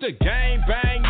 [0.00, 1.09] the game, bang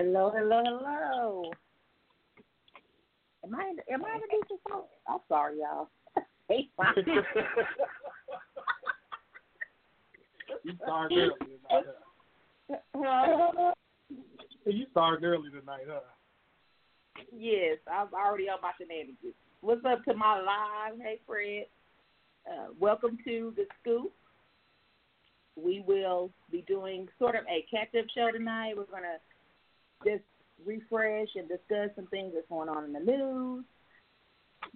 [0.00, 1.44] Hello, hello, hello.
[3.44, 4.58] Am I am I in the decent?
[5.06, 5.90] I'm sorry, y'all.
[6.48, 6.70] Hey,
[10.64, 11.36] you started early
[11.68, 11.84] tonight.
[12.94, 13.74] Huh?
[14.64, 16.00] You started early tonight, huh?
[17.30, 19.34] Yes, I'm already on my shenanigans.
[19.60, 20.98] What's up to my live?
[20.98, 21.66] Hey, Fred.
[22.50, 24.14] Uh, welcome to the scoop.
[25.56, 28.78] We will be doing sort of a catch-up show tonight.
[28.78, 29.18] We're gonna
[30.04, 30.24] just
[30.66, 33.64] refresh and discuss some things that's going on in the news.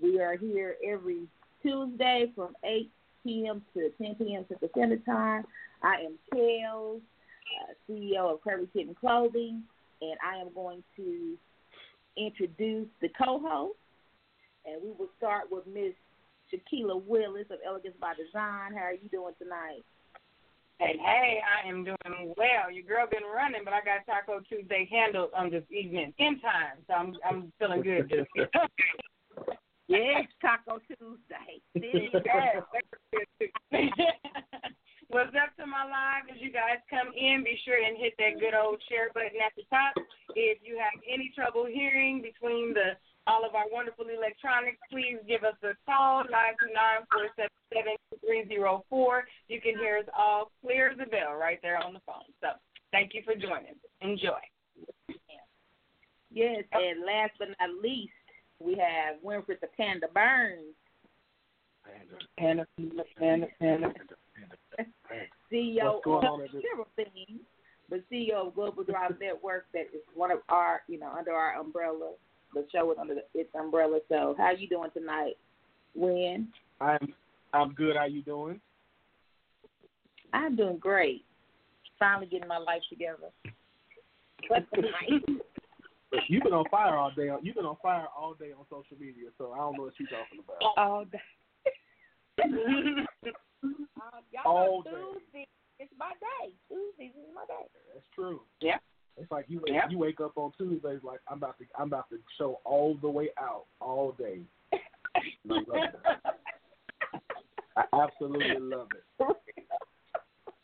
[0.01, 1.29] We are here every
[1.63, 2.91] Tuesday from 8
[3.23, 3.63] p.m.
[3.75, 4.45] to 10 p.m.
[4.49, 5.45] Central Standard Time.
[5.83, 9.63] I am Kellz, uh, CEO of Kirby Kitten Clothing,
[10.01, 11.37] and I am going to
[12.17, 13.77] introduce the co-host.
[14.67, 15.93] And we will start with Miss
[16.53, 18.73] Shaquila Willis of Elegance by Design.
[18.73, 19.85] How are you doing tonight?
[20.79, 22.71] Hey, hey, I am doing well.
[22.73, 26.83] Your girl been running, but I got Taco Tuesday handled on this evening in time,
[26.89, 28.11] so I'm I'm feeling good.
[29.87, 31.63] yes, Taco Tuesday.
[35.09, 37.45] What's up to my live as you guys come in?
[37.45, 39.95] Be sure and hit that good old share button at the top.
[40.35, 45.45] If you have any trouble hearing between the all of our wonderful electronics, please give
[45.45, 46.25] us a call,
[48.23, 49.23] 929-477-304.
[49.49, 52.25] You can hear us all clear as a bell right there on the phone.
[52.41, 52.49] So
[52.93, 53.77] thank you for joining.
[54.01, 54.41] Enjoy.
[56.31, 58.13] Yes, and last but not least,
[58.59, 60.75] we have Winfred the Panda Burns.
[62.37, 62.67] Panda,
[63.19, 63.93] Panda, Panda.
[65.53, 67.41] CEO of several things,
[67.89, 71.57] but CEO of Global Drive Network that is one of our, you know, under our
[71.61, 72.15] umbrella
[72.55, 73.99] the show is under the, its umbrella.
[74.09, 75.35] So, how you doing tonight,
[75.95, 76.49] Win?
[76.81, 77.13] I'm
[77.53, 77.97] I'm good.
[77.97, 78.61] How you doing?
[80.33, 81.25] I'm doing great.
[81.99, 83.31] Finally getting my life together.
[84.49, 85.43] What's tonight?
[86.29, 87.31] You've been on fire all day.
[87.43, 90.09] You've been on fire all day on social media, so I don't know what you're
[90.09, 90.75] talking about.
[90.77, 91.21] All day.
[93.65, 94.91] uh, all day.
[94.91, 95.47] Tuesday,
[95.79, 96.53] it's my day.
[96.69, 97.67] Tuesdays is my day.
[97.93, 98.41] That's true.
[98.61, 98.79] Yeah.
[99.17, 102.19] It's like you you wake up on Tuesdays like I'm about to I'm about to
[102.37, 104.41] show all the way out all day.
[107.77, 109.37] I, I absolutely love it.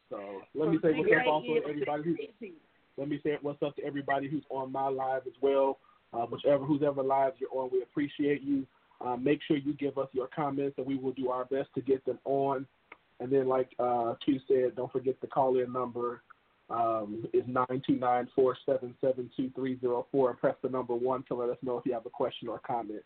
[0.09, 0.21] So
[0.55, 2.19] let me say what's up also to everybody who's
[2.97, 5.79] let me say what's up to everybody who's on my live as well.
[6.13, 8.67] Uh, whichever who's ever live you're on, we appreciate you.
[9.01, 11.81] Uh, make sure you give us your comments, and we will do our best to
[11.81, 12.67] get them on.
[13.21, 16.23] And then, like uh, Q said, don't forget the call in number
[16.71, 22.07] um, is 929-477-2304 and press the number one to let us know if you have
[22.07, 23.03] a question or comment.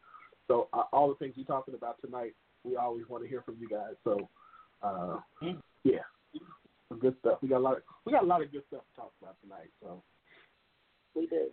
[0.49, 3.56] So uh, all the things we're talking about tonight, we always want to hear from
[3.58, 3.94] you guys.
[4.05, 4.28] So
[4.82, 5.16] uh,
[5.82, 6.02] yeah,
[6.88, 7.38] some good stuff.
[7.40, 7.76] We got a lot.
[7.78, 9.70] Of, we got a lot of good stuff to talk about tonight.
[9.82, 10.02] So
[11.14, 11.49] we do.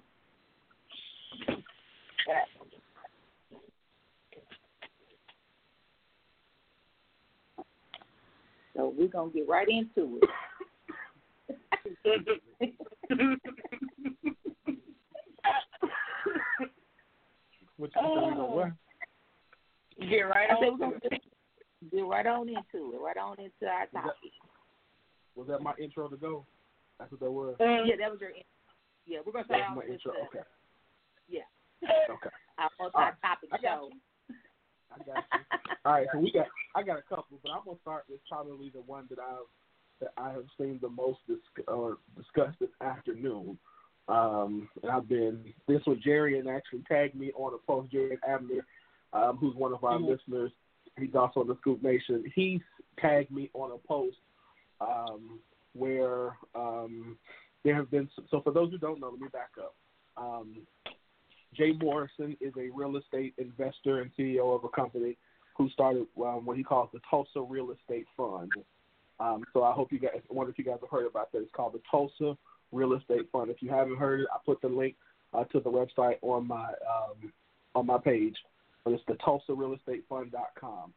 [8.76, 10.30] So we're gonna get right into it
[17.78, 18.28] what you oh.
[18.28, 18.72] we what?
[20.10, 21.00] Get right I on.
[21.10, 21.22] Get,
[21.92, 23.02] get right on into it.
[23.02, 24.32] Right on into our topic.
[25.36, 26.46] Was that, was that my intro to go?
[27.00, 27.56] That's what that was.
[27.60, 28.30] Um, yeah, that was your.
[28.30, 28.44] Intro.
[29.06, 30.14] Yeah, we're gonna start off with intro.
[30.14, 30.46] The, okay.
[31.30, 31.42] Yeah.
[31.84, 32.30] Okay.
[32.58, 33.62] Our multi-topic right.
[33.62, 33.90] show.
[34.94, 35.40] I got you.
[35.86, 38.70] All right, so we got I got a couple, but I'm gonna start with probably
[38.70, 39.50] the one that I've
[40.02, 43.58] that I have seen the most dis- or discussed this afternoon.
[44.08, 47.92] Um, and I've been this was Jerry and actually tagged me on a post.
[47.92, 48.66] Jerry Abner,
[49.14, 50.12] um, who's one of our mm-hmm.
[50.12, 50.52] listeners,
[51.00, 52.24] he's also on the Scoop Nation.
[52.36, 52.62] He
[53.00, 54.18] tagged me on a post
[54.82, 55.40] um,
[55.74, 57.18] where um,
[57.64, 58.10] there have been.
[58.30, 59.76] So for those who don't know, let me back up.
[60.18, 60.68] Um,
[61.56, 65.18] Jay Morrison is a real estate investor and CEO of a company
[65.58, 68.52] who started um, what he calls the Tulsa Real Estate Fund.
[69.22, 71.40] Um, so I hope you guys, I wonder if you guys have heard about that.
[71.40, 72.36] It's called the Tulsa
[72.72, 73.52] Real Estate Fund.
[73.52, 74.96] If you haven't heard it, I put the link
[75.34, 77.32] uh, to the website on my um,
[77.76, 78.36] on my page.
[78.86, 80.94] It's the TulsaRealEstateFund.com.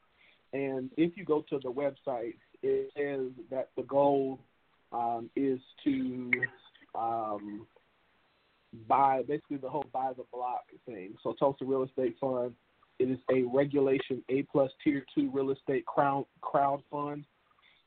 [0.54, 4.40] And if you go to the website, it says that the goal
[4.90, 6.30] um, is to
[6.94, 7.66] um,
[8.88, 11.14] buy basically the whole buy the block thing.
[11.22, 12.54] So Tulsa Real Estate Fund
[12.98, 17.24] it is a regulation A plus tier two real estate crowd crowd fund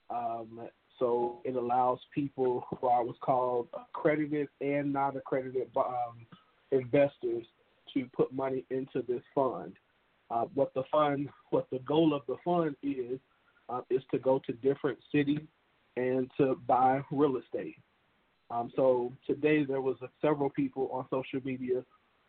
[0.10, 0.68] um,
[1.00, 6.26] so it allows people who are what's called accredited and non accredited um,
[6.72, 7.46] investors
[7.94, 9.74] to put money into this fund.
[10.30, 13.20] Uh, what the fund, what the goal of the fund is,
[13.70, 15.48] uh, is to go to different cities
[15.96, 17.76] and to buy real estate.
[18.50, 21.84] Um, so today there was a, several people on social media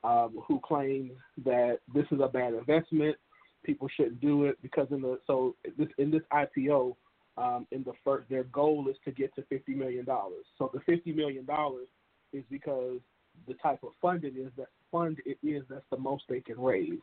[0.05, 1.13] um, who claim
[1.45, 3.17] that this is a bad investment.
[3.65, 6.95] People shouldn't do it because in the so this in this IPO,
[7.39, 10.45] um, in the first, their goal is to get to fifty million dollars.
[10.59, 11.89] So the fifty million dollars
[12.33, 12.99] is because
[13.47, 16.61] the type of fund it is that fund it is that's the most they can
[16.61, 17.01] raise.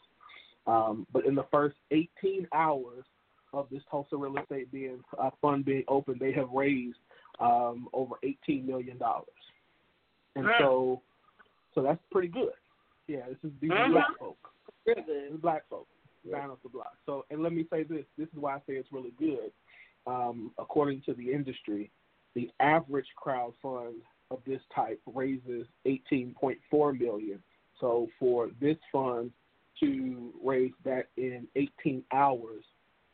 [0.67, 3.05] Um, but in the first 18 hours
[3.53, 6.97] of this Tulsa real estate being uh, fund being open, they have raised
[7.39, 9.27] um, over eighteen million dollars,
[10.35, 11.01] and so
[11.73, 12.53] so that's pretty good.
[13.07, 13.91] Yeah, this is these are Mhm.
[13.91, 14.53] black folk.
[14.85, 15.87] Really This is black folk
[16.29, 16.97] down off the block.
[17.05, 19.51] So, and let me say this: this is why I say it's really good.
[20.07, 21.91] Um, according to the industry,
[22.35, 23.95] the average crowd fund
[24.31, 27.41] of this type raises 18.4 million.
[27.79, 29.31] So, for this fund
[29.79, 32.63] to raise that in 18 hours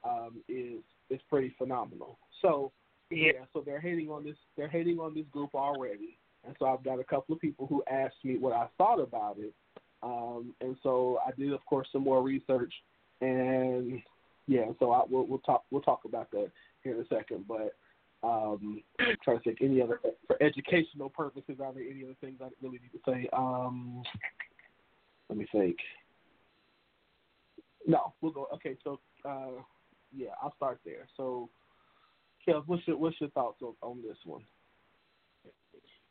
[0.04, 2.18] um, is is pretty phenomenal.
[2.42, 2.72] So,
[3.10, 4.36] yeah, so they're hating on this.
[4.58, 7.84] They're hating on this group already, and so I've got a couple of people who
[7.92, 9.54] asked me what I thought about it.
[10.04, 12.74] Um, and so I did, of course, some more research,
[13.20, 14.02] and
[14.48, 16.52] yeah, so I, we'll, we'll talk we'll talk about that
[16.84, 17.46] here in a second.
[17.48, 17.76] But
[18.24, 21.58] um, I'm trying to think any other for educational purposes.
[21.64, 23.30] Are there any other things I really need to say?
[23.34, 24.04] Um,
[25.30, 25.78] let me think.
[27.88, 28.48] No, we'll go.
[28.54, 29.62] Okay, so uh,
[30.16, 31.08] yeah, I'll start there.
[31.18, 31.50] So,
[32.48, 34.44] Kev, what's your what's your thoughts on, on this one?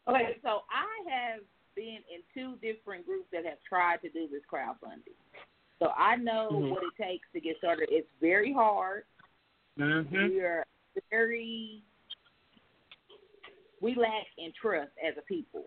[0.08, 1.40] Okay, so I have
[1.76, 5.14] been in two different groups that have tried to do this crowdfunding.
[5.78, 6.70] So I know Mhm.
[6.70, 7.88] what it takes to get started.
[7.90, 9.04] It's very hard.
[9.80, 10.28] Mm-hmm.
[10.28, 10.66] We are
[11.10, 11.82] very
[13.80, 15.64] we lack in trust as a people.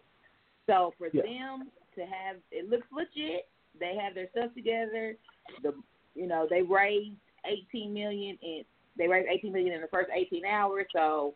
[0.67, 1.23] So for Yeah.
[1.23, 3.49] them to have it looks legit.
[3.79, 5.17] They have their stuff together.
[5.61, 5.73] The
[6.15, 8.63] you know they raised eighteen million in
[8.97, 10.85] they raised eighteen million in the first eighteen hours.
[10.93, 11.33] So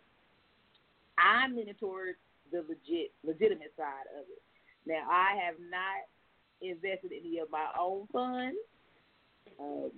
[1.17, 2.17] I'm leaning towards
[2.51, 4.41] the legit legitimate side of it.
[4.85, 6.05] Now I have not
[6.61, 8.57] invested any of my own funds.
[9.59, 9.91] Um,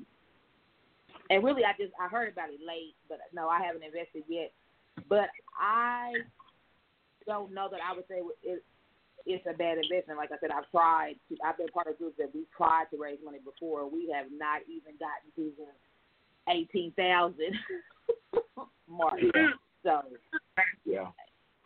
[1.30, 4.52] and really, I just I heard about it late, but no, I haven't invested yet.
[5.08, 6.14] But I
[7.26, 8.64] don't know that I would say it,
[9.26, 10.18] it's a bad investment.
[10.18, 11.16] Like I said, I've tried.
[11.30, 13.90] To, I've been part of groups that we've tried to raise money before.
[13.90, 15.70] We have not even gotten to the
[16.52, 17.54] eighteen thousand
[18.90, 19.20] mark.
[19.84, 20.02] So
[20.86, 21.08] Yeah.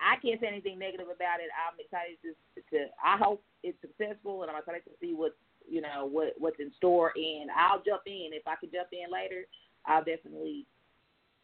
[0.03, 1.47] I can't say anything negative about it.
[1.55, 2.35] I'm excited to,
[2.75, 5.31] to I hope it's successful, and I'm excited to see what
[5.73, 7.11] you know what what's in store.
[7.15, 9.45] And I'll jump in if I can jump in later.
[9.87, 10.67] I'll definitely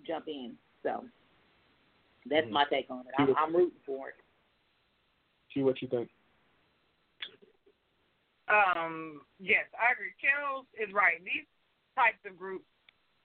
[0.05, 0.55] jump in.
[0.83, 1.03] So
[2.29, 2.51] that's Mhm.
[2.51, 3.13] my take on it.
[3.17, 4.15] I'm, I'm rooting for it.
[5.53, 6.09] See what you think.
[8.47, 10.13] Um, yes, I agree.
[10.21, 11.23] Kellz is right.
[11.23, 11.45] These
[11.95, 12.65] types of groups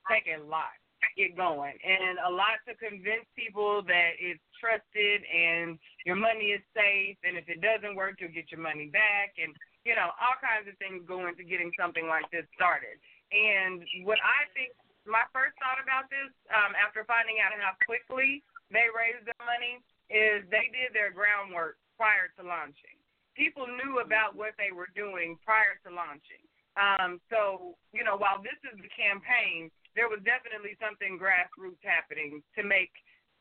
[0.08, 5.22] take a lot to get going and a lot to convince people that it's trusted
[5.24, 9.32] and your money is safe and if it doesn't work you'll get your money back
[9.42, 12.96] and you know, all kinds of things go into getting something like this started.
[13.32, 14.72] And what I think
[15.04, 18.40] my first thought about this, um, after finding out how quickly
[18.72, 22.96] they raised their money, is they did their groundwork prior to launching
[23.36, 26.42] people knew about what they were doing prior to launching.
[26.74, 32.42] Um, so, you know, while this is the campaign, there was definitely something grassroots happening
[32.58, 32.90] to make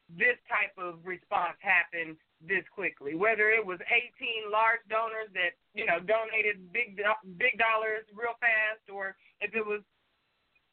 [0.09, 2.13] this type of response happen
[2.47, 3.15] this quickly.
[3.15, 6.99] Whether it was 18 large donors that, you know, donated big
[7.39, 9.81] big dollars real fast or if it was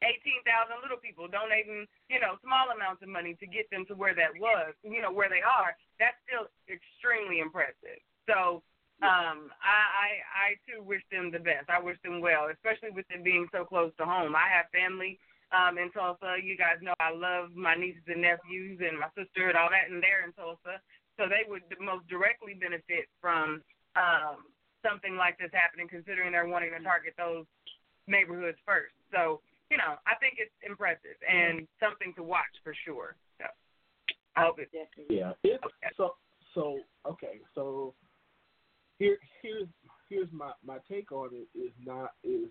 [0.00, 4.16] 18,000 little people donating, you know, small amounts of money to get them to where
[4.16, 8.00] that was, you know, where they are, that's still extremely impressive.
[8.24, 8.64] So,
[9.00, 11.72] um, I, I I too wish them the best.
[11.72, 14.36] I wish them well, especially with it being so close to home.
[14.36, 15.16] I have family
[15.56, 16.36] um in Tulsa.
[16.36, 19.88] You guys know I love my nieces and nephews and my sister and all that,
[19.88, 20.84] and they're in Tulsa,
[21.20, 23.60] so they would most directly benefit from
[23.92, 24.48] um
[24.80, 27.44] something like this happening, considering they're wanting to target those
[28.08, 28.96] neighborhoods first.
[29.12, 33.14] So you know, I think it's impressive and something to watch for sure.
[33.38, 33.46] So
[34.34, 35.20] I hope it's Definitely.
[35.20, 35.32] Yeah.
[35.44, 35.60] It,
[35.96, 36.16] so
[36.54, 37.44] so okay.
[37.54, 37.94] So
[38.98, 39.68] here here's
[40.08, 42.48] here's my my take on it is not is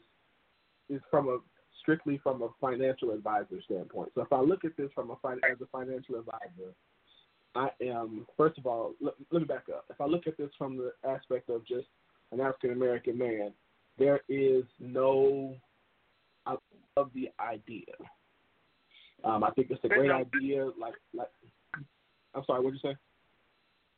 [0.89, 1.39] is from a
[1.81, 4.11] strictly from a financial advisor standpoint.
[4.13, 6.75] So if I look at this from a fin- as a financial advisor,
[7.55, 9.85] I am first of all let, let me back up.
[9.89, 11.87] If I look at this from the aspect of just
[12.31, 13.53] an African American man,
[13.97, 15.55] there is no
[16.45, 16.55] I
[16.95, 17.93] love the idea.
[19.23, 20.65] Um, I think it's a great idea.
[20.79, 21.29] Like like
[22.35, 22.97] I'm sorry, what did you say?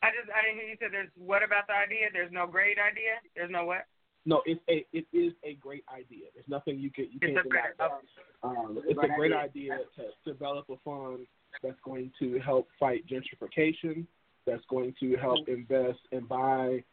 [0.04, 2.08] I just I didn't hear you said there's what about the idea?
[2.12, 3.22] There's no great idea.
[3.36, 3.86] There's no what?
[4.26, 6.26] No, it's a it is a great idea.
[6.34, 7.92] There's nothing you can you It's can't deny great.
[8.44, 11.28] Um, it's a great idea to develop a fund
[11.64, 14.06] that's going to help fight gentrification,
[14.46, 16.84] that's going to help invest and buy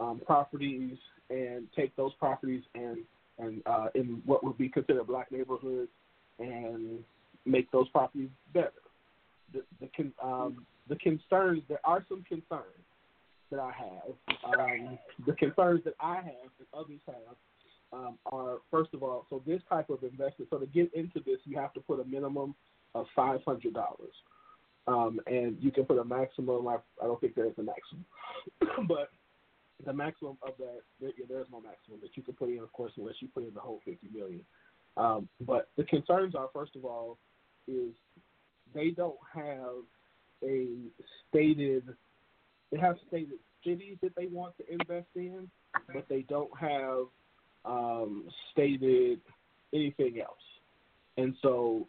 [0.00, 0.96] um, properties
[1.30, 2.98] and take those properties and
[3.38, 5.90] and uh, in what would be considered black neighborhoods
[6.40, 6.98] and
[7.46, 8.72] make those properties better.
[9.52, 12.84] The the con, um, the concerns there are some concerns
[13.50, 14.58] that I have.
[14.58, 17.36] Um, the concerns that I have and others have
[17.92, 20.50] um, are first of all, so this type of investment.
[20.50, 22.54] So to get into this, you have to put a minimum
[22.94, 24.14] of five hundred dollars,
[24.86, 26.66] um, and you can put a maximum.
[26.68, 28.04] I, I don't think there's a maximum,
[28.88, 29.10] but
[29.84, 32.92] the maximum of that there, there's no maximum that you can put in, of course,
[32.96, 34.40] unless you put in the whole fifty million.
[34.96, 37.18] Um, but the concerns are, first of all,
[37.68, 37.92] is
[38.74, 39.84] they don't have
[40.42, 40.68] a
[41.28, 41.84] stated.
[42.72, 45.48] They have stated cities that they want to invest in,
[45.92, 47.06] but they don't have
[47.64, 49.20] um, stated
[49.72, 50.36] anything else.
[51.16, 51.86] And so,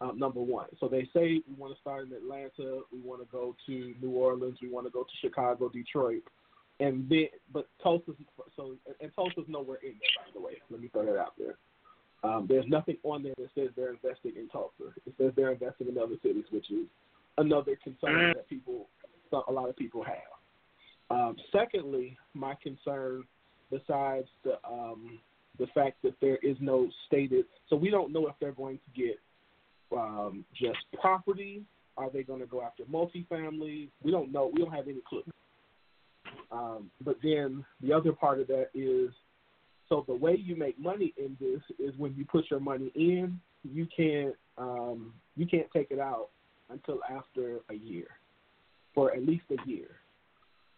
[0.00, 3.28] um, number one, so they say we want to start in Atlanta, we want to
[3.30, 6.22] go to New Orleans, we want to go to Chicago, Detroit,
[6.80, 8.14] and then, but Tulsa's
[8.56, 10.54] so and Tulsa's nowhere in there, by the way.
[10.70, 11.56] Let me throw that out there.
[12.22, 14.92] Um, there's nothing on there that says they're investing in Tulsa.
[15.06, 16.86] It says they're investing in other cities, which is
[17.38, 18.88] another concern that people,
[19.32, 21.10] a lot of people have.
[21.10, 23.24] Um, secondly, my concern,
[23.70, 25.18] besides the um,
[25.58, 29.00] the fact that there is no stated, so we don't know if they're going to
[29.00, 29.18] get
[29.92, 31.62] um, just property.
[31.96, 33.88] Are they going to go after multifamily?
[34.02, 34.50] We don't know.
[34.52, 35.24] We don't have any clue.
[36.50, 39.10] Um, but then the other part of that is,
[39.88, 43.40] so the way you make money in this is when you put your money in,
[43.64, 46.28] you can't um, you can't take it out
[46.70, 48.06] until after a year,
[48.94, 49.88] for at least a year,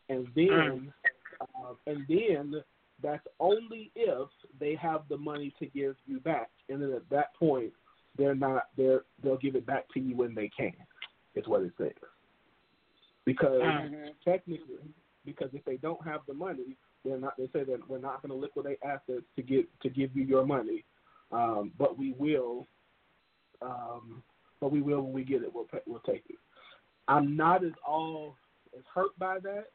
[0.09, 0.93] and then
[1.41, 2.63] uh, and then
[3.03, 4.29] that's only if
[4.59, 7.73] they have the money to give you back, and then at that point,
[8.17, 10.73] they're not they're they'll give it back to you when they can.
[11.35, 11.93] Is what it says.
[13.25, 14.11] Because Mm-hmm.
[14.25, 14.93] technically,
[15.25, 17.37] because if they don't have the money, they're not.
[17.39, 20.45] They say that we're not going to liquidate assets to get to give you your
[20.45, 20.85] money,
[21.31, 22.67] um, but we will.
[23.61, 24.23] Um,
[24.61, 25.53] but we will when we get it.
[25.53, 26.37] We'll pay, we'll take it.
[27.09, 28.37] I'm not as all
[28.77, 29.67] as hurt by that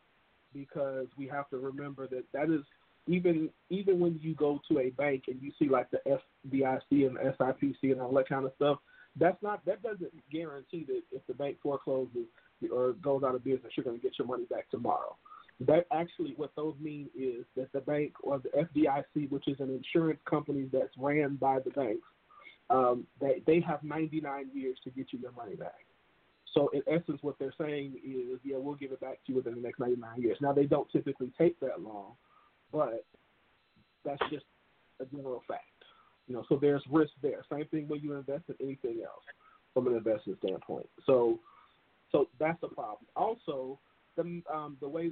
[0.54, 2.62] because we have to remember that that is
[3.08, 7.16] even even when you go to a bank and you see like the FDIC and
[7.18, 8.80] the SIPC and all that kind of stuff,
[9.20, 12.28] that's not that doesn't guarantee that if the bank forecloses
[12.72, 15.16] or goes out of business, you're going to get your money back tomorrow.
[15.60, 19.72] That actually what those mean is that the bank or the FDIC, which is an
[19.72, 22.08] insurance company that's ran by the banks,
[22.70, 25.86] um, they they have 99 years to get you your money back.
[26.54, 29.56] So in essence, what they're saying is, yeah, we'll give it back to you within
[29.56, 30.38] the next 99 years.
[30.42, 32.14] Now they don't typically take that long,
[32.72, 33.06] but
[34.06, 34.46] that's just
[35.00, 35.64] a general fact.
[36.28, 37.44] You know, so there's risk there.
[37.52, 39.24] Same thing when you invest in anything else
[39.74, 40.88] from an investment standpoint.
[41.06, 41.40] So,
[42.12, 43.06] so that's a problem.
[43.16, 43.80] Also,
[44.16, 45.12] the um, the way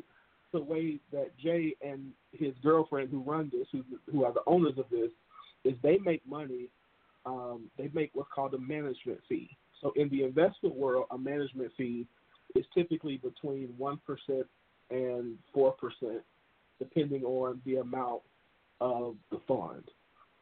[0.51, 4.77] the way that Jay and his girlfriend who run this, who who are the owners
[4.77, 5.11] of this,
[5.63, 6.69] is they make money.
[7.25, 9.49] Um, they make what's called a management fee.
[9.81, 12.07] So in the investment world, a management fee
[12.55, 14.47] is typically between one percent
[14.89, 16.21] and four percent,
[16.79, 18.21] depending on the amount
[18.81, 19.83] of the fund.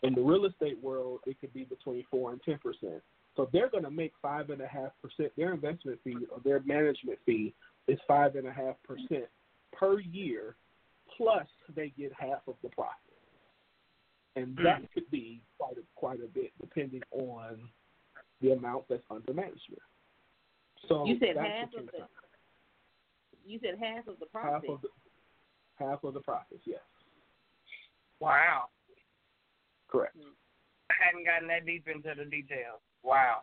[0.03, 3.01] In the real estate world, it could be between four and ten percent.
[3.35, 5.31] So they're going to make five and a half percent.
[5.37, 7.53] Their investment fee or their management fee
[7.87, 9.25] is five and a half percent
[9.71, 10.55] per year,
[11.17, 12.95] plus they get half of the profit,
[14.35, 14.63] and hmm.
[14.63, 17.59] that could be quite a, quite a bit depending on
[18.41, 19.81] the amount that's under management.
[20.89, 22.07] So You said half of the
[23.45, 24.69] you said half of the half profit.
[24.69, 24.89] of the
[25.79, 26.63] half of the profits.
[26.65, 26.81] Yes,
[28.19, 28.69] Wow.
[29.87, 30.17] correct.
[30.89, 32.79] I hadn't gotten that deep into the details.
[33.03, 33.41] Wow.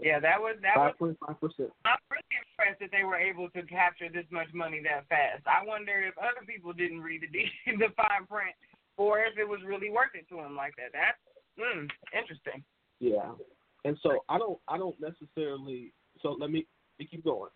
[0.00, 1.70] Yeah, that was that was Five point five percent.
[1.84, 5.46] I'm really impressed that they were able to capture this much money that fast.
[5.46, 8.54] I wonder if other people didn't read the de- the fine print,
[8.96, 10.90] or if it was really worth it to them like that.
[10.90, 11.18] That's
[11.54, 12.64] mm, interesting.
[12.98, 13.38] Yeah,
[13.84, 15.92] and so I don't I don't necessarily.
[16.22, 16.66] So let me,
[16.98, 17.50] let me keep going.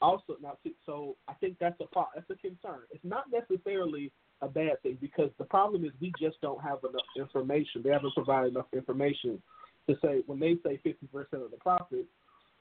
[0.00, 2.80] Also, now see, so I think that's a that's a concern.
[2.90, 7.06] It's not necessarily a bad thing because the problem is we just don't have enough
[7.16, 7.82] information.
[7.82, 9.40] They haven't provided enough information
[9.88, 12.06] to say when they say fifty percent of the profit,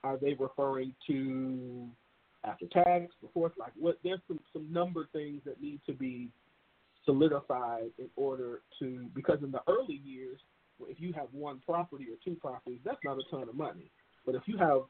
[0.03, 1.87] are they referring to
[2.45, 3.99] after tax, before like what?
[4.03, 6.29] There's some some number things that need to be
[7.05, 10.39] solidified in order to because in the early years
[10.87, 13.91] if you have one property or two properties, that's not a ton of money.
[14.25, 14.81] But if you have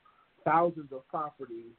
[0.45, 1.71] thousands of properties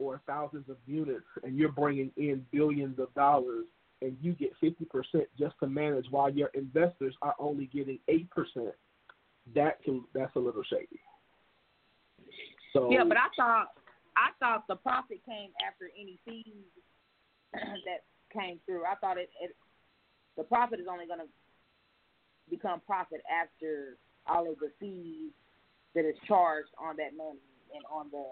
[0.00, 3.66] or thousands of units and you're bringing in billions of dollars
[4.02, 4.86] and you get 50%
[5.38, 8.26] just to manage while your investors are only getting 8%,
[9.54, 11.00] that can that's a little shady.
[12.72, 13.68] So Yeah, but I thought
[14.16, 16.44] I thought the profit came after any fees
[17.52, 18.84] that came through.
[18.84, 19.54] I thought it, it
[20.36, 21.26] the profit is only going to
[22.48, 25.32] become profit after all of the fees
[25.94, 27.40] that is charged on that money
[27.74, 28.24] and on the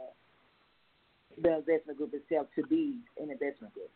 [1.36, 3.90] the investment group itself to be an investment group.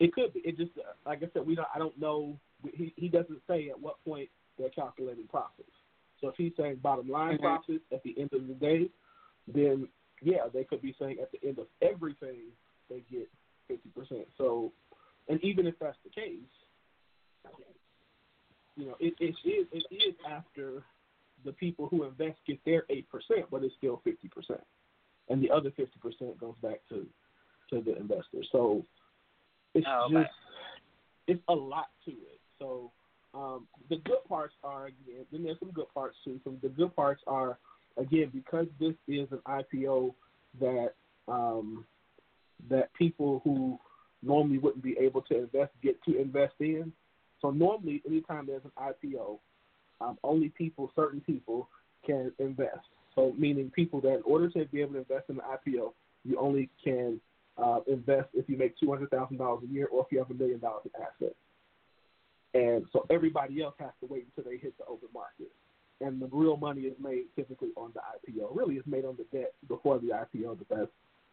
[0.00, 0.40] It could be.
[0.40, 0.72] It just
[1.04, 1.68] like I said, we don't.
[1.74, 2.38] I don't know.
[2.72, 5.70] He he doesn't say at what point they're calculating profits.
[6.20, 7.42] So if he's saying bottom line Mhm.
[7.42, 8.90] profit at the end of the day,
[9.46, 9.88] then
[10.22, 12.52] yeah, they could be saying at the end of everything
[12.88, 13.28] they get
[13.66, 14.26] fifty percent.
[14.36, 14.72] So,
[15.28, 16.38] and even if that's the case,
[18.76, 20.84] you know, it, it is it is after
[21.44, 24.62] the people who invest get their eight percent, but it's still fifty percent,
[25.28, 27.06] and the other fifty percent goes back to
[27.70, 28.42] to the investor.
[28.50, 28.84] So
[29.74, 30.22] it's Oh, okay.
[30.22, 30.30] just
[31.26, 32.40] it's a lot to it.
[32.58, 32.90] So
[33.34, 36.40] um, the good parts are again, then there's some good parts too.
[36.44, 37.58] Some the good parts are
[37.96, 40.14] again because this is an IPO
[40.60, 40.94] that
[41.28, 41.84] um,
[42.68, 43.78] that people who
[44.22, 46.92] normally wouldn't be able to invest get to invest in.
[47.40, 49.38] So normally, anytime there's an IPO,
[50.00, 51.68] um, only people, certain people,
[52.04, 52.86] can invest.
[53.14, 55.92] So meaning people that in order to be able to invest in an IPO,
[56.24, 57.20] you only can
[57.56, 60.30] uh, invest if you make two hundred thousand dollars a year or if you have
[60.30, 61.34] a million dollars in assets.
[62.54, 65.50] And so everybody else has to wait until they hit the open market.
[66.00, 68.54] And the real money is made typically on the IPO.
[68.54, 70.90] Really, it's made on the debt before the IPO, but that's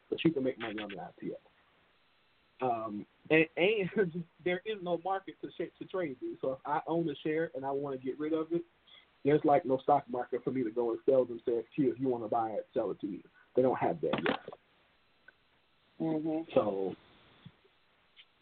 [0.10, 1.36] but you can make money on the IPO.
[2.62, 6.38] Um, and, and there is no market to sh- to trade these.
[6.42, 8.64] So if I own a share and I want to get rid of it,
[9.24, 11.42] there's like no stock market for me to go and sell them.
[11.46, 13.24] Say, "Here, if you want to buy it, sell it to me."
[13.56, 14.40] They don't have that yet.
[16.00, 16.46] Mhm.
[16.54, 16.96] So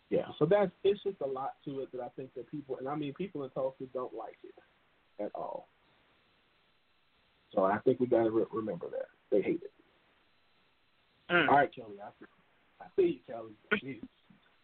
[0.09, 2.87] yeah, so that's it's just a lot to it that I think that people and
[2.87, 5.67] I mean people in Tulsa don't like it at all.
[7.53, 9.71] So I think we got to re- remember that they hate it.
[11.31, 11.47] Mm.
[11.47, 12.25] All right, Kelly, I see,
[12.83, 13.53] I see you, Kelly.
[13.83, 14.01] Jeez.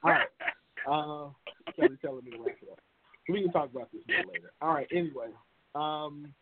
[0.04, 0.28] All right,
[0.90, 2.80] uh, Kelly's telling me to wrap it up.
[3.28, 4.52] We can talk about this more later.
[4.62, 4.88] All right.
[4.92, 5.28] Anyway,
[5.76, 6.34] um,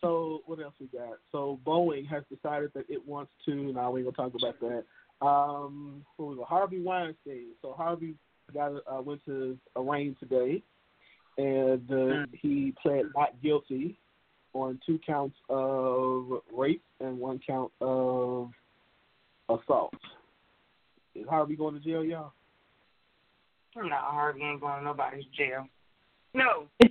[0.00, 1.18] so what else we got?
[1.32, 3.72] So Boeing has decided that it wants to.
[3.72, 5.26] Now we ain't gonna talk about that.
[5.26, 6.46] Um, what was it?
[6.46, 7.52] Harvey Weinstein.
[7.62, 8.14] So Harvey
[8.52, 10.62] got uh, went to arraigned today,
[11.38, 13.98] and uh, he pled not guilty
[14.52, 18.50] on two counts of rape and one count of
[19.48, 19.94] assault.
[21.20, 22.32] Is Harvey going to jail, y'all?
[23.76, 25.66] No, Harvey ain't going to nobody's jail.
[26.34, 26.90] No, he's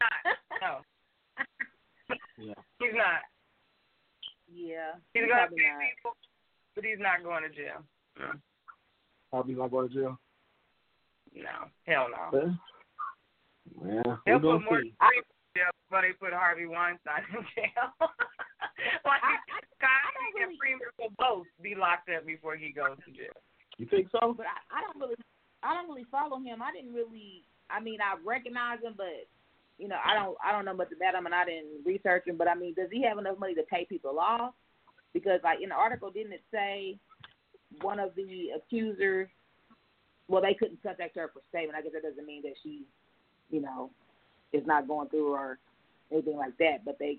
[0.00, 0.36] not.
[0.60, 0.78] No,
[2.38, 2.54] Yeah.
[2.78, 3.22] he's not.
[4.52, 4.92] Yeah.
[5.14, 5.80] He's going to pay not.
[5.96, 6.16] people,
[6.74, 7.82] but he's not going to jail.
[8.18, 8.32] No,
[9.32, 10.18] Harvey's not going to jail.
[11.34, 11.68] no.
[11.86, 12.28] hell no.
[12.32, 14.92] But, yeah, They'll we're put gonna more see.
[14.96, 17.88] people in jail before they put Harvey Weinstein in jail.
[19.04, 22.96] like I- I- Cosby really- and Freeman will both be locked up before he goes
[23.04, 23.36] to jail.
[23.78, 24.34] You think so?
[24.36, 25.16] But I, I don't really,
[25.62, 26.60] I don't really follow him.
[26.60, 27.44] I didn't really.
[27.70, 29.28] I mean, I recognize him, but
[29.78, 32.36] you know, I don't, I don't know much about him, and I didn't research him.
[32.36, 34.54] But I mean, does he have enough money to pay people off?
[35.14, 36.98] Because like in the article, didn't it say
[37.80, 39.28] one of the accusers?
[40.26, 41.78] Well, they couldn't contact her for statement.
[41.78, 42.82] I guess that doesn't mean that she,
[43.50, 43.90] you know,
[44.52, 45.58] is not going through or
[46.12, 46.84] anything like that.
[46.84, 47.18] But they,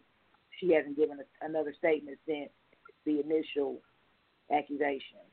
[0.60, 2.50] she hasn't given a, another statement since
[3.06, 3.78] the initial
[4.56, 5.24] accusation.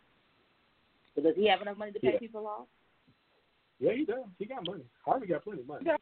[1.16, 2.20] So does he have enough money to pay Yeah.
[2.20, 2.68] people off?
[3.81, 4.24] Yeah, he does.
[4.38, 4.85] He got money.
[5.05, 5.85] Harvey got plenty of money.
[5.88, 5.96] Yeah,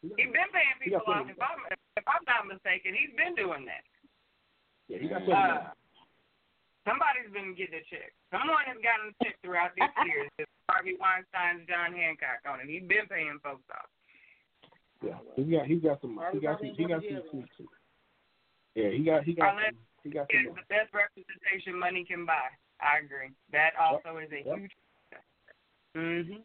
[0.00, 1.28] He got, he's been paying people off.
[1.28, 1.60] If I'm,
[1.96, 3.84] if I'm not mistaken, he's been doing that.
[4.88, 5.68] yeah, he got plenty of money.
[5.68, 5.76] Uh,
[6.88, 8.12] somebody's been getting a check.
[8.32, 10.28] Someone has gotten a check throughout these years.
[10.40, 12.68] It's Harvey Weinstein's John Hancock on it.
[12.68, 13.88] He's been paying folks off.
[15.00, 17.22] Yeah, he got he got some he Harvey got some he ain't got going to
[17.30, 17.68] some jail too.
[18.74, 22.26] Yeah, he got he got Unless some, he got It's the best representation money can
[22.26, 22.50] buy.
[22.80, 23.30] I agree.
[23.52, 24.56] That also is a Yep.
[24.58, 24.76] huge.
[25.94, 26.44] Mhm.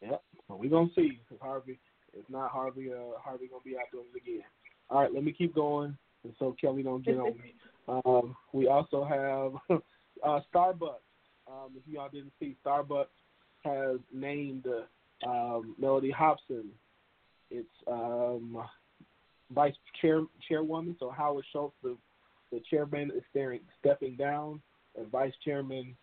[0.00, 0.24] Yep.
[0.48, 1.78] Well, we gonna see if Harvey.
[2.12, 4.44] If not Harvey, uh, Harvey gonna be out doing it again.
[4.88, 7.54] All right, let me keep going, and so Kelly don't get on me.
[7.88, 9.54] Um, we also have
[10.24, 10.98] uh, Starbucks.
[11.46, 13.06] Um, if y'all didn't see, Starbucks
[13.62, 16.72] has named uh, um, Mellody Hobson
[17.48, 18.60] its um,
[19.52, 20.96] vice chair chairwoman.
[20.98, 21.96] So Howard Schultz, the
[22.50, 24.60] the chairman, is staring, stepping down,
[24.96, 25.96] and vice chairman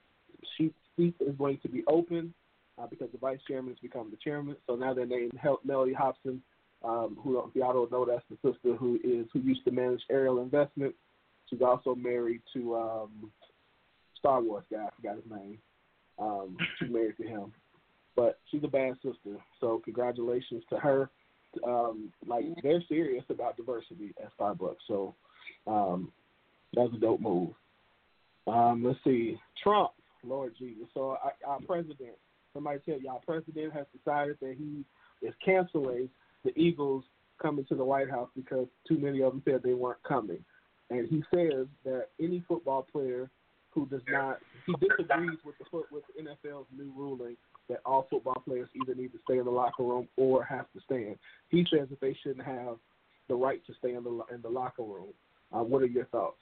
[0.57, 2.33] seat is going to be open
[2.77, 4.55] uh, because the vice chairman has become the chairman.
[4.67, 5.33] So now they're named
[5.67, 6.41] Mellody Hobson,
[6.83, 10.01] um, who if y'all don't know, that's the sister who is who used to manage
[10.09, 10.93] Ariel Investment.
[11.49, 13.31] She's also married to um,
[14.17, 14.85] Star Wars guy.
[14.85, 15.57] I forgot his name.
[16.19, 17.53] Um, she's married to him,
[18.15, 19.37] but she's a bad sister.
[19.59, 21.09] So congratulations to her.
[21.65, 24.77] Um, like they're serious about diversity at Starbucks.
[24.87, 25.15] So
[25.67, 26.11] um,
[26.73, 27.49] that's a dope move.
[28.47, 29.91] Um, let's see, Trump,
[30.23, 30.87] Lord Jesus.
[30.93, 32.17] So our, our president,
[32.53, 34.83] somebody tell our president has decided that he
[35.25, 36.09] is canceling
[36.43, 37.03] the Eagles
[37.41, 40.43] coming to the White House because too many of them said they weren't coming.
[40.89, 43.29] And he says that any football player
[43.71, 47.35] who does not, he disagrees with the with the NFL's new ruling
[47.69, 50.81] that all football players either need to stay in the locker room or have to
[50.85, 51.15] stand.
[51.49, 52.77] He says that they shouldn't have
[53.29, 55.13] the right to stay in the in the locker room.
[55.51, 56.37] Uh, what are your thoughts?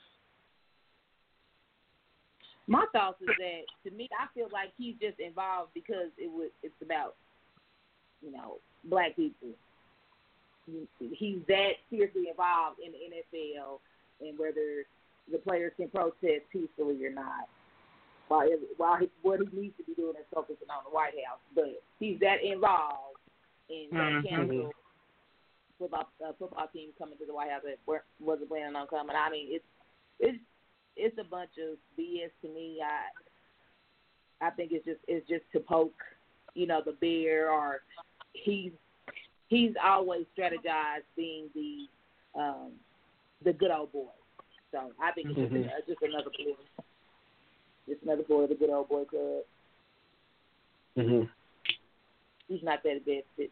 [2.71, 6.55] My thoughts is that to me, I feel like he's just involved because it was
[6.63, 7.19] it's about
[8.23, 9.51] you know black people.
[10.97, 13.84] He's that seriously involved in the NFL
[14.23, 14.88] and whether
[15.29, 17.51] the players can protest peacefully or not.
[18.29, 21.43] While while he, what he needs to be doing is focusing on the White House,
[21.53, 23.19] but he's that involved
[23.67, 24.27] in mm-hmm.
[24.27, 24.71] cancel
[25.77, 27.84] football uh, football team coming to the White House that
[28.23, 29.12] wasn't planning on coming.
[29.12, 29.67] I mean, it's
[30.21, 30.39] it's
[30.95, 32.80] it's a bunch of BS to me.
[32.84, 35.93] I I think it's just it's just to poke,
[36.54, 37.82] you know, the bear or
[38.34, 38.71] he's
[39.47, 42.71] he's always strategized being the um
[43.43, 44.08] the good old boy.
[44.71, 45.63] So I think it's mm-hmm.
[45.63, 46.84] just, just another boy.
[47.88, 49.43] Just another boy of the good old boy club.
[50.97, 51.30] Mhm.
[52.47, 53.49] He's not that bad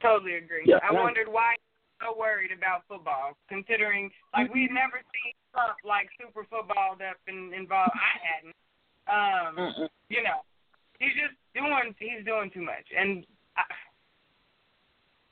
[0.00, 0.62] Totally agree.
[0.64, 1.56] Yeah, I wondered why
[2.00, 7.54] so worried about football, considering like we'd never seen Trump like super footballed up and
[7.54, 7.94] involved.
[7.94, 8.56] I hadn't.
[9.08, 9.88] Um, Mm-mm.
[10.12, 10.44] you know,
[11.00, 13.24] he's just doing he's doing too much, and
[13.56, 13.64] I,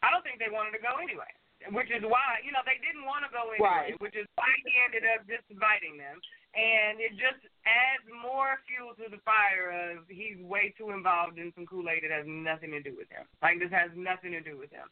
[0.02, 1.30] I don't think they wanted to go anyway.
[1.72, 3.96] Which is why you know they didn't want to go anyway.
[3.96, 3.98] Right.
[3.98, 6.20] Which is why he ended up just inviting them,
[6.54, 11.50] and it just adds more fuel to the fire of he's way too involved in
[11.56, 13.24] some Kool Aid that has nothing to do with him.
[13.40, 14.86] Like this has nothing to do with him.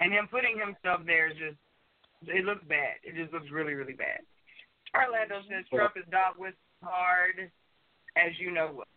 [0.00, 1.58] And him putting himself there is just,
[2.28, 3.02] it looks bad.
[3.02, 4.20] It just looks really, really bad.
[4.94, 7.50] Orlando says Trump is dog with hard
[8.16, 8.88] as you know what.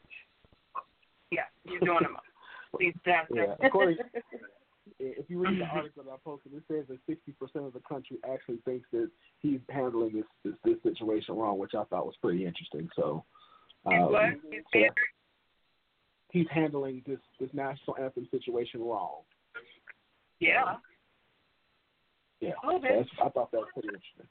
[1.32, 2.24] Yeah, he's doing them up.
[2.80, 3.54] He's yeah.
[3.62, 3.98] According,
[5.00, 7.82] if you read the article that I posted, it says that sixty percent of the
[7.82, 9.10] country actually thinks that
[9.40, 12.88] he's handling this, this this situation wrong, which I thought was pretty interesting.
[12.96, 13.26] So,
[13.86, 14.10] um?
[14.74, 14.80] So
[16.32, 19.20] he's handling this this national anthem situation wrong.
[20.40, 20.76] Yeah.
[22.42, 22.70] Yeah, so
[23.24, 24.28] I thought that was pretty interesting.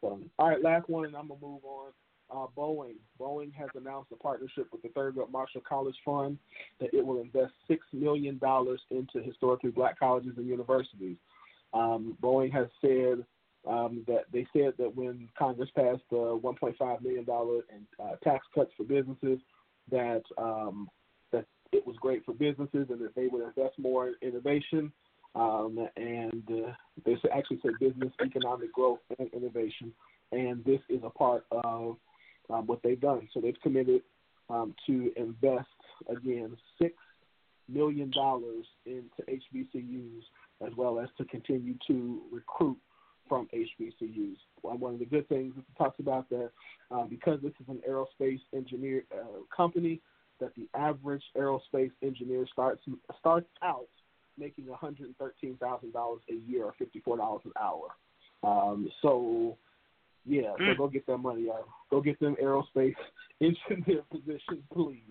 [0.00, 1.90] So, all right, last one, and I'm gonna move on.
[2.32, 2.94] Uh, Boeing.
[3.18, 6.38] Boeing has announced a partnership with the Thurgood Marshall College Fund
[6.78, 11.16] that it will invest six million dollars into historically black colleges and universities.
[11.74, 13.24] Um, Boeing has said
[13.68, 17.62] um, that they said that when Congress passed the 1.5 million dollar
[18.02, 19.40] uh, tax cuts for businesses,
[19.90, 20.88] that um,
[21.32, 24.92] that it was great for businesses and that they would invest more in innovation
[25.34, 26.72] um, and uh,
[27.04, 29.92] they actually say business, economic growth, and innovation.
[30.32, 31.96] And this is a part of
[32.48, 33.28] um, what they've done.
[33.32, 34.02] So they've committed
[34.48, 35.68] um, to invest
[36.08, 36.94] again six
[37.68, 40.22] million dollars into HBCUs
[40.66, 42.76] as well as to continue to recruit
[43.28, 44.36] from HBCUs.
[44.62, 46.50] One of the good things it talks about that
[46.90, 50.00] uh, because this is an aerospace engineer uh, company,
[50.40, 52.82] that the average aerospace engineer starts
[53.18, 53.88] starts out
[54.40, 57.88] making $113,000 a year or $54 an hour.
[58.42, 59.56] Um, so,
[60.24, 60.76] yeah, so mm.
[60.78, 61.68] go get that money out.
[61.90, 62.94] Go get them aerospace
[63.40, 65.02] engineer positions, please.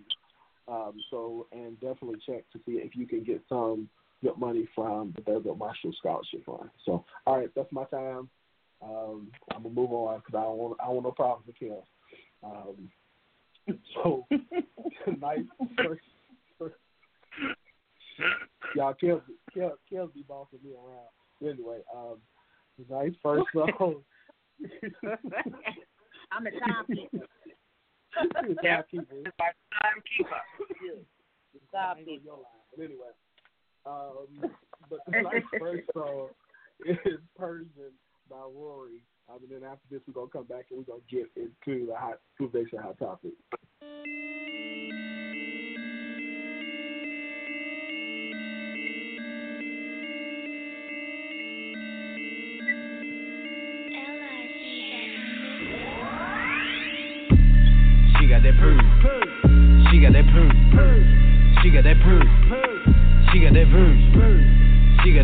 [0.67, 3.89] Um, so, and definitely check to see if you can get some
[4.21, 6.69] good money from the Thurgood Marshall Scholarship Fund.
[6.85, 8.29] So, all right, that's my time.
[8.81, 11.59] Um, I'm gonna move on because I don't want I don't want no problems with
[11.59, 11.73] Kim.
[12.43, 12.89] Um,
[13.95, 14.25] so
[15.05, 15.45] tonight,
[15.77, 16.01] first,
[16.57, 16.75] first,
[18.75, 19.21] Y'all Kel,
[19.53, 21.09] Kel, Kel be bossing me around.
[21.41, 22.17] Anyway, um,
[22.89, 24.03] nice first song.
[26.31, 27.25] I'm a timekeeper.
[28.63, 29.31] yeah, timekeeper.
[29.81, 30.41] Timekeeper.
[31.73, 32.31] Timekeeper.
[32.75, 33.13] But anyway,
[33.85, 34.51] um,
[34.89, 36.29] but the nice first song
[36.85, 37.93] is Persian
[38.29, 39.03] by Rory.
[39.29, 41.95] Um, and then after this, we're gonna come back and we're gonna get into the
[41.95, 43.33] hot, food based hot topic.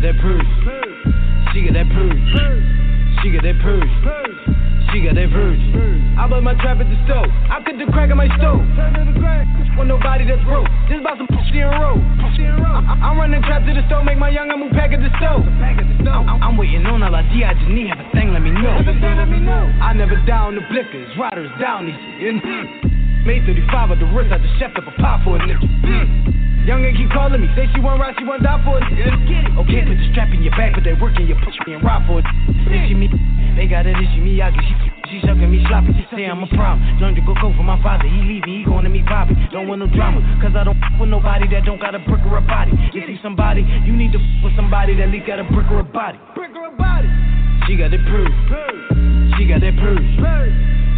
[0.06, 0.38] That purr.
[1.50, 2.14] She got that purr.
[3.18, 3.82] She got that purr.
[4.94, 5.58] She got that purr.
[6.14, 7.26] I bought my trap at the stove.
[7.50, 8.62] I cut the crack in my stove.
[9.74, 10.70] Want nobody that's broke.
[10.86, 11.98] Just about some pussy and roll.
[11.98, 15.42] I'm running trap to the stove, make my young move pack at the stove.
[15.42, 17.42] I'm waiting on all I D.
[17.42, 18.78] I just need have a thing, let me know.
[18.78, 21.98] I never down the blickers, riders down these.
[23.26, 26.45] Made 35 at the wrist, I just chef up a pop for a nigga.
[26.66, 28.90] Young keep calling me, say she want ride, she want die for it.
[28.90, 32.02] Okay, put the strap in your back, but they working your push me and ride
[32.10, 32.26] for it.
[32.66, 33.06] Issue me,
[33.54, 34.74] they got it, issue me, I get she,
[35.06, 35.94] she sucking me me sloppy.
[36.10, 36.82] Say I'm a problem.
[36.98, 38.10] Learn to go go for my father.
[38.10, 39.38] He leaving, he going to meet Bobby.
[39.54, 42.26] Don't want no drama, cause I don't f with nobody that don't got a brick
[42.26, 42.74] or a body.
[42.90, 45.70] If you somebody, you need to f with somebody that at least got a brick
[45.70, 46.18] or a body.
[46.34, 47.06] Brick or a body.
[47.70, 48.34] She got that purse.
[49.38, 50.02] She got that purse.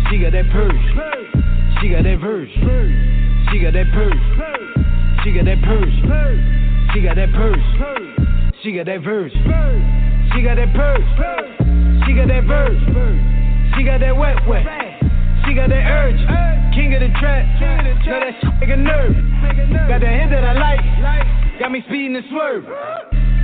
[0.08, 0.80] She got that purse.
[1.76, 2.48] She got that verse.
[3.52, 4.77] She got that purse.
[5.24, 5.94] She got that purse.
[6.94, 7.58] She got that purse.
[8.62, 9.32] She got that verse.
[10.32, 11.02] She got that purse.
[12.06, 12.78] She got that verse.
[13.76, 14.64] She got that wet wet.
[15.46, 16.20] She got that urge.
[16.74, 17.44] King of the trap.
[17.60, 19.14] Now that shit make a nerve.
[19.88, 20.80] Got that hit that I like.
[21.58, 22.64] Got me speeding and swerve.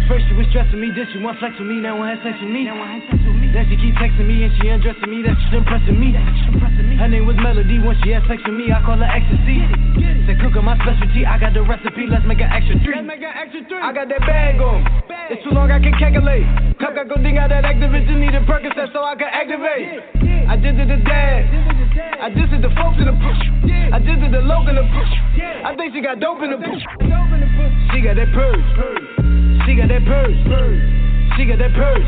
[0.05, 2.37] First she was stressing me, then she want flex with me, now want have sex
[2.37, 2.69] with me.
[2.69, 3.49] Now want have sex with me.
[3.49, 6.13] Then she keep texting me and she undressing me, that's just impressing me.
[6.13, 9.65] Her name was Melody when she had sex with me, I call her ecstasy.
[10.29, 13.01] Said cook on my specialty, I got the recipe, let's make an extra three.
[13.01, 14.85] I got that bag on.
[15.33, 16.45] It's too long, I can calculate.
[16.77, 20.05] Cup got go ding out that activation, need a Percocet so I can activate.
[20.49, 21.49] I did it to dad.
[22.21, 23.41] I did it to folks in the push.
[23.89, 25.13] I did it to Logan in the push.
[25.65, 26.83] I think she got dope in the push.
[27.93, 29.34] She got that purse.
[29.65, 30.37] She got that purse.
[31.37, 32.05] She got that purse.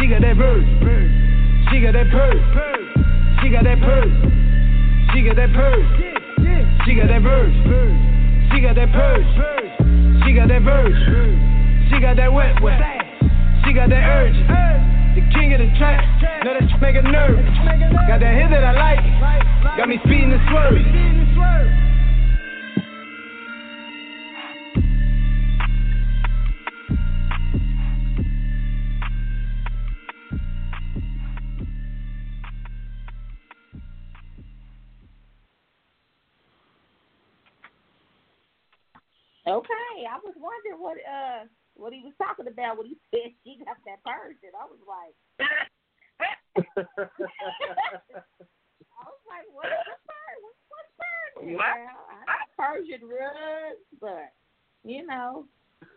[0.00, 0.66] She got that purse.
[1.70, 2.42] She got that purse.
[3.38, 4.10] She got that purse.
[5.14, 5.86] She got that purse.
[6.84, 7.54] She got that purse.
[8.50, 9.26] She got that purse.
[10.26, 10.98] She got that verse.
[11.90, 12.80] She got that wet wet.
[13.64, 14.34] She got that urge.
[15.14, 16.02] The king of the trap.
[16.42, 17.38] Know that make a nerve.
[18.08, 19.78] Got that hit that I like.
[19.78, 21.87] Got me speeding and swerve.
[41.88, 44.52] What he was talking about when he said she got that Persian.
[44.52, 46.76] I was like, I
[49.08, 50.44] was like, what is a Persian?
[50.44, 51.56] What's, what's Persian?
[51.56, 51.80] What?
[51.80, 54.36] Well, I Persian runs, but
[54.84, 55.48] you know,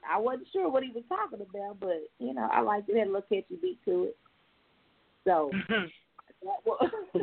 [0.09, 2.95] I wasn't sure what he was talking about, but you know, I liked it.
[2.95, 4.17] Had a little catchy beat to it.
[5.27, 6.89] So that, was,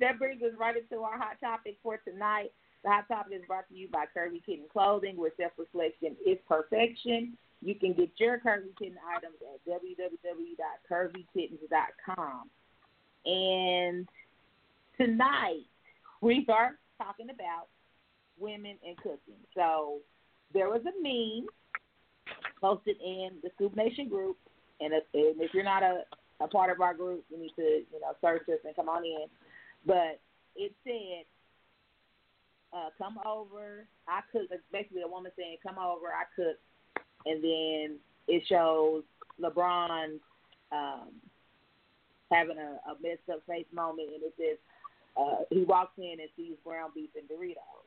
[0.00, 2.50] that brings us right into our hot topic for tonight.
[2.82, 7.38] The Hot Topic is brought to you by Curvy Kitten Clothing, where self-reflection is perfection.
[7.64, 12.50] You can get your Curvy Kitten items at www.curvykittens.com.
[13.24, 14.08] And
[14.96, 15.62] tonight
[16.20, 17.68] we are talking about
[18.38, 19.38] women and cooking.
[19.54, 20.00] So
[20.52, 21.46] there was a meme
[22.60, 24.36] posted in the Scoop Nation group,
[24.80, 26.02] and if, and if you're not a,
[26.40, 29.04] a part of our group, you need to you know search us and come on
[29.04, 29.28] in.
[29.86, 30.18] But
[30.56, 31.26] it said
[32.72, 33.86] uh, come over.
[34.08, 34.50] I cook.
[34.72, 36.58] Basically a woman saying, "Come over, I cook,"
[37.26, 39.02] and then it shows
[39.40, 40.18] LeBron
[40.72, 41.08] um,
[42.30, 44.58] having a, a messed up face moment, and it says
[45.16, 47.86] uh, he walks in and sees ground beef and Doritos.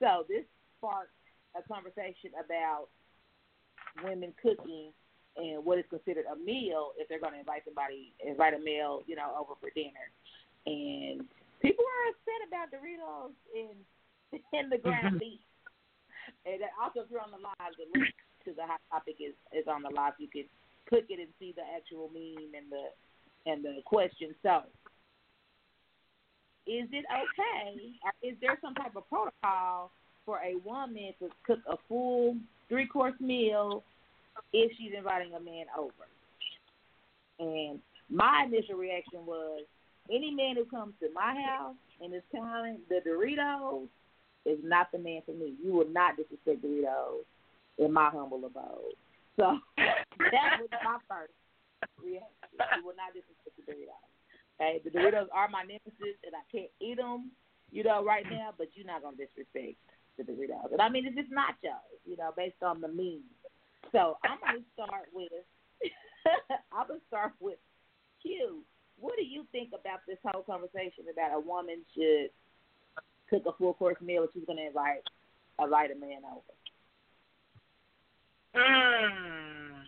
[0.00, 0.44] So this
[0.78, 1.14] sparked
[1.54, 2.88] a conversation about
[4.02, 4.90] women cooking
[5.36, 9.02] and what is considered a meal if they're going to invite somebody, invite a male,
[9.06, 10.10] you know, over for dinner.
[10.66, 11.24] And
[11.60, 13.78] people are upset about Doritos and
[14.52, 15.40] and the ground beef.
[16.46, 19.34] And they also, if you're on the live, the link to the hot topic is
[19.52, 20.14] is on the live.
[20.18, 20.44] You can
[20.88, 24.34] click it and see the actual meme and the and the question.
[24.42, 24.62] So,
[26.66, 27.80] is it okay,
[28.22, 29.90] is there some type of protocol
[30.24, 32.36] for a woman to cook a full
[32.68, 33.82] three course meal
[34.52, 35.92] if she's inviting a man over?
[37.38, 39.64] And my initial reaction was,
[40.10, 43.88] any man who comes to my house and is telling the Doritos
[44.44, 45.54] is not the man for me.
[45.64, 47.24] You will not disrespect Doritos
[47.78, 48.96] in my humble abode.
[49.36, 51.32] So that was my first
[52.00, 52.52] reaction.
[52.76, 54.08] You will not disrespect the Doritos.
[54.60, 57.32] Okay, the Doritos are my nemesis, and I can't eat them,
[57.70, 58.52] you know, right now.
[58.56, 59.80] But you're not gonna disrespect
[60.18, 60.72] the Doritos.
[60.72, 63.24] And I mean, it's just nachos, you know, based on the meme.
[63.90, 65.32] So I'm gonna start with.
[66.72, 67.58] I'm gonna start with
[68.20, 68.62] Q.
[69.00, 72.30] What do you think about this whole conversation about a woman should
[73.28, 75.02] cook a full course meal if she's to invite
[75.58, 76.54] invite a man over?
[78.52, 79.84] Mm.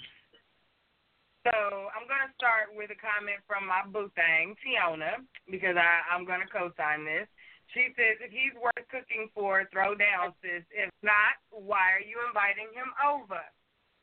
[1.45, 1.53] So
[1.93, 5.21] I'm to start with a comment from my boo thing, Tiona,
[5.53, 7.29] because I, I'm to co-sign this.
[7.77, 10.65] She says, if he's worth cooking for, throw down, sis.
[10.73, 13.41] If not, why are you inviting him over?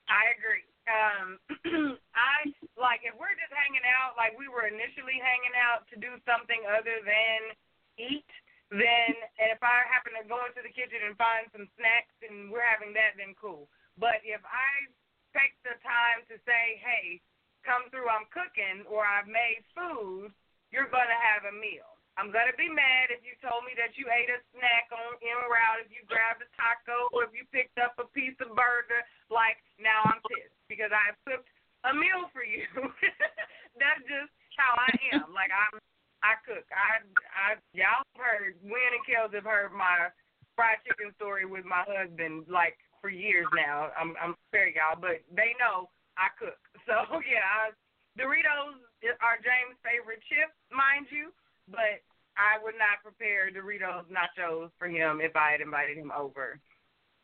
[0.09, 0.65] I agree.
[0.89, 1.27] Um,
[2.13, 6.17] I like if we're just hanging out, like we were initially hanging out to do
[6.25, 7.53] something other than
[8.01, 8.25] eat
[8.71, 12.47] then and if I happen to go into the kitchen and find some snacks and
[12.47, 13.67] we're having that, then cool.
[14.01, 14.89] But if I
[15.29, 17.21] take the time to say, hey,
[17.61, 20.33] come through, I'm cooking, or I've made food,
[20.73, 22.01] you're gonna have a meal.
[22.17, 25.45] I'm gonna be mad if you told me that you ate a snack on en
[25.45, 29.05] route, if you grabbed a taco, or if you picked up a piece of burger.
[29.29, 31.47] Like now, I'm pissed because I cooked
[31.85, 32.67] a meal for you.
[33.79, 35.29] That's just how I am.
[35.31, 35.77] Like I'm,
[36.25, 36.65] I cook.
[36.73, 37.47] I, I,
[37.77, 38.57] y'all heard.
[38.65, 40.11] Win and Kellz have heard my
[40.57, 43.89] fried chicken story with my husband like for years now.
[43.97, 46.57] I'm, I'm sorry, y'all, but they know I cook.
[46.89, 47.71] So yeah, I,
[48.17, 48.81] Doritos
[49.21, 51.29] are James' favorite chip, mind you
[51.71, 52.03] but
[52.35, 56.59] I would not prepare Doritos nachos for him if I had invited him over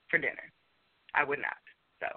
[0.10, 0.52] for dinner.
[1.16, 1.60] I would not.
[2.00, 2.08] So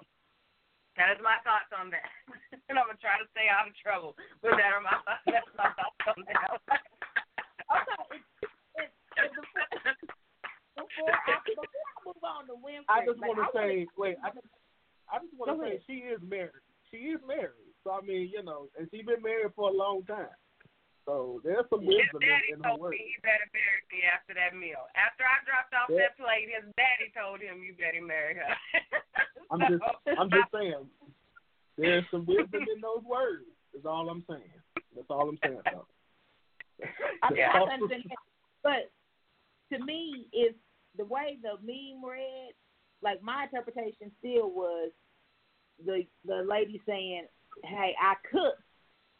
[0.97, 2.07] that is my thoughts on that.
[2.69, 4.15] and I'm gonna try to stay out of trouble.
[4.43, 4.95] But that are my
[5.27, 6.49] that's my thoughts on that.
[7.75, 8.19] okay.
[8.79, 9.35] It's, it's,
[9.85, 10.20] it's,
[10.97, 14.17] before, I, before I move on to Winfred, I just like, want to say, wait,
[14.23, 14.47] I just,
[15.11, 15.87] I just want to say ahead.
[15.87, 16.65] she is married.
[16.91, 17.71] She is married.
[17.83, 20.31] So I mean, you know, and she's been married for a long time.
[21.09, 22.93] So there's some His wisdom daddy in, in her told words.
[22.93, 24.85] me he better marry me after that meal.
[24.93, 26.13] After I dropped off Yeah.
[26.13, 28.53] that plate, his daddy told him you better marry her.
[29.51, 29.81] I'm just,
[30.13, 30.85] I'm just saying,
[31.77, 33.49] there's some wisdom in those words.
[33.73, 34.53] Is all I'm saying.
[34.93, 35.63] That's all I'm saying.
[35.65, 35.87] Though.
[37.23, 38.03] I mean, I understand,
[38.63, 38.91] but
[39.73, 40.57] to me, it's
[40.97, 42.53] the way the meme read.
[43.01, 44.91] Like my interpretation still was
[45.85, 47.25] the the lady saying,
[47.63, 48.61] "Hey, I cooked.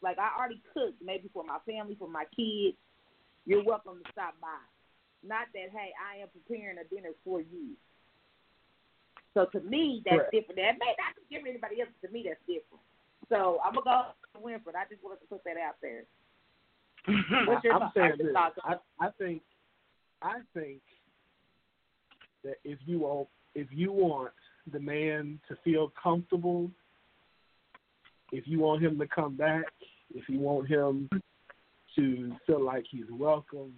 [0.02, 2.76] Like I already cooked, maybe for my family, for my kids.
[3.46, 4.48] You're welcome to stop by.
[5.26, 7.74] Not that, hey, I am preparing a dinner for you."
[9.34, 10.32] So to me, that's Correct.
[10.32, 10.56] different.
[10.56, 11.90] That may not be different to anybody else.
[12.04, 12.84] To me, that's different.
[13.30, 14.76] So I'm gonna go to Winfred.
[14.76, 16.04] I just wanted to put that out there.
[17.48, 18.32] What's your I'm thought- saying this.
[18.32, 19.42] thoughts I, I think,
[20.22, 20.82] I think
[22.44, 24.32] that if you want, if you want
[24.72, 26.70] the man to feel comfortable,
[28.30, 29.66] if you want him to come back,
[30.14, 31.08] if you want him
[31.96, 33.72] to feel like he's welcome,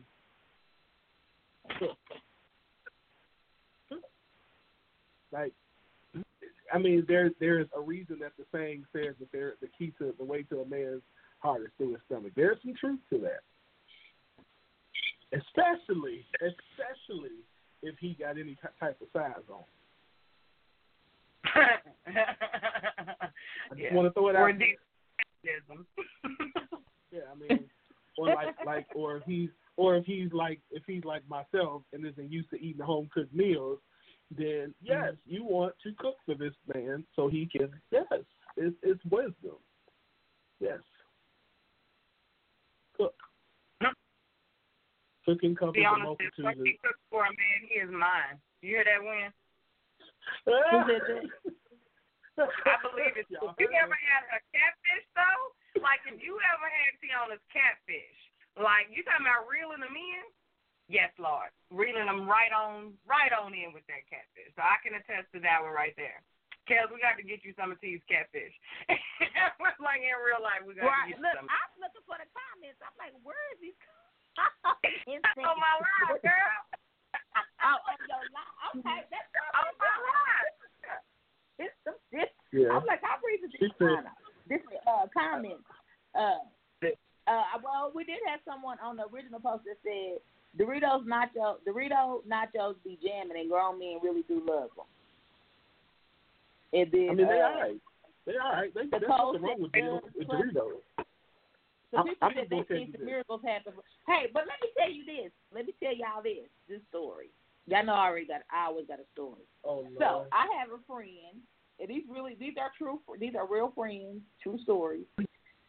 [5.33, 5.53] like
[6.73, 10.15] I mean, there there's a reason that the saying says that there the key to
[10.19, 11.03] the way to a man's
[11.39, 12.33] heart is through his stomach.
[12.35, 13.43] There's some truth to that.
[15.33, 17.43] Especially, especially
[17.85, 19.62] if he got any ty- type of size on.
[21.55, 21.78] I
[23.76, 24.43] just want to throw it out.
[24.43, 24.68] Or there.
[27.12, 27.64] Yeah, I mean,
[28.18, 32.07] or like like or if he's or if he's like if he's like myself and
[32.07, 33.78] isn't used to eating home cooked meals,
[34.37, 38.05] then yes, you want to cook for this man so he can yes,
[38.57, 39.57] it's it's wisdom.
[40.61, 40.80] Yes.
[42.97, 43.14] Cook.
[45.25, 47.89] Cooking covers be a honest, if multitude what he cooks for a man, he is
[47.89, 48.37] mine.
[48.61, 49.33] You hear that, Win?
[50.49, 50.89] of
[52.66, 53.27] I believe it.
[53.33, 55.81] Y'all You heard ever had a catfish though?
[55.81, 58.18] Like if you ever had Tiana's catfish,
[58.59, 60.25] like you talking about reeling them in?
[60.91, 64.53] Yes, Lord, reeling them right on, right on in with that catfish.
[64.53, 66.20] So I can attest to that one right there.
[66.68, 68.53] Kellz, we got to get you some of T's catfish.
[69.81, 71.12] like in real life, we got Right.
[71.12, 71.49] to get you Look, some.
[71.49, 72.81] I'm looking for the comments.
[72.85, 73.81] I'm like, where is he these
[75.45, 76.59] on my live, girl.
[77.64, 78.76] Oh, on your live.
[78.76, 80.53] Okay, that's On my live.
[81.59, 82.28] It's some this.
[82.53, 82.76] Yeah.
[82.76, 84.05] I'm like, I'm reading She this said-
[84.49, 85.64] this uh comments.
[86.14, 86.45] Uh,
[87.26, 90.20] uh, well, we did have someone on the original post that said
[90.61, 94.85] Doritos nacho Dorito nachos be jamming and grown men really do love them.
[96.74, 97.80] And then I mean they uh, all right.
[98.26, 98.74] They all right.
[98.74, 100.85] They, the there's nothing wrong with, Doritos- with Doritos.
[101.95, 103.07] So I'm- people I'm said they gonna tell think you the this.
[103.07, 103.72] miracles happen.
[104.07, 105.30] Hey, but let me tell you this.
[105.55, 106.51] Let me tell y'all this.
[106.68, 107.30] This story.
[107.66, 108.42] Y'all know I already got.
[108.51, 109.47] I always got a story.
[109.64, 109.99] Oh no.
[109.99, 111.40] So I have a friend,
[111.78, 113.01] and these really these are true.
[113.18, 114.20] These are real friends.
[114.42, 115.07] True stories.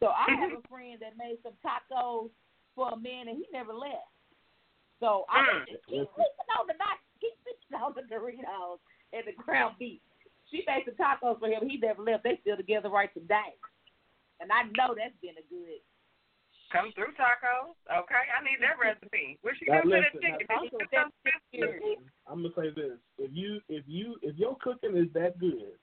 [0.00, 2.28] So I have a friend that made some tacos
[2.74, 4.10] for a man, and he never left.
[5.00, 5.66] So I Mm.
[5.72, 8.78] just keep sleeping on the not keep sleeping on the Doritos
[9.12, 10.02] and the ground beef.
[10.50, 11.68] She made some tacos for him.
[11.68, 12.24] He never left.
[12.24, 13.54] They still together right today.
[14.40, 15.80] And I know that's been a good.
[16.72, 17.74] Come through tacos.
[17.86, 19.38] Okay, I need that recipe.
[19.42, 20.46] What she Now, do to the listen, chicken?
[20.50, 21.60] now, also put some that's fish?
[21.60, 21.98] serious.
[22.26, 25.78] I'm gonna say this: if you if you if your cooking is that good,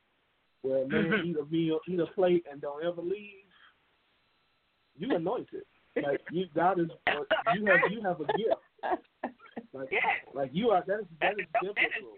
[0.62, 1.28] where a man mm-hmm.
[1.28, 3.48] eat a meal, eat a plate, and don't ever leave,
[4.98, 5.64] you anointed.
[5.96, 6.88] Like you, God is
[7.56, 8.60] you have you have a gift.
[9.74, 10.04] Like Yes.
[10.34, 12.18] like you are that is that is dope biblical.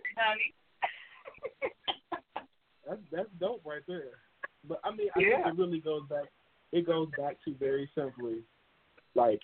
[2.88, 4.20] That's that's dope right there.
[4.68, 5.44] But I mean, I Yeah.
[5.44, 6.26] think it really goes back.
[6.72, 8.44] It goes back to very simply,
[9.16, 9.42] like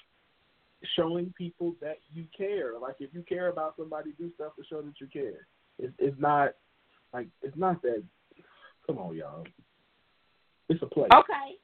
[0.95, 2.73] showing people that you care.
[2.79, 5.47] Like if you care about somebody, do stuff to show that you care.
[5.79, 6.53] It's it's not
[7.13, 8.03] like it's not that.
[8.87, 9.45] Come on, y'all.
[10.69, 11.07] It's a play.
[11.13, 11.57] Okay.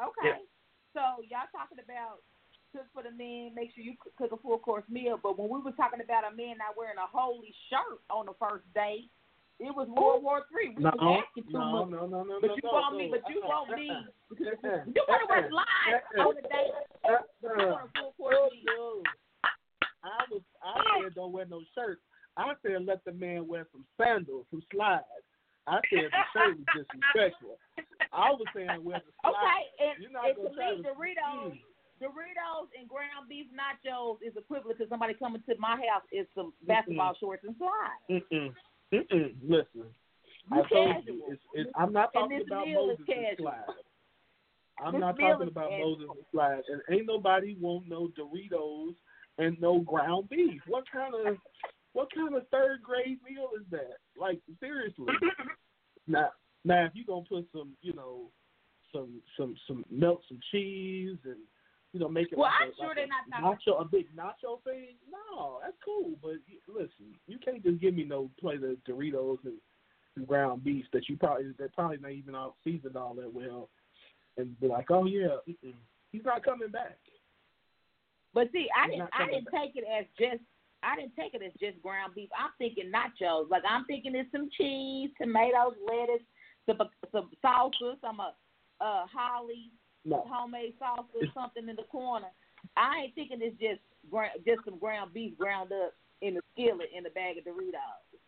[0.00, 0.24] Okay.
[0.24, 0.42] Yeah.
[0.94, 2.22] So y'all talking about
[2.72, 5.18] cook for the men, make sure you cook- cook a full course meal.
[5.20, 8.34] But when we were talking about a man not wearing a holy shirt on the
[8.34, 9.10] first date,
[9.60, 10.72] it was World War Three.
[10.74, 11.90] We No, was asking too no, much.
[11.92, 12.98] no, no, no, But you no, want no.
[12.98, 13.90] me, but you want me.
[13.92, 14.84] Uh-uh.
[14.88, 16.22] You want to wear slides Uh-uh.
[16.24, 16.42] on the.
[16.48, 17.22] Uh-uh.
[17.42, 17.72] You Uh-uh.
[17.72, 19.02] want a full course meal.
[20.02, 21.98] I was I said don't wear no shirt.
[22.36, 25.04] I said let the man wear some sandals, some slides.
[25.66, 27.58] I said the shirt was disrespectful.
[28.12, 29.36] I was saying wear the slides.
[29.36, 31.60] Okay, and, You're not and gonna me, Doritos.
[32.00, 36.54] Doritos and ground beef nachos is equivalent to somebody coming to my house is some
[36.66, 38.24] basketball shorts and slides.
[38.32, 38.54] Mm-mm.
[38.92, 39.34] Mm-mm.
[39.42, 39.84] Listen,
[40.52, 41.26] You I told you, casual.
[41.28, 43.54] it's, it's, I'm not talking about Moses and casual.
[44.84, 45.90] I'm This not talking about casual.
[45.90, 48.94] Moses and slides, and ain't nobody want no Doritos
[49.38, 50.60] and no ground beef.
[50.66, 51.36] What kind of
[51.92, 53.98] what kind of third grade meal is that?
[54.16, 55.06] Like seriously.
[56.06, 56.30] now,
[56.64, 58.30] now if you gonna put some, you know,
[58.92, 61.36] some some some melt some cheese and
[61.92, 63.84] you know make it Well, like I'm a, sure like they're a not nacho a
[63.84, 64.96] big nacho thing.
[65.10, 66.36] No, that's cool, but
[66.68, 69.54] listen, you can't just give me no plate of Doritos and,
[70.16, 73.68] and ground beef that you probably they're probably not even all seasoned all that well,
[74.36, 75.74] and be like, oh yeah, mm-mm.
[76.12, 76.98] he's not coming back.
[78.32, 80.42] But see, I He's didn't I didn't take it as just
[80.82, 82.28] I didn't take it as just ground beef.
[82.38, 83.50] I'm thinking nachos.
[83.50, 86.24] Like I'm thinking it's some cheese, tomatoes, lettuce,
[86.66, 86.78] some
[87.12, 88.30] some salsa, some uh,
[88.80, 89.70] uh holly,
[90.04, 92.28] No, homemade sauce or something in the corner.
[92.76, 93.80] I ain't thinking it's just
[94.46, 98.20] just some ground beef ground up in a skillet in a bag of Doritos.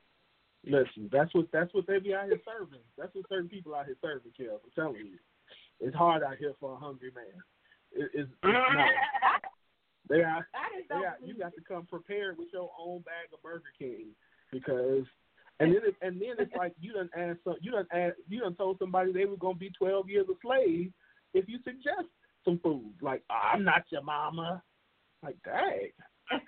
[0.64, 2.84] listen, that's what that's what they be out here serving.
[2.98, 4.60] That's what certain people out here serving, Kel.
[4.62, 5.18] I'm telling you,
[5.80, 7.40] it's hard out here for a hungry man.
[7.92, 8.86] It, it's, it's no.
[10.08, 10.46] They are
[10.88, 11.28] They don't.
[11.28, 14.08] you got to come prepared with your own bag of Burger King
[14.50, 15.04] because,
[15.60, 18.40] and then it, and then it's like you done asked some, you done asked, you
[18.40, 20.92] done told somebody they were gonna be twelve years a slave
[21.34, 22.08] if you suggest
[22.44, 24.62] some food like "Oh, I'm not your mama,
[25.22, 25.90] like dang.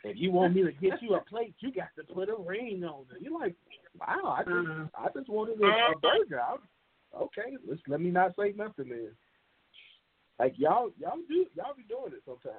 [0.03, 2.85] If you want me to get you a plate, you got to put a ring
[2.85, 3.21] on it.
[3.21, 3.55] You're like,
[4.01, 4.85] wow, I just uh-huh.
[4.97, 5.95] I just wanted a, a uh-huh.
[6.01, 6.41] burger.
[6.41, 6.57] I,
[7.17, 9.11] okay, let's let me not say nothing then.
[10.39, 12.57] Like y'all y'all do y'all be doing it sometimes.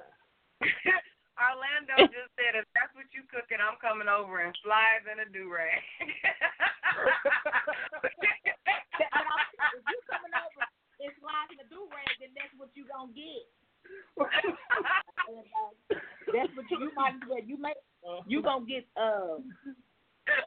[1.36, 5.28] Orlando just said, if that's what you cooking, I'm coming over in slides and a
[5.28, 5.84] do rag.
[5.92, 6.08] if
[9.84, 10.64] you coming over
[11.06, 13.46] and sliding the do rag, then that's what you gonna get.
[14.18, 15.70] And, uh,
[16.34, 17.74] that's what you, you might as well you may
[18.26, 19.38] you gonna get uh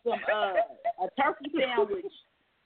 [0.04, 0.60] some uh
[1.00, 2.12] a turkey sandwich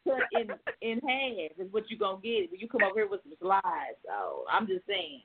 [0.03, 0.49] cut in
[0.81, 4.01] in half is what you gonna get when you come over here with some slides.
[4.05, 5.21] So I'm just saying,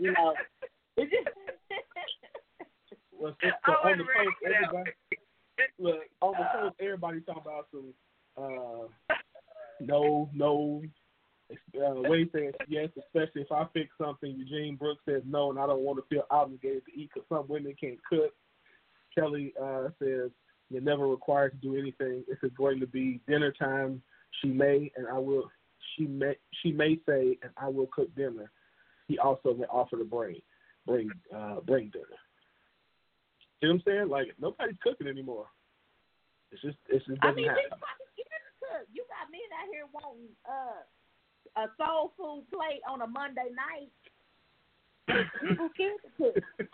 [0.00, 0.34] you know,
[0.96, 1.28] it's just
[3.12, 4.90] Well, so, so on the post, everybody
[5.78, 7.94] look on the post, everybody talking about some
[8.36, 8.88] uh,
[9.80, 10.82] no, no.
[11.76, 14.30] Uh, Wade says yes, especially if I fix something.
[14.30, 17.46] Eugene Brooks says no, and I don't want to feel obligated to eat because some
[17.48, 18.32] women can't cook.
[19.14, 20.30] Kelly uh, says
[20.70, 22.24] you're never required to do anything.
[22.28, 24.02] If it's going to be dinner time,
[24.40, 25.50] she may and I will.
[25.96, 28.50] She may she may say, and I will cook dinner.
[29.08, 30.40] He also may offer to bring
[30.86, 32.06] bring uh, bring dinner.
[33.60, 34.08] You know what I'm saying?
[34.08, 35.46] Like nobody's cooking anymore.
[36.50, 37.62] It's just it's just I doesn't mean, happen.
[37.62, 38.84] think about the to cook.
[38.92, 40.84] You got men out here wanting uh,
[41.56, 43.90] a soul food plate on a Monday night.
[45.40, 46.68] People to cook.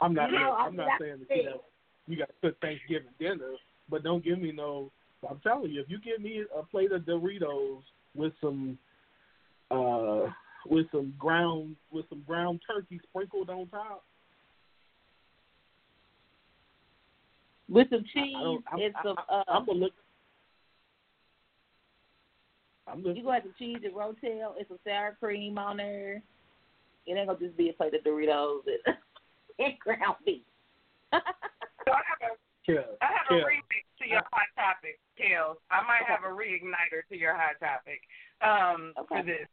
[0.00, 0.30] I'm not.
[0.30, 1.60] You know, I'm I- not saying that you know
[2.06, 3.52] you got to cook Thanksgiving dinner,
[3.88, 4.90] but don't give me no.
[5.28, 7.80] I'm telling you, if you give me a plate of Doritos
[8.14, 8.78] with some,
[9.70, 10.30] uh,
[10.68, 14.04] with some ground with some ground turkey sprinkled on top,
[17.68, 18.64] With some cheese don't.
[18.70, 19.92] I'm, and some I, uh, I'm gonna look.
[22.86, 23.24] I'm you listening.
[23.24, 26.22] gonna have some cheese and rotel and some sour cream on there.
[27.06, 28.96] It ain't gonna just be a plate of Doritos and,
[29.58, 30.42] and ground beef.
[31.12, 32.34] So I have a
[32.66, 33.44] Yeah, I have yeah.
[33.44, 35.56] a remix to your hot topic, Kellz.
[35.70, 38.00] I might have a reigniter to your hot topic
[38.40, 39.48] um, for this.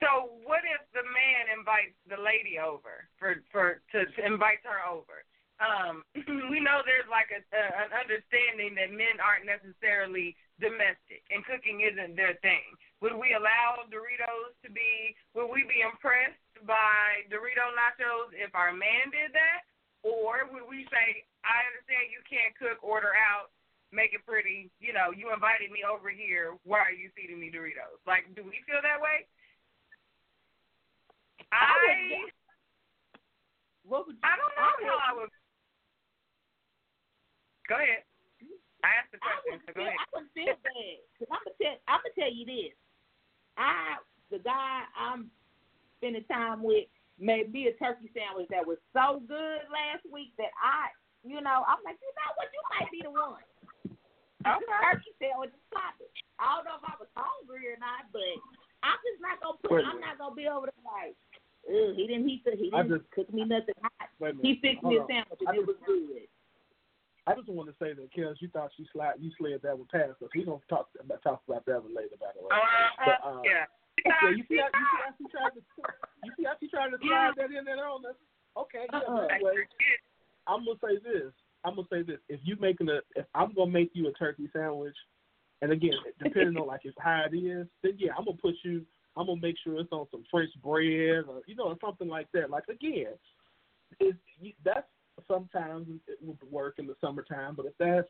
[0.00, 4.80] So, what if the man invites the lady over for for to, to invite her
[4.88, 5.24] over?
[5.60, 6.02] Um,
[6.48, 11.84] we know there's like a, a an understanding that men aren't necessarily domestic and cooking
[11.84, 12.64] isn't their thing.
[13.04, 15.12] Would we allow Doritos to be?
[15.36, 19.68] Would we be impressed by Dorito nachos if our man did that?
[20.00, 23.52] Or would we say, I understand you can't cook, order out,
[23.92, 27.52] make it pretty, you know, you invited me over here, why are you feeding me
[27.52, 28.00] Doritos?
[28.08, 29.28] Like, do we feel that way?
[31.52, 32.24] I
[33.84, 35.39] What would I don't know I how I would- would
[37.70, 38.02] Go ahead.
[38.82, 39.94] I asked the I would so feel.
[39.94, 42.74] I would feel bad because I'm gonna tell I'm gonna tell you this.
[43.54, 44.02] I
[44.34, 45.30] the guy I'm
[46.02, 46.90] spending time with
[47.20, 50.88] made me a turkey sandwich that was so good last week that I,
[51.20, 53.44] you know, I'm like, you know what, you might be the one.
[54.40, 54.80] Okay.
[54.80, 56.08] Turkey sandwich is popping.
[56.40, 58.34] I don't know if I was hungry or not, but
[58.82, 59.84] I'm just not gonna put.
[59.86, 61.14] I'm not gonna be over there like,
[61.68, 62.24] Ugh, he didn't.
[62.26, 64.10] He he didn't just, cook me nothing hot.
[64.40, 66.24] He fixed me a sandwich and it was good.
[67.26, 69.88] I just want to say that, Kellz, you thought you slid, you slid that one
[69.92, 70.30] past us.
[70.34, 72.50] We're gonna talk about talk about that one later, by the way.
[72.50, 73.64] Uh, but, um, yeah.
[74.04, 75.62] Yeah, you see how you see how she tried to
[76.24, 78.16] you see how she tried to slide that in there on us.
[78.56, 79.26] Okay, yeah, Uh-uh.
[79.26, 79.68] anyway,
[80.46, 81.32] I'm gonna say this.
[81.64, 82.18] I'm gonna say this.
[82.28, 84.96] If you making a, if I'm gonna make you a turkey sandwich,
[85.62, 85.92] and again,
[86.22, 88.86] depending on like if how it is, then yeah, I'm gonna put you.
[89.16, 92.48] I'm gonna make sure it's on some French bread or you know something like that.
[92.50, 93.12] Like again,
[93.98, 94.18] it's
[94.64, 94.86] that's
[95.28, 98.08] sometimes it would work in the summertime, but if that's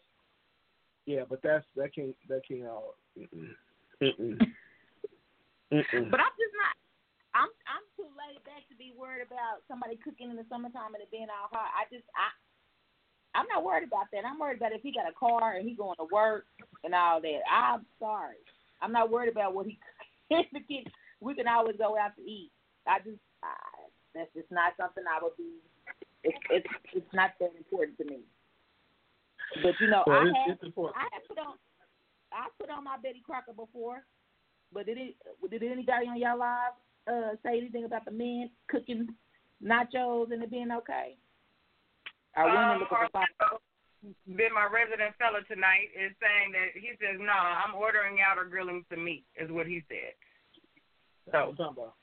[1.07, 2.95] yeah, but that's that can't that can't all.
[3.19, 3.55] Mm-mm.
[4.03, 4.39] Mm-mm.
[5.73, 6.11] Mm-mm.
[6.11, 6.75] But I'm just not.
[7.35, 11.03] I'm I'm too laid back to be worried about somebody cooking in the summertime and
[11.03, 11.71] it being all hot.
[11.75, 12.31] I just I
[13.39, 14.27] I'm not worried about that.
[14.27, 16.47] I'm worried about if he got a car and he going to work
[16.83, 17.43] and all that.
[17.47, 18.43] I'm sorry.
[18.83, 19.79] I'm not worried about what he
[20.31, 20.93] cooking in the kitchen.
[21.21, 22.51] We can always go out to eat.
[22.87, 23.55] I just I,
[24.15, 25.63] that's just not something I would be.
[26.25, 28.21] It's it's it's not that important to me.
[29.63, 30.85] But you know, Well, I it's- have.
[30.95, 31.55] I have put on
[32.33, 34.05] I put on my Betty Crocker before.
[34.73, 35.17] But did it
[35.51, 36.75] did anybody on y'all live
[37.09, 39.09] uh say anything about the men cooking
[39.63, 41.17] nachos and it being okay?
[42.37, 43.59] Are women Um, looking for fire?
[44.25, 48.45] Been my resident fella tonight is saying that he says no, I'm ordering out or
[48.45, 50.15] grilling some meat is what he said.
[51.33, 51.95] So I'm talking about.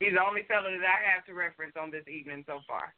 [0.00, 2.94] he's the only fella that I have to reference on this evening so far.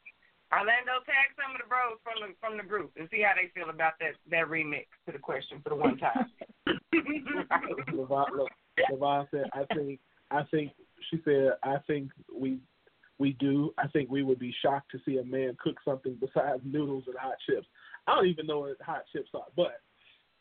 [0.51, 3.53] Orlando, tag some of the bros from the from the group and see how they
[3.53, 6.25] feel about that that remix to the question for the one time.
[7.93, 8.49] Levon, look,
[8.91, 9.99] Levon said, "I think,
[10.31, 10.71] I think."
[11.09, 12.59] She said, "I think we,
[13.19, 13.73] we do.
[13.77, 17.15] I think we would be shocked to see a man cook something besides noodles and
[17.17, 17.67] hot chips.
[18.07, 19.81] I don't even know what hot chips are, but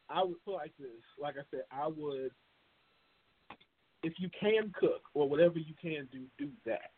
[0.09, 0.88] I would put like this.
[1.20, 2.30] Like I said, I would,
[4.02, 6.92] if you can cook or whatever you can do, do that.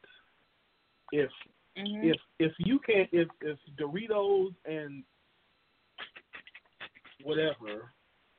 [1.12, 1.30] If
[1.76, 2.04] Mhm.
[2.04, 5.04] if if you can if if Doritos and
[7.22, 7.92] whatever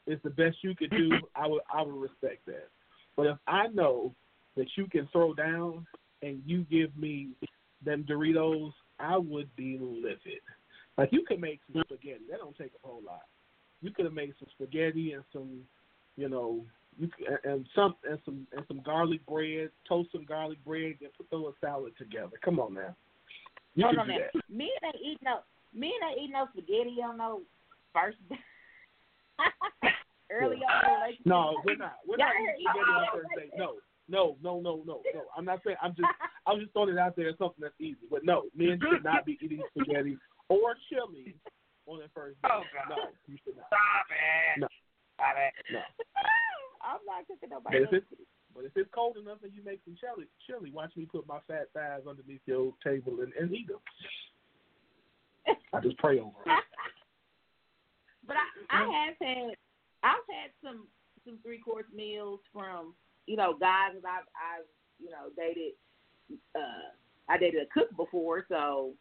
[0.07, 2.69] is the best you could do, I would I would respect that.
[3.15, 4.13] But if I know
[4.55, 5.85] that you can throw down
[6.21, 7.29] and you give me
[7.83, 10.41] them Doritos, I would be livid.
[10.97, 12.25] Like you could make some spaghetti.
[12.29, 13.23] That don't take a whole lot.
[13.81, 15.61] You could have made some spaghetti and some,
[16.15, 16.63] you know,
[16.99, 19.71] you c- and some and some and some garlic bread.
[19.87, 22.37] Toast some garlic bread and put throw a salad together.
[22.43, 22.95] Come on now.
[23.75, 24.17] You Hold on now.
[24.17, 24.41] that.
[24.49, 25.39] Me ain't eat no
[25.73, 27.41] me and ain't eat no spaghetti on no
[27.93, 28.17] first
[30.31, 31.25] early on in the relationship.
[31.25, 31.95] No, we're not.
[32.07, 33.51] We're Y'all not eating spaghetti on first date.
[33.55, 33.75] No,
[34.09, 35.21] no, no, no, no, no.
[35.37, 35.77] I'm not saying.
[35.81, 36.07] I'm just.
[36.47, 38.03] I was just throwing it out there as something that's easy.
[38.09, 40.17] But no, men should not be eating spaghetti
[40.49, 41.35] or chili
[41.87, 42.51] on their first date.
[42.51, 42.89] Oh, God.
[42.89, 42.97] No,
[43.27, 43.69] you should not.
[43.71, 44.59] Stop it.
[44.59, 44.67] No.
[45.15, 45.53] Stop it.
[45.71, 45.79] No.
[46.81, 47.77] I'm not cooking nobody.
[47.77, 48.09] if it's
[48.55, 51.39] but if it's cold enough and you make some chili, chili, watch me put my
[51.47, 53.79] fat thighs underneath your table and, and eat them.
[55.73, 56.63] I just pray over it.
[58.27, 59.55] But I, I have had,
[60.03, 60.87] I've had some
[61.25, 62.93] some three course meals from
[63.25, 64.69] you know guys that I've I've
[65.01, 65.73] you know dated.
[66.55, 66.93] Uh,
[67.27, 68.93] I dated a cook before, so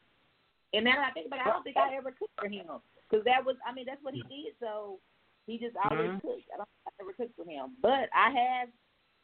[0.72, 3.24] and now that I think, but I don't think I ever cooked for him because
[3.24, 4.54] that was I mean that's what he did.
[4.58, 4.98] So
[5.46, 6.22] he just always Mhm.
[6.22, 6.48] cooked.
[6.52, 8.68] I don't think I ever cooked for him, but I have.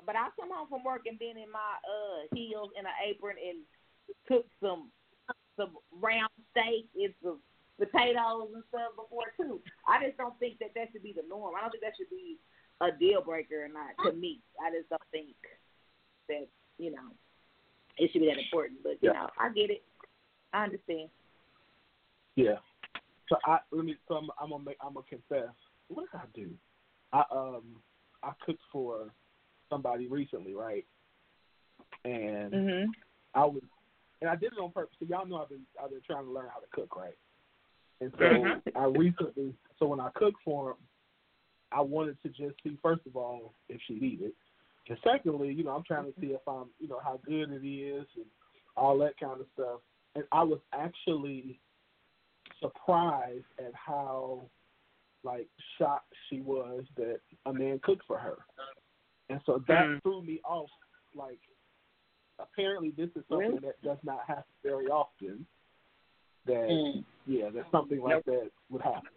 [0.04, 3.36] But I come home from work and been in my uh heels and an apron
[3.40, 3.58] and
[4.28, 4.90] cooked some
[5.56, 7.40] some round steak and some
[7.78, 9.60] potatoes and stuff before too.
[9.88, 11.54] I just don't think that that should be the norm.
[11.56, 12.36] I don't think that should be
[12.80, 14.40] a deal breaker or not to me.
[14.60, 15.34] I just don't think
[16.28, 16.46] that
[16.78, 17.08] you know
[17.96, 18.82] it should be that important.
[18.82, 19.24] But you Yeah.
[19.24, 19.82] know, I get it.
[20.52, 21.08] I understand.
[22.36, 22.58] Yeah.
[23.28, 23.96] So I let me.
[24.08, 24.76] So I'm, I'm gonna make.
[24.80, 25.54] I'm gonna confess.
[25.88, 26.50] What did I do?
[27.12, 27.82] I um
[28.22, 29.10] I cooked for
[29.70, 30.86] somebody recently, right?
[32.04, 32.94] And Mhm.
[33.34, 33.62] I was,
[34.20, 34.96] and I did it on purpose.
[34.98, 37.18] So y'all know I've been I've been trying to learn how to cook, right?
[38.00, 38.62] And so Mhm.
[38.76, 40.76] I recently, so when I cooked for him,
[41.72, 44.34] I wanted to just see first of all if she'd eat it,
[44.88, 47.66] and secondly, you know, I'm trying to see if I'm, you know, how good it
[47.66, 48.26] is and
[48.76, 49.80] all that kind of stuff.
[50.14, 51.60] And I was actually
[52.60, 54.48] surprised at how
[55.24, 58.36] like shocked she was that a man cooked for her.
[59.28, 60.02] And so that Mhm.
[60.02, 60.70] threw me off
[61.14, 61.40] like
[62.38, 63.60] apparently this is something Really?
[63.60, 65.46] that does not happen very often.
[66.44, 67.04] That Mm.
[67.26, 69.10] yeah, that something like that would happen.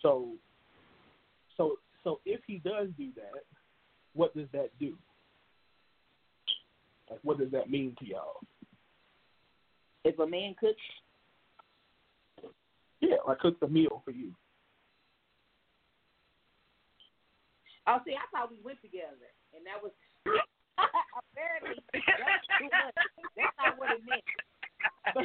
[0.00, 0.38] So
[1.56, 3.44] so so if he does do that,
[4.12, 4.96] what does that do?
[7.10, 8.40] Like, what does that mean to y'all?
[10.04, 10.82] If a man cooks,
[13.00, 14.34] Yeah, like cook the meal for you.
[17.88, 19.92] Oh, see, I thought we went together, and that was
[21.16, 22.94] apparently that's too much.
[23.34, 24.22] That's not what it meant.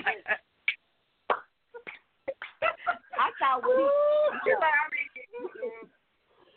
[3.19, 3.85] I thought what he.
[4.47, 5.11] You're I mean,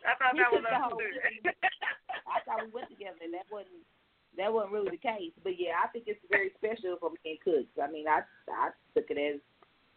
[0.06, 1.02] I thought that was the whole.
[2.30, 3.82] I thought we went together, and that wasn't
[4.38, 5.34] that wasn't really the case.
[5.42, 7.74] But yeah, I think it's very special for me and cooks.
[7.82, 9.40] I mean, I I took it as,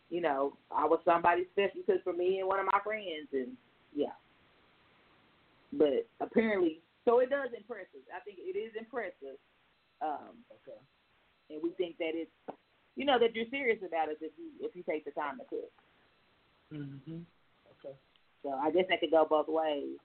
[0.09, 3.53] you know, I was somebody special cook for me and one of my friends, and
[3.93, 4.17] yeah.
[5.71, 8.05] But apparently, so it does impress us.
[8.15, 9.37] I think it is impressive,
[10.01, 10.79] um, Okay.
[11.49, 12.31] and we think that it's,
[12.95, 15.45] you know, that you're serious about it if you if you take the time to
[15.45, 15.71] cook.
[16.71, 17.25] Mhm.
[17.71, 17.95] Okay.
[18.41, 19.97] So I guess that could go both ways.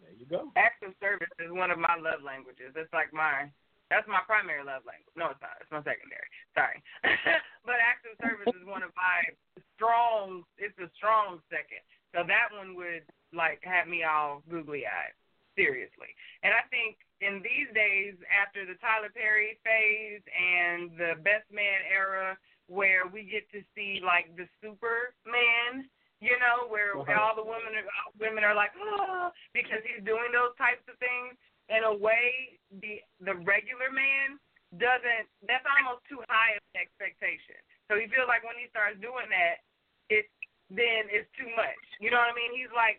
[0.00, 0.52] There you go.
[0.56, 2.72] Acts of service is one of my love languages.
[2.76, 3.50] It's like my
[3.88, 5.14] that's my primary love language.
[5.14, 5.56] No, it's not.
[5.60, 6.26] It's my secondary.
[6.54, 6.82] Sorry.
[7.64, 9.30] but acts of service is one of my
[9.74, 11.82] strong it's a strong second.
[12.14, 15.14] So that one would like have me all googly eyed.
[15.56, 16.12] Seriously.
[16.44, 21.80] And I think in these days after the Tyler Perry phase and the best man
[21.88, 22.36] era
[22.68, 25.88] where we get to see like the Superman
[26.20, 27.12] you know, where Uh-huh.
[27.20, 27.88] all the women are,
[28.18, 31.36] women are like, oh, because he's doing those types of things.
[31.68, 34.38] In a way, the the regular man
[34.78, 35.26] doesn't.
[35.42, 37.58] That's almost too high of an expectation.
[37.90, 39.66] So he feels like when he starts doing that,
[40.08, 40.30] it
[40.70, 41.82] then it's too much.
[42.02, 42.52] You know what I mean?
[42.54, 42.98] He's like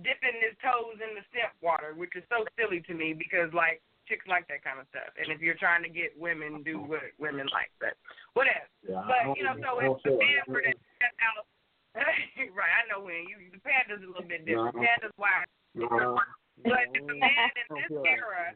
[0.00, 3.84] dipping his toes in the simp water, which is so silly to me because like
[4.08, 5.12] chicks like that kind of stuff.
[5.20, 7.70] And if you're trying to get women, do what women like.
[7.78, 7.94] But
[8.34, 8.66] whatever.
[8.82, 10.74] Yeah, But you know, so if the man for that.
[10.74, 11.44] to step out,
[12.56, 12.72] right?
[12.72, 14.74] I know when you the panda's a little bit different.
[14.74, 14.82] No.
[14.82, 15.48] Panda's wild,
[16.62, 18.52] Uh, but if a man in this era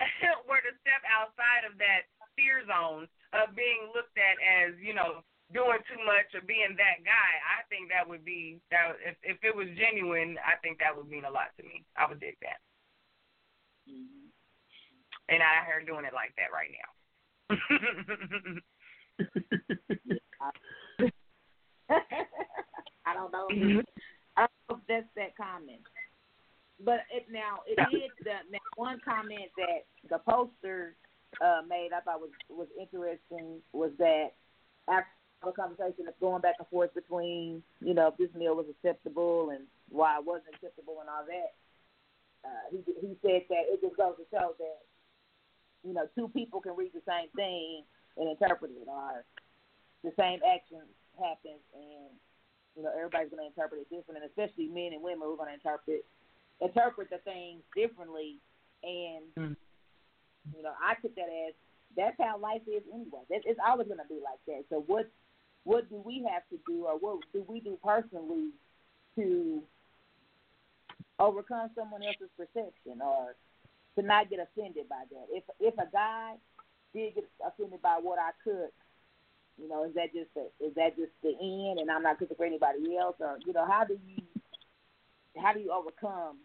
[0.48, 2.04] were to step outside of that
[2.36, 7.02] fear zone of being looked at as you know doing too much or being that
[7.02, 8.96] guy, I think that would be that.
[9.02, 11.84] If if it was genuine, I think that would mean a lot to me.
[11.96, 12.60] I would dig that,
[15.28, 16.90] and I heard doing it like that right now.
[23.06, 23.48] I don't know.
[24.36, 25.82] I don't know if that's that comment.
[26.82, 30.96] But it now it did the now one comment that the poster
[31.42, 34.32] uh made I thought was was interesting was that
[34.88, 38.66] after the conversation of going back and forth between, you know, if this meal was
[38.68, 41.54] acceptable and why it wasn't acceptable and all that,
[42.44, 44.80] uh he he said that it just goes to show that,
[45.84, 47.82] you know, two people can read the same thing
[48.16, 49.24] and interpret it or
[50.04, 50.80] the same action
[51.18, 52.12] happens and
[52.76, 55.56] you know, everybody's gonna interpret it different and especially men and women who are gonna
[55.56, 56.04] interpret
[56.60, 58.36] interpret the things differently
[58.84, 59.56] and Mm.
[60.56, 61.54] you know, I took that as
[61.96, 63.20] that's how life is anyway.
[63.28, 64.64] That it's always gonna be like that.
[64.70, 65.10] So what
[65.64, 68.50] what do we have to do or what do we do personally
[69.16, 69.62] to
[71.18, 73.34] overcome someone else's perception or
[73.96, 75.26] to not get offended by that?
[75.30, 76.34] If if a guy
[76.94, 78.72] did get offended by what I cooked,
[79.60, 82.36] you know, is that just a, is that just the end and I'm not cooking
[82.36, 84.22] for anybody else or you know, how do you
[85.40, 86.38] how do you overcome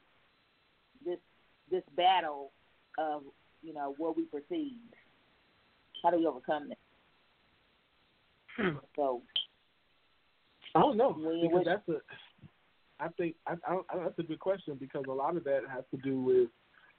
[1.06, 1.20] this
[1.72, 2.52] this battle
[2.98, 3.24] of
[3.64, 4.78] you know what we perceive?
[6.04, 6.78] How do we overcome that?
[8.58, 8.78] Hmm.
[8.96, 9.22] So
[10.76, 12.02] I don't know because that's a.
[13.00, 15.84] I think I, I I, that's a good question because a lot of that has
[15.92, 16.50] to do with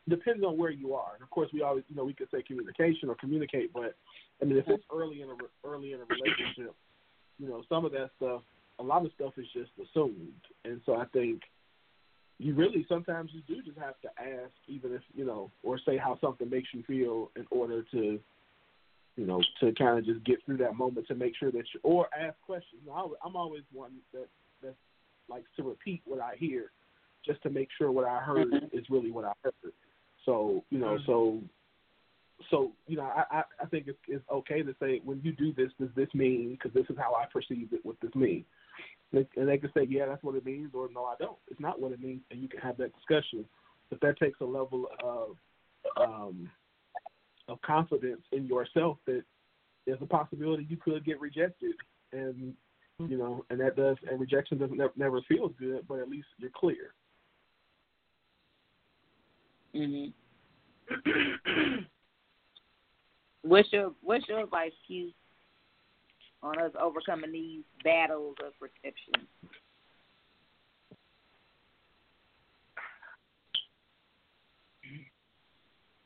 [0.08, 1.14] depends on where you are.
[1.14, 3.96] And of course, we always you know we could say communication or communicate, but
[4.40, 5.36] I mean if it's early in a
[5.66, 6.74] early in a relationship,
[7.38, 8.42] you know some of that stuff,
[8.78, 10.32] a lot of stuff is just assumed,
[10.64, 11.42] and so I think
[12.38, 15.96] you really sometimes you do just have to ask, even if you know, or say
[15.96, 18.20] how something makes you feel in order to
[19.16, 21.80] you know, to kind of just get through that moment to make sure that you,
[21.82, 22.82] or ask questions.
[22.84, 24.28] You know, I, I'm always one that
[24.62, 24.74] that
[25.28, 26.70] likes to repeat what I hear,
[27.24, 29.72] just to make sure what I heard is really what I heard.
[30.24, 31.40] So you know, so
[32.50, 35.52] so you know, I I, I think it's, it's okay to say when you do
[35.54, 36.52] this, does this mean?
[36.52, 37.80] Because this is how I perceive it.
[37.84, 38.44] What this mean?
[39.12, 41.38] And they can say, yeah, that's what it means, or no, I don't.
[41.48, 43.46] It's not what it means, and you can have that discussion.
[43.88, 45.36] But that takes a level of
[45.96, 46.50] um,
[47.48, 49.22] of confidence in yourself that
[49.86, 51.74] there's a possibility you could get rejected,
[52.12, 52.54] and
[52.98, 56.26] you know, and that does, and rejection doesn't never, never feels good, but at least
[56.38, 56.94] you're clear.
[59.74, 60.06] hmm
[63.42, 65.10] what's your what's your advice, Q,
[66.42, 69.26] on us overcoming these battles of perception?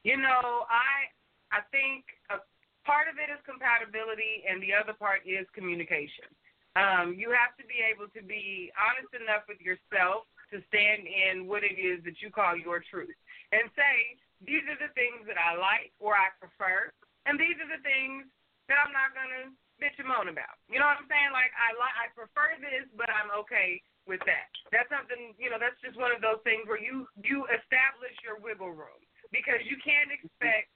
[0.02, 1.12] You know, I
[1.50, 2.38] I think a
[2.86, 6.30] part of it is compatibility, and the other part is communication.
[6.78, 11.50] Um, you have to be able to be honest enough with yourself to stand in
[11.50, 13.14] what it is that you call your truth
[13.50, 16.94] and say, these are the things that I like or I prefer,
[17.26, 18.26] and these are the things
[18.70, 19.42] that I'm not going to
[19.82, 20.60] bitch and moan about.
[20.70, 21.34] You know what I'm saying?
[21.34, 24.48] Like, I like, I prefer this, but I'm okay with that.
[24.70, 28.40] That's something, you know, that's just one of those things where you you establish your
[28.40, 29.00] wiggle room
[29.34, 30.70] because you can't expect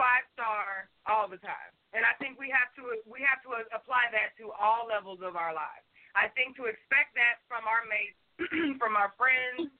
[0.00, 1.72] five star all the time.
[1.92, 5.36] And I think we have to we have to apply that to all levels of
[5.36, 5.84] our lives.
[6.16, 8.20] I think to expect that from our mates,
[8.82, 9.72] from our friends,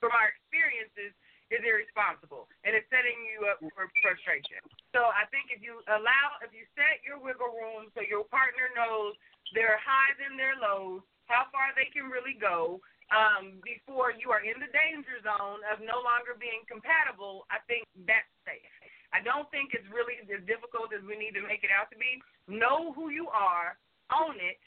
[0.00, 1.12] from our experiences
[1.46, 4.58] is irresponsible and it's setting you up for frustration.
[4.90, 8.66] So I think if you allow if you set your wiggle room so your partner
[8.74, 9.14] knows
[9.54, 12.82] their highs and their lows, how far they can really go,
[13.14, 17.86] um, before you are in the danger zone of no longer being compatible, I think
[18.02, 18.66] that's safe.
[19.14, 21.98] I don't think it's really as difficult as we need to make it out to
[21.98, 22.18] be.
[22.50, 23.78] Know who you are,
[24.14, 24.60] own it,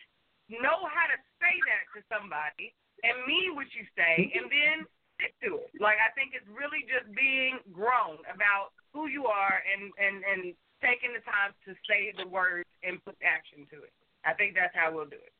[0.50, 2.74] know how to say that to somebody,
[3.04, 4.78] and mean what you say, and then
[5.20, 5.72] stick to it.
[5.80, 10.42] Like I think it's really just being grown about who you are and and and
[10.82, 13.94] taking the time to say the words and put action to it.
[14.24, 15.36] I think that's how we'll do it.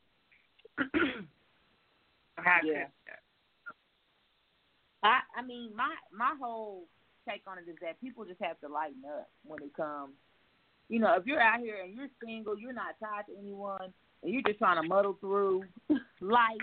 [2.64, 2.88] yeah.
[5.02, 6.84] I I mean my my whole
[7.28, 10.12] take on it is that people just have to lighten up when it comes.
[10.88, 13.92] You know, if you're out here and you're single, you're not tied to anyone,
[14.22, 15.64] and you're just trying to muddle through
[16.20, 16.58] life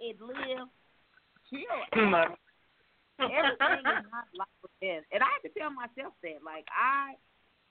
[0.00, 0.68] and live,
[1.50, 2.08] chill.
[3.18, 6.44] Everything is not like this, and I have to tell myself that.
[6.44, 7.14] Like I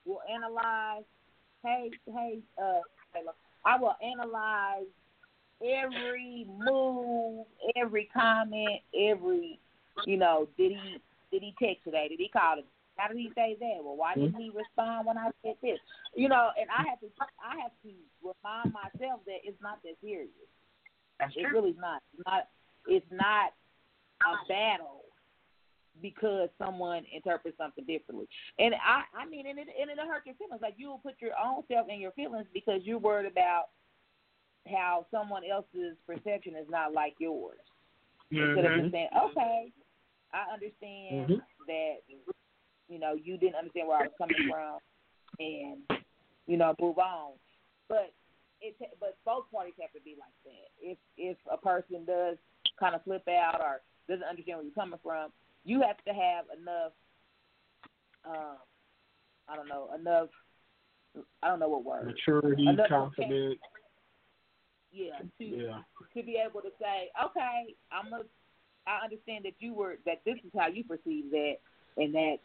[0.06, 1.04] will analyze.
[1.64, 2.82] Hey, hey, uh,
[3.66, 4.88] I will analyze
[5.62, 9.60] every move, every comment, every,
[10.06, 10.98] you know, did he
[11.32, 12.08] did he text today?
[12.10, 12.68] Did he call today?
[12.98, 13.84] How did he say that?
[13.84, 15.80] Well, why didn't he respond when I said this?
[16.16, 17.08] You know, and I have to
[17.40, 20.30] I have to remind myself that it's not that serious.
[21.20, 21.54] That's it true.
[21.54, 22.04] really is not.
[22.14, 22.48] It's not
[22.88, 23.54] it's not
[24.22, 25.06] a battle
[26.02, 28.28] because someone interprets something differently.
[28.60, 30.62] And I I mean and it and it'll hurt your feelings.
[30.62, 33.72] Like you will put your own self in your feelings because you're worried about
[34.68, 37.58] how someone else's perception is not like yours.
[38.32, 38.60] Mm-hmm.
[38.60, 39.72] Instead of just saying, Okay,
[40.34, 41.42] I understand Mhm.
[41.68, 42.04] that
[42.88, 44.80] you know you didn't understand where I was coming from,
[45.40, 46.04] and
[46.48, 47.34] you know move on.
[47.88, 48.14] But
[48.62, 50.70] it but both parties have to be like that.
[50.80, 52.38] If if a person does
[52.80, 55.32] kind of flip out or doesn't understand where you're coming from,
[55.64, 56.94] you have to have enough.
[58.26, 58.58] Um,
[59.48, 60.30] I don't know enough.
[61.44, 62.06] I don't know what word.
[62.06, 63.60] Maturity, Enough confidence.
[64.92, 65.84] Yeah, to Yeah.
[66.14, 68.26] to be able to say, okay, I'm a,
[68.88, 71.56] I understand that you were that this is how you perceive that,
[71.98, 72.38] and that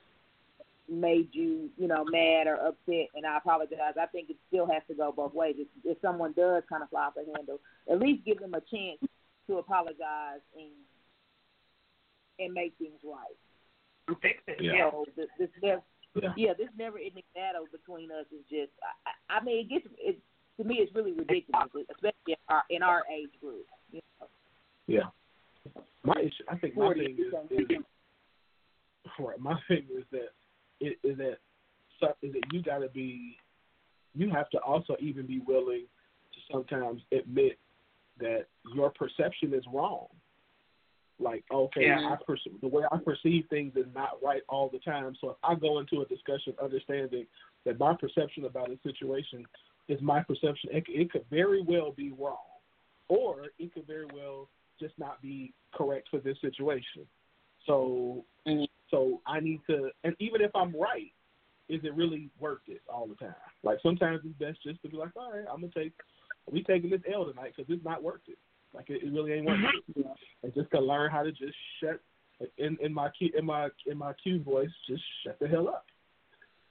[0.89, 3.95] made you, you know, mad or upset, and I apologize.
[4.01, 5.57] I think it still has to go both ways.
[5.59, 7.59] If, if someone does kind of fly off the handle,
[7.91, 8.99] at least give them a chance
[9.49, 10.70] to apologize and
[12.39, 14.18] and make things right.
[14.20, 14.62] Fix it.
[14.62, 14.72] Yeah.
[14.72, 14.91] Yeah.
[14.91, 15.82] So this, this never,
[16.14, 16.32] Yeah.
[16.37, 18.70] yeah, this never-ending battle between us is just.
[18.82, 20.18] I, I I mean, it gets it
[20.59, 20.76] to me.
[20.76, 23.66] It's really ridiculous, especially in our in our age group.
[23.91, 24.28] You know,
[24.87, 25.09] Yeah.
[26.05, 27.79] My issue, I think my thing is, is
[29.19, 29.39] right.
[29.39, 30.29] My thing is that
[30.81, 31.39] it is that
[32.01, 33.39] so- that you got to be,
[34.14, 35.87] you have to also even be willing
[36.33, 37.59] to sometimes admit
[38.19, 40.07] that your perception is wrong.
[41.19, 42.11] Like, okay, Yeah.
[42.12, 45.14] I perce- the way I perceive things is not right all the time.
[45.17, 47.27] So if I go into a discussion understanding
[47.64, 49.47] that my perception about a situation
[49.89, 52.47] is my perception, it, it could very well be wrong,
[53.09, 54.49] or it could very well
[54.79, 57.07] just not be correct for this situation.
[57.66, 58.64] So, mm-hmm.
[58.91, 61.12] so I need to, and even if I'm right,
[61.68, 63.35] is it really worth it all the time?
[63.62, 65.93] Like sometimes it's best just to be like, all right, I'm gonna take,
[66.51, 68.39] we taking this L tonight because it's not worth it.
[68.72, 69.99] Like it, it really ain't worth it.
[69.99, 70.11] Mm-hmm.
[70.43, 72.01] And just to learn how to just shut
[72.59, 75.87] in in my Q, in my in my Q voice, just shut the hell up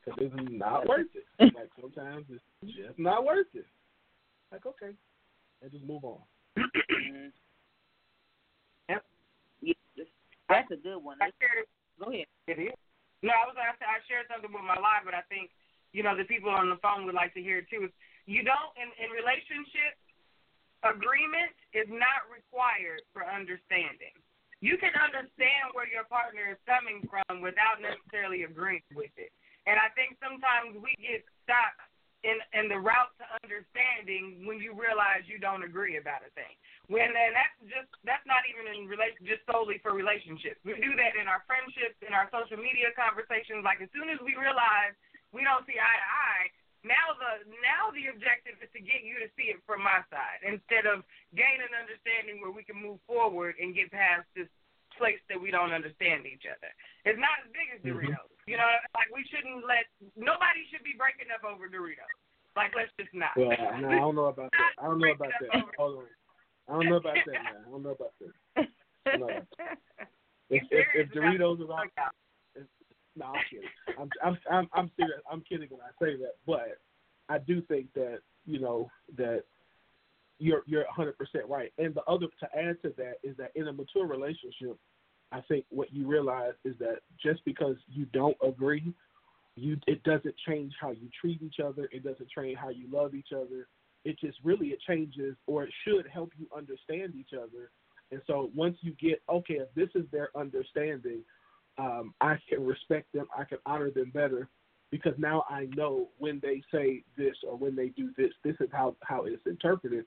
[0.05, 1.23] because it's not worth it.
[1.55, 2.43] Like sometimes it's
[2.75, 3.65] just not worth it.
[4.51, 4.91] Like okay,
[5.61, 6.19] and just move on.
[6.57, 7.27] Mm-hmm.
[8.89, 8.97] yeah,
[10.49, 11.17] that's a good one.
[11.21, 11.69] I shared it.
[11.97, 12.29] Go ahead.
[12.47, 12.77] It is.
[13.23, 15.49] No, I was gonna say I shared something with my live, but I think
[15.95, 17.89] you know the people on the phone would like to hear it too.
[18.29, 20.01] You don't in in relationships,
[20.85, 24.13] agreement is not required for understanding.
[24.61, 29.33] You can understand where your partner is coming from without necessarily agreeing with it.
[29.65, 31.75] And I think sometimes we get stuck
[32.25, 36.53] in in the route to understanding when you realize you don't agree about a thing.
[36.87, 40.61] When and that's just that's not even in relation just solely for relationships.
[40.61, 43.65] We do that in our friendships, in our social media conversations.
[43.65, 44.93] Like as soon as we realize
[45.33, 46.45] we don't see eye to eye,
[46.85, 50.45] now the now the objective is to get you to see it from my side
[50.45, 51.01] instead of
[51.33, 54.49] gain an understanding where we can move forward and get past this
[54.93, 56.71] place that we don't understand each other.
[57.03, 58.13] It's not as big as Mm-hmm.
[58.13, 58.31] Doritos.
[58.45, 62.13] You know, like we shouldn't let nobody should be breaking up over Doritos.
[62.53, 63.33] Like let's just not.
[63.33, 63.49] Well,
[63.81, 64.73] no, I don't know about that.
[64.77, 65.65] I don't know about that.
[65.81, 66.09] Hold on.
[66.67, 67.63] I don't know about that, man.
[67.67, 68.67] I don't know about that.
[69.19, 69.27] No.
[70.49, 71.89] If, if, if Doritos is on,
[72.55, 72.63] if,
[73.15, 73.69] no, I'm kidding.
[73.99, 75.19] I'm, I'm, I'm, I'm serious.
[75.31, 76.79] I'm kidding when I say that, but
[77.29, 79.43] I do think that you know that
[80.39, 81.71] you're you're 100 percent right.
[81.77, 84.77] And the other to add to that is that in a mature relationship,
[85.31, 88.93] I think what you realize is that just because you don't agree,
[89.55, 91.89] you it doesn't change how you treat each other.
[91.91, 93.67] It doesn't change how you love each other.
[94.05, 97.71] It just really it changes, or it should help you understand each other.
[98.11, 101.21] And so once you get okay, if this is their understanding,
[101.77, 103.25] um, I can respect them.
[103.37, 104.47] I can honor them better
[104.91, 108.69] because now I know when they say this or when they do this, this is
[108.71, 110.05] how how it's interpreted.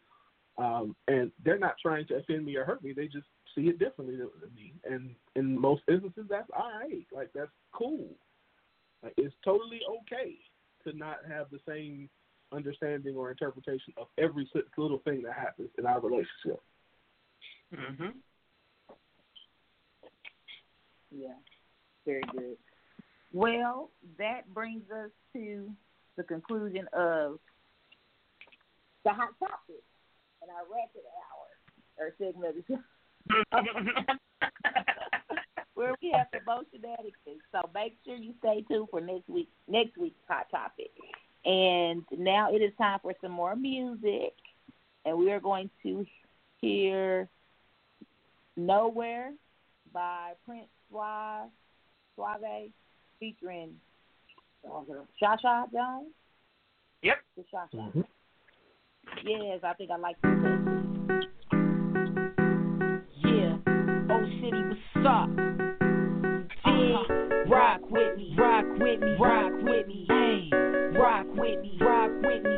[0.56, 2.92] Um, and they're not trying to offend me or hurt me.
[2.92, 4.74] They just see it differently than me.
[4.84, 7.06] And in most instances, that's all right.
[7.12, 8.08] Like that's cool.
[9.02, 10.36] Like, it's totally okay
[10.84, 12.08] to not have the same
[12.52, 16.62] understanding or interpretation of every little thing that happens in our relationship.
[17.72, 18.14] Mhm.
[21.10, 21.36] Yeah,
[22.04, 22.58] very good.
[23.32, 25.74] Well, that brings us to
[26.16, 27.40] the conclusion of
[29.04, 29.82] the hot topic
[30.42, 31.48] and our rapid hour
[31.98, 32.82] or segment of the show.
[35.74, 37.42] where we have the most shenanigans.
[37.52, 40.90] So make sure you stay tuned for next week next week's hot topic.
[41.44, 44.34] And now it is time for some more music,
[45.04, 46.04] and we are going to
[46.60, 47.28] hear
[48.56, 49.32] "Nowhere"
[49.92, 51.48] by Prince Suave,
[52.16, 52.70] Suave
[53.18, 53.70] featuring
[55.22, 56.08] Shasha Jones.
[57.02, 57.16] Yep.
[57.36, 57.74] The Shasha.
[57.74, 58.00] Mm-hmm.
[59.24, 60.30] Yes, I think I like this.
[63.24, 63.56] Yeah,
[64.10, 65.28] old city, what's up?
[66.64, 67.44] Big, uh-huh.
[67.48, 70.50] rock with me, rock with me, rock with me, hey,
[71.80, 72.57] rock with me,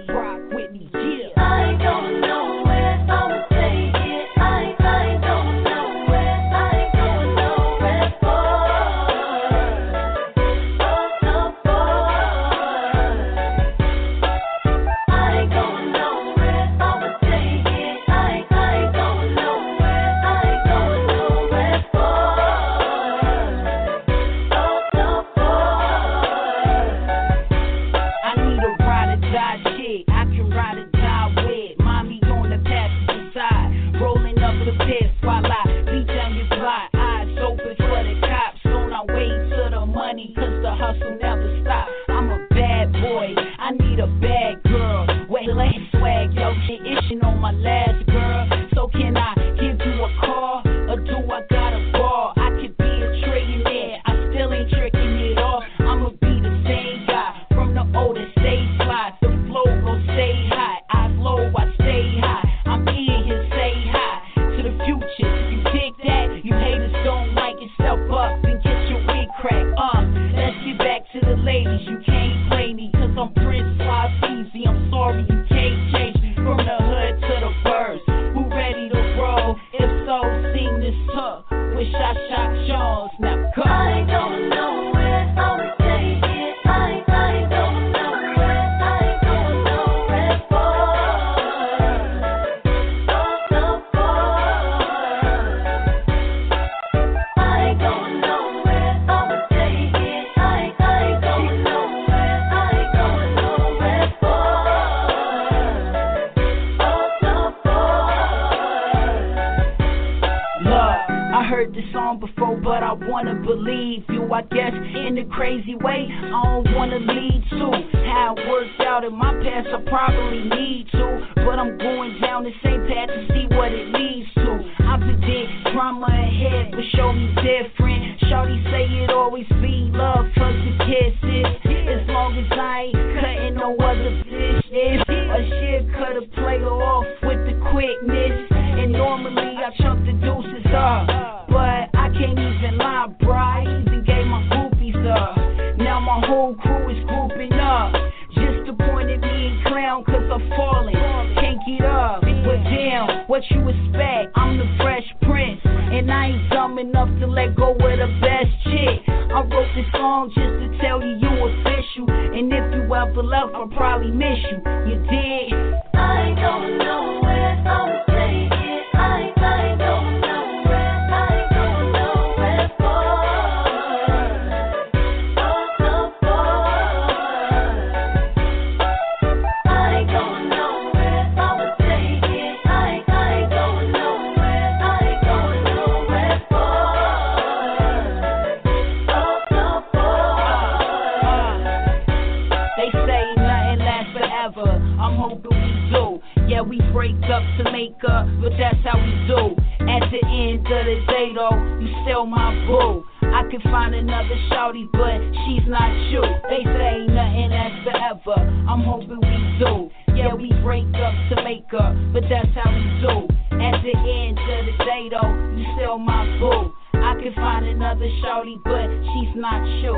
[208.80, 209.90] I'm hoping we do.
[210.16, 213.28] Yeah, we break up to make up, but that's how we do.
[213.60, 216.72] At the end of the day, though, you still my boo.
[216.94, 219.92] I could find another shouty, but she's not you.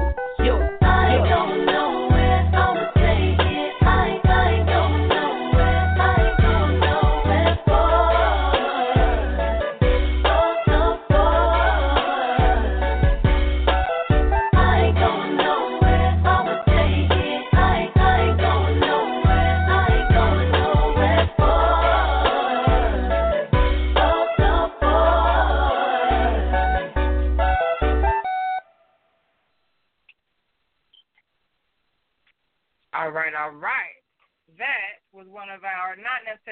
[0.45, 1.29] You, I you.
[1.31, 2.51] going nowhere.
[2.55, 3.02] I'm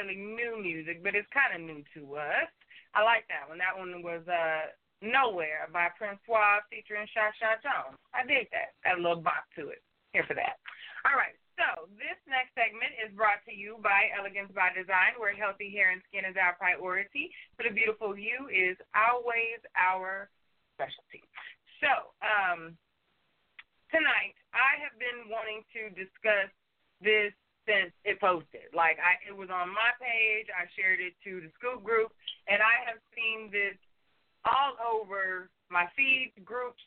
[0.01, 2.49] necessarily new music, but it's kind of new to us.
[2.95, 3.59] I like that one.
[3.59, 7.97] That one was uh Nowhere by Prince Suave featuring Sha Sha Jones.
[8.13, 8.77] I dig that.
[8.85, 9.81] Got a little bop to it.
[10.13, 10.61] Here for that.
[11.09, 11.33] All right.
[11.57, 15.89] So this next segment is brought to you by Elegance by Design, where healthy hair
[15.89, 17.33] and skin is our priority.
[17.57, 20.29] For the beautiful you is always our
[20.77, 21.25] specialty.
[21.81, 22.77] So, um,
[23.89, 26.53] tonight I have been wanting to discuss
[27.01, 27.33] this
[27.69, 28.73] since it posted.
[28.73, 32.13] Like I it was on my page, I shared it to the scoop group,
[32.49, 33.77] and I have seen this
[34.49, 36.81] all over my feeds, groups,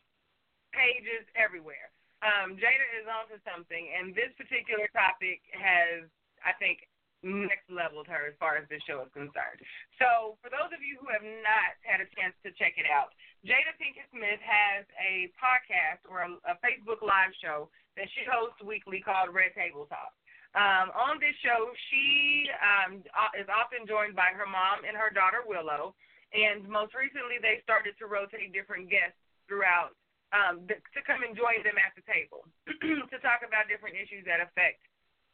[0.73, 1.93] pages, everywhere.
[2.23, 6.07] Um, Jada is onto something and this particular topic has
[6.43, 6.87] I think
[7.23, 9.63] next leveled her as far as this show is concerned.
[9.97, 13.15] So for those of you who have not had a chance to check it out,
[13.47, 18.59] Jada Pinkett Smith has a podcast or a, a Facebook live show that she hosts
[18.63, 20.11] weekly called Red Table Talk.
[20.53, 23.01] Um, on this show, she um,
[23.33, 25.97] is often joined by her mom and her daughter Willow,
[26.29, 29.17] and most recently they started to rotate different guests
[29.49, 29.97] throughout
[30.29, 32.45] um, th- to come and join them at the table
[33.09, 34.81] to talk about different issues that affect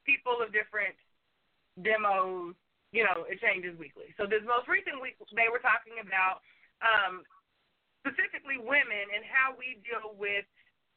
[0.08, 0.96] people of different
[1.84, 2.56] demos.
[2.96, 4.16] You know, it changes weekly.
[4.16, 6.42] So this most recent week, they were talking about
[6.80, 7.28] um,
[8.02, 10.48] specifically women and how we deal with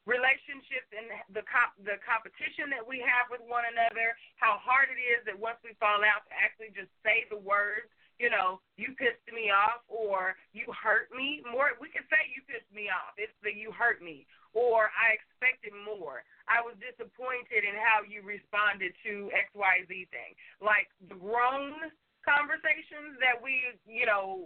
[0.03, 4.99] relationships and the comp- the competition that we have with one another, how hard it
[4.99, 7.87] is that once we fall out to actually just say the words,
[8.19, 11.41] you know, you pissed me off or you hurt me.
[11.47, 13.15] More we can say you pissed me off.
[13.15, 16.21] It's the you hurt me or I expected more.
[16.45, 20.31] I was disappointed in how you responded to XYZ thing.
[20.61, 21.89] Like the grown
[22.21, 24.45] conversations that we, you know,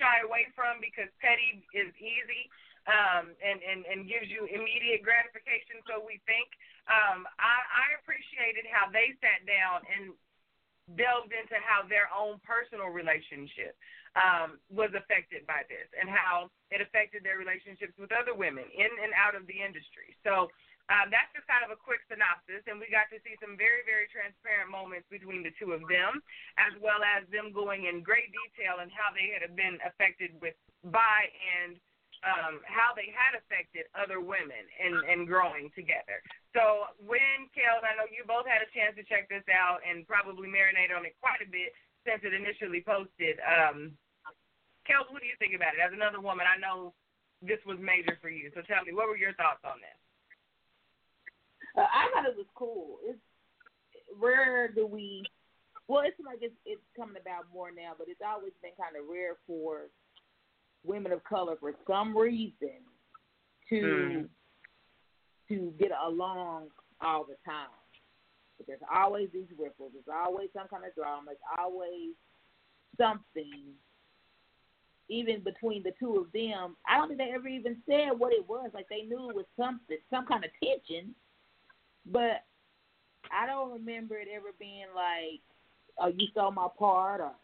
[0.00, 2.48] shy away from because petty is easy
[2.84, 6.48] um, and, and, and gives you immediate gratification, so we think.
[6.84, 10.12] Um, I, I appreciated how they sat down and
[11.00, 13.72] delved into how their own personal relationship
[14.20, 18.92] um, was affected by this and how it affected their relationships with other women in
[19.00, 20.12] and out of the industry.
[20.20, 20.52] So
[20.92, 23.80] uh, that's just kind of a quick synopsis, and we got to see some very,
[23.88, 26.20] very transparent moments between the two of them,
[26.60, 30.52] as well as them going in great detail and how they had been affected with
[30.92, 31.32] by
[31.64, 31.80] and
[32.24, 36.24] um, how they had affected other women and, and growing together.
[36.56, 40.08] So when Kellz, I know you both had a chance to check this out and
[40.08, 41.76] probably marinate on it quite a bit
[42.08, 43.36] since it initially posted.
[43.44, 43.92] Um,
[44.88, 45.84] Kellz, what do you think about it?
[45.84, 46.96] As another woman, I know
[47.44, 48.48] this was major for you.
[48.56, 49.98] So tell me, what were your thoughts on this?
[51.76, 53.00] Uh, I thought it was cool.
[53.04, 53.20] It's
[54.16, 55.24] rare do we.
[55.88, 59.04] Well, it's like it's it's coming about more now, but it's always been kind of
[59.10, 59.92] rare for
[60.84, 62.84] women of color, for some reason,
[63.68, 64.28] to Mm.
[65.48, 66.70] to get along
[67.00, 67.68] all the time.
[68.56, 69.92] But there's always these ripples.
[69.92, 71.26] There's always some kind of drama.
[71.26, 72.14] There's always
[72.96, 73.78] something.
[75.08, 78.48] Even between the two of them, I don't think they ever even said what it
[78.48, 78.70] was.
[78.72, 81.14] Like they knew it was something, some kind of tension,
[82.06, 82.46] but
[83.30, 85.42] I don't remember it ever being like,
[85.98, 87.34] "Oh, you stole my part," or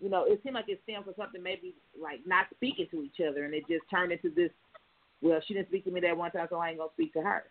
[0.00, 3.20] you know, it seemed like it stemmed from something maybe like not speaking to each
[3.26, 4.50] other, and it just turned into this.
[5.20, 7.22] Well, she didn't speak to me that one time, so I ain't gonna speak to
[7.22, 7.44] her.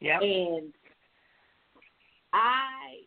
[0.00, 0.20] Yeah.
[0.20, 0.72] And
[2.32, 3.06] I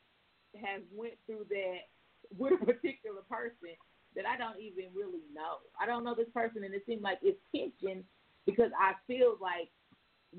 [0.56, 1.80] have went through that
[2.38, 3.76] with a particular person
[4.16, 5.58] that I don't even really know.
[5.80, 8.04] I don't know this person, and it seemed like it's tension
[8.46, 9.70] because I feel like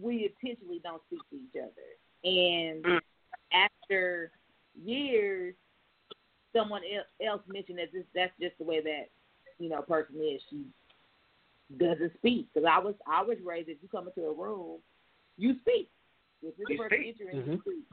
[0.01, 1.97] we intentionally don't speak to each other.
[2.24, 3.01] And Mm.
[3.52, 4.30] after
[4.74, 5.55] years,
[6.57, 6.83] someone
[7.24, 9.09] else mentioned that this that's just the way that
[9.59, 10.41] you know person is.
[10.51, 10.65] She
[11.78, 14.78] doesn't speak because I was I was raised if you come into a room,
[15.37, 15.91] you speak.
[16.43, 17.16] If this You person speak.
[17.20, 17.53] entering, Mhm.
[17.53, 17.85] you speak.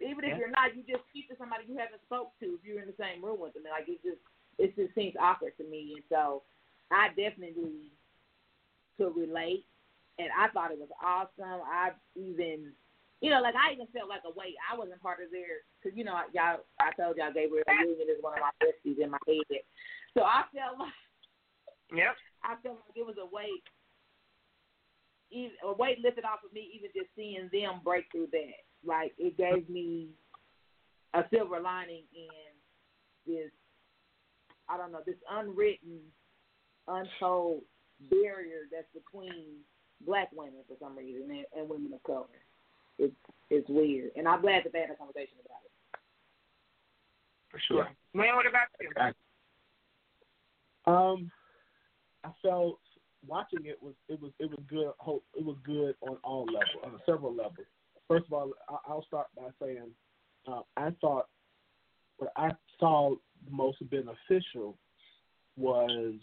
[0.00, 0.38] Even if Yeah.
[0.38, 2.94] you're not, you just speak to somebody you haven't spoke to if you're in the
[2.98, 3.64] same room with them.
[3.70, 4.20] Like it just
[4.58, 6.42] it just seems awkward to me, and so
[6.90, 7.92] I definitely
[8.96, 9.64] could relate,
[10.18, 11.62] and I thought it was awesome.
[11.66, 12.72] I even,
[13.20, 14.54] you know, like I even felt like a weight.
[14.62, 16.62] I wasn't part of their, cause you know, y'all.
[16.78, 19.62] I told y'all Gabrielle Union is one of my besties in my head,
[20.14, 20.94] so I felt like
[21.94, 22.16] Yep.
[22.44, 23.64] I felt like it was a weight,
[25.64, 28.60] a weight lifted off of me, even just seeing them break through that.
[28.84, 30.08] Like it gave me
[31.14, 32.52] a silver lining in
[33.26, 33.50] this.
[34.68, 36.00] I don't know this unwritten,
[36.86, 37.62] untold
[38.10, 39.64] barrier that's between
[40.06, 42.26] black women for some reason and, and women of color.
[42.98, 43.14] It's
[43.50, 45.70] it's weird, and I'm glad that they had a conversation about it.
[47.50, 47.88] For sure.
[48.14, 50.92] Wayne, what about you?
[50.92, 51.30] Um,
[52.24, 52.78] I felt
[53.26, 54.92] watching it was it was it was good.
[54.98, 57.66] ho- It was good on all levels, on several levels.
[58.06, 59.90] First of all, I- I'll start by saying
[60.46, 61.28] uh, I thought
[62.18, 63.14] what I saw
[63.48, 64.76] most beneficial
[65.56, 66.14] was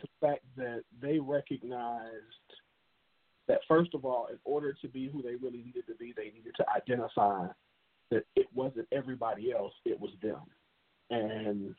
[0.00, 2.36] the fact that they recognized
[3.50, 6.26] that first of all, in order to be who they really needed to be, they
[6.26, 7.48] needed to identify
[8.12, 10.42] that it wasn't everybody else; it was them.
[11.10, 11.74] And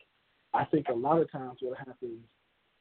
[0.54, 2.20] I think a lot of times what happens,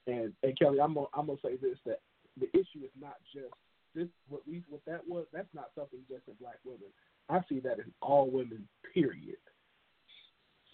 [0.09, 2.01] and and Kelly, I'm gonna, I'm gonna say this that
[2.37, 3.55] the issue is not just
[3.95, 5.27] this what we what that was.
[5.33, 6.91] That's not something just in black women.
[7.29, 8.67] I see that in all women.
[8.93, 9.37] Period.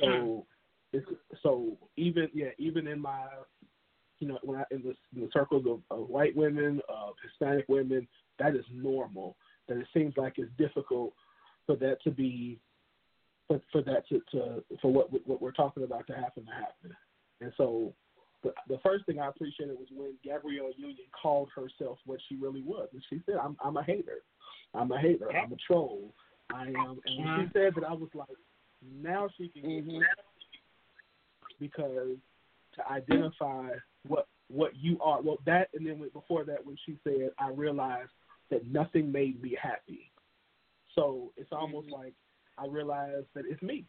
[0.01, 0.97] So hmm.
[0.97, 1.07] it's
[1.43, 3.27] so even yeah even in my
[4.19, 7.67] you know when I in the in the circles of, of white women of Hispanic
[7.69, 8.07] women
[8.39, 9.37] that is normal.
[9.69, 11.13] That it seems like it's difficult
[11.67, 12.61] for that to be
[13.49, 16.97] for for that to, to for what what we're talking about to happen to happen.
[17.41, 17.93] And so
[18.43, 22.63] the the first thing I appreciated was when Gabrielle Union called herself what she really
[22.63, 24.23] was, and she said, "I'm I'm a hater,
[24.75, 26.15] I'm a hater, I'm a troll,
[26.53, 27.43] I am." And when she mm-hmm.
[27.53, 28.29] said that, I was like,
[29.03, 29.85] now she can it.
[29.85, 30.01] Mm-hmm.
[31.59, 32.17] because
[32.75, 33.69] to identify
[34.09, 38.11] what what you are, well that, and then before that when she said, "I realized
[38.51, 40.11] that nothing made me happy,"
[40.95, 42.03] so it's almost mm-hmm.
[42.03, 42.15] like
[42.59, 43.85] I realized that it's me.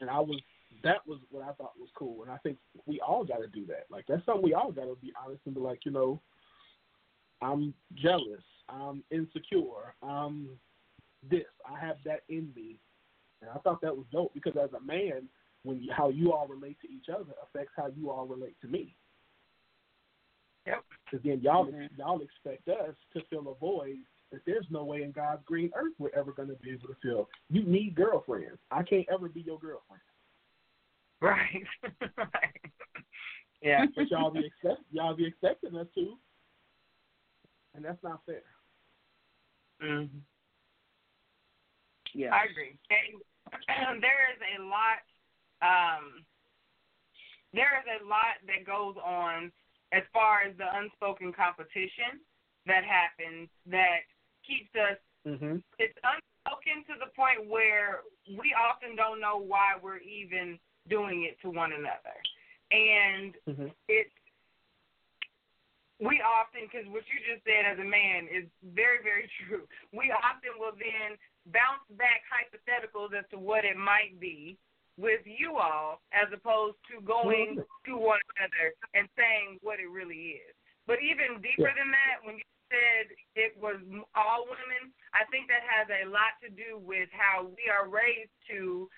[0.00, 0.40] And I was
[0.82, 2.22] that was what I thought was cool.
[2.22, 3.86] And I think we all gotta do that.
[3.90, 6.20] Like that's something we all gotta be honest and be like, you know,
[7.42, 10.48] I'm jealous, I'm insecure, I'm
[11.28, 11.44] this.
[11.66, 12.78] I have that in me.
[13.40, 15.28] And I thought that was dope because as a man,
[15.64, 18.68] when you, how you all relate to each other affects how you all relate to
[18.68, 18.94] me.
[20.66, 20.84] Yep.
[21.04, 23.98] Because then y'all y'all expect us to fill a void
[24.32, 26.96] that there's no way in God's green earth we're ever going to be able to
[27.02, 27.28] fill.
[27.50, 28.58] You need girlfriends.
[28.70, 30.02] I can't ever be your girlfriend.
[31.20, 31.64] Right.
[32.16, 32.72] right.
[33.62, 33.84] Yeah.
[33.94, 36.14] But y'all be expect y'all be expecting us to,
[37.74, 38.42] and that's not fair.
[39.82, 40.18] Mm-hmm.
[42.14, 42.30] Yeah.
[42.32, 42.78] I agree.
[43.68, 45.02] And there is a lot.
[45.62, 46.24] Um,
[47.52, 49.52] there is a lot that goes on
[49.92, 52.18] as far as the unspoken competition
[52.66, 54.02] that happens that
[54.42, 54.98] keeps us.
[55.22, 55.62] Mm-hmm.
[55.78, 60.58] It's unspoken to the point where we often don't know why we're even
[60.90, 62.16] doing it to one another,
[62.70, 63.70] and Mm-hmm.
[63.88, 64.10] it's
[66.02, 68.44] we often, because what you just said as a man is
[68.74, 69.64] very, very true.
[69.94, 71.14] We often will then
[71.54, 74.58] bounce back hypotheticals as to what it might be
[74.96, 80.38] with you all, as opposed to going to one another and saying what it really
[80.38, 80.54] is.
[80.86, 81.74] But even deeper Yeah.
[81.74, 83.80] than that, when you said it was
[84.14, 88.30] all women, I think that has a lot to do with how we are raised
[88.48, 88.88] to.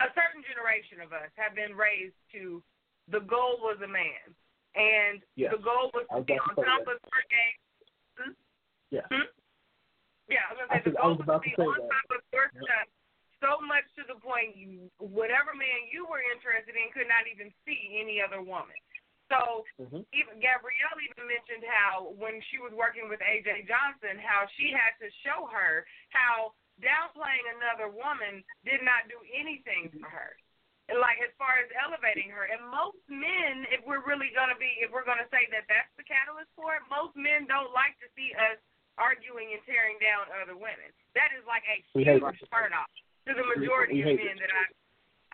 [0.00, 2.62] A certain generation of us have been raised to
[3.08, 4.34] the goal was a man,
[4.76, 5.50] and Yes.
[5.50, 6.94] the goal was to be on top that.
[6.94, 7.58] of your game.
[8.16, 8.32] Hmm?
[8.90, 9.06] Yeah.
[9.10, 9.26] Hmm?
[10.28, 11.90] Yeah, I was gonna I say the goal was to to be on that.
[11.90, 12.88] top of your stuff
[13.38, 17.54] so much to the point you, whatever man you were interested in could not even
[17.62, 18.76] see any other woman.
[19.28, 20.02] So Mm-hmm.
[20.10, 24.90] even Gabrielle even mentioned how when she was working with AJ Johnson, how she had
[24.98, 26.50] to show her how
[26.82, 30.34] downplaying another woman did not do anything for her.
[30.90, 34.82] And like as far as elevating her, and most men, if we're really gonna be,
[34.82, 38.08] if we're gonna say that that's the catalyst for it, most men don't like to
[38.18, 38.58] see us
[38.98, 40.90] arguing and tearing down other women.
[41.14, 43.07] That is like a huge it.
[43.28, 44.40] Turn off to the majority of men it.
[44.40, 44.64] that I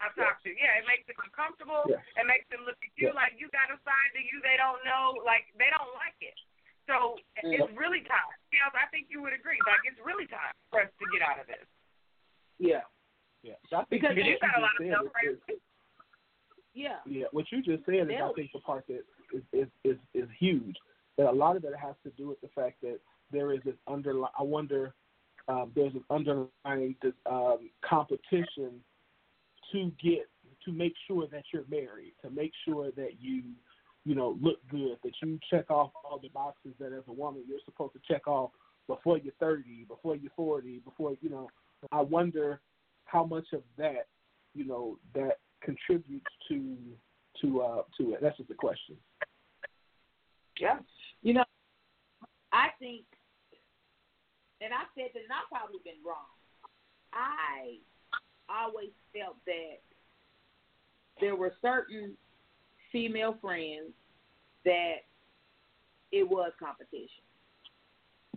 [0.03, 0.51] I've talked to.
[0.51, 1.87] Yeah, it makes them uncomfortable.
[1.87, 2.03] Yeah.
[2.19, 3.17] It makes them look at you Yeah.
[3.17, 5.15] like you got a side to you they don't know.
[5.23, 6.35] Like they don't like it.
[6.91, 8.35] So it's really time.
[8.53, 9.57] Yes, I think you would agree.
[9.65, 11.63] Like it's really time for us to get out of this.
[12.59, 12.83] Yeah.
[13.47, 13.55] Yeah.
[13.71, 15.57] So I think Because what you you got a lot just of said self is-
[15.57, 15.63] is-
[16.75, 16.99] Yeah.
[17.07, 20.29] Yeah, what you just said is, I think, the part that is, is is is
[20.39, 20.77] huge.
[21.17, 22.99] That a lot of it has to do with the fact that
[23.31, 24.35] there is this underlying.
[24.39, 24.93] I wonder,
[25.49, 26.97] um, there's an underlying
[27.31, 28.81] um, competition
[29.73, 30.29] to get
[30.65, 33.43] to make sure that you're married, to make sure that you,
[34.05, 37.43] you know, look good, that you check off all the boxes that as a woman
[37.47, 38.51] you're supposed to check off
[38.87, 41.49] before you're 30, before you're 40, before you know.
[41.93, 42.61] I wonder
[43.05, 44.07] how much of that,
[44.55, 46.77] you know, that contributes to
[47.43, 48.21] to uh to it.
[48.23, 48.97] That's just a question.
[50.59, 50.79] Yeah.
[51.23, 51.45] You know,
[52.53, 53.05] I think,
[54.65, 56.33] and I said that, and I've probably been wrong.
[57.13, 57.79] I
[58.49, 59.79] always felt that
[61.21, 62.17] there were certain
[62.91, 63.93] female friends
[64.65, 65.05] that
[66.13, 67.23] it was competition.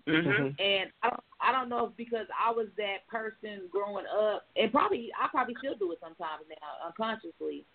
[0.08, 0.62] Mm-hmm.
[0.62, 4.72] And I don't, I don't know if because I was that person growing up, and
[4.72, 7.66] probably I probably still do it sometimes now unconsciously,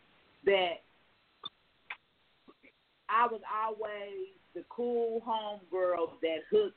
[0.44, 0.82] that
[3.08, 6.76] I was always the cool home girl that hooked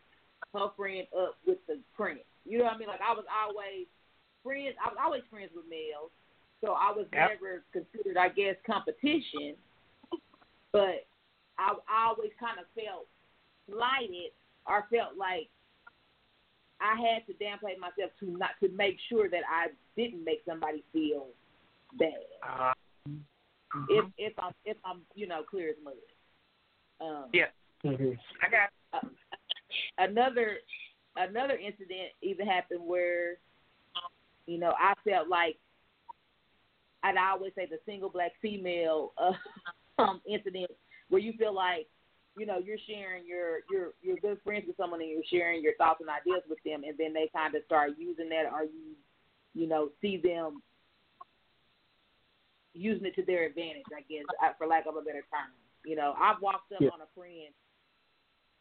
[0.55, 2.25] her friend up with the prince.
[2.45, 2.87] You know what I mean?
[2.87, 3.87] Like I was always
[4.43, 4.75] friends.
[4.83, 6.11] I was always friends with males,
[6.61, 7.29] so I was Yep.
[7.41, 9.55] never considered, I guess, competition.
[10.71, 11.07] But
[11.57, 13.07] I, I always kind of felt
[13.69, 14.31] slighted
[14.67, 15.49] or felt like
[16.81, 20.83] I had to downplay myself to not to make sure that I didn't make somebody
[20.91, 21.27] feel
[21.97, 22.25] bad.
[22.43, 22.73] Uh,
[23.89, 25.93] If if I'm if I'm you know clear as mud.
[27.01, 27.51] Um, yeah.
[27.83, 28.13] Mm-hmm.
[28.41, 29.07] I got uh,
[29.97, 30.57] another
[31.17, 33.37] another incident even happened where
[34.45, 35.57] you know I felt like
[37.03, 39.33] I'd always say the single black female uh,
[40.01, 40.71] um, incident
[41.09, 41.87] where you feel like
[42.35, 45.75] you know you're sharing your you're you're good friends with someone and you're sharing your
[45.75, 48.95] thoughts and ideas with them and then they kind of start using that or you
[49.53, 50.61] you know see them
[52.73, 55.53] using it to their advantage I guess uh, for lack of a better term
[55.85, 56.89] you know I've walked up Yeah.
[56.93, 57.53] on a friend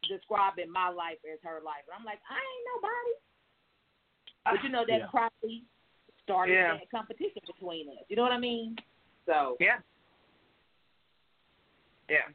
[0.08, 3.12] describing my life as her life and I'm like I ain't nobody
[4.44, 5.12] but you know that Yeah.
[5.12, 5.64] probably
[6.22, 6.78] started Yeah.
[6.78, 8.76] that competition between us you know what I mean
[9.26, 9.80] so Yeah.
[12.08, 12.28] Yeah.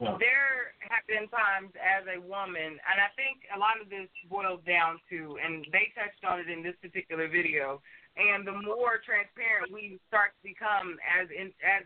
[0.00, 0.16] Yeah.
[0.16, 4.64] There have been times as a woman, and I think a lot of this boils
[4.64, 7.84] down to, and they touched on it in this particular video.
[8.16, 11.84] And the more transparent we start to become, as in as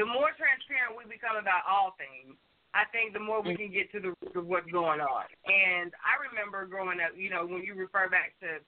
[0.00, 2.40] the more transparent we become about all things,
[2.78, 5.26] I think the more we can get to the root of what's going on.
[5.50, 8.62] And I remember growing up, you know, when you refer back to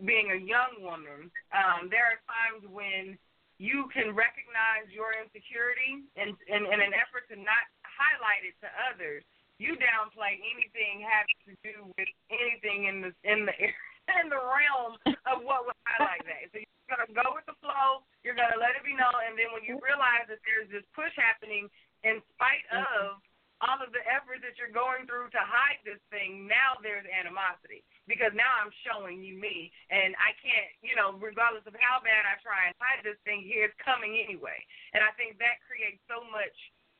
[0.00, 3.20] being a young woman, um, there are times when
[3.60, 8.68] you can recognize your insecurity and, and in an effort to not highlight it to
[8.88, 9.20] others,
[9.60, 13.54] you downplay anything having to do with anything in the in the
[14.18, 14.96] in the realm
[15.28, 16.48] of what would highlight that.
[16.50, 19.52] So you're gonna go with the flow, you're gonna let it be known, and then
[19.54, 21.70] when you realize that there's this push happening
[22.02, 23.22] in spite of
[23.62, 27.86] all of the effort that you're going through to hide this thing, now there's animosity
[28.10, 32.26] because now I'm showing you me, and I can't, you know, regardless of how bad
[32.26, 34.58] I try and hide this thing, here it's coming anyway.
[34.92, 36.54] And I think that creates so much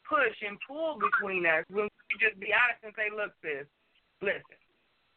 [0.06, 3.66] push and pull between us when we just be honest and say, look, sis,
[4.22, 4.58] listen,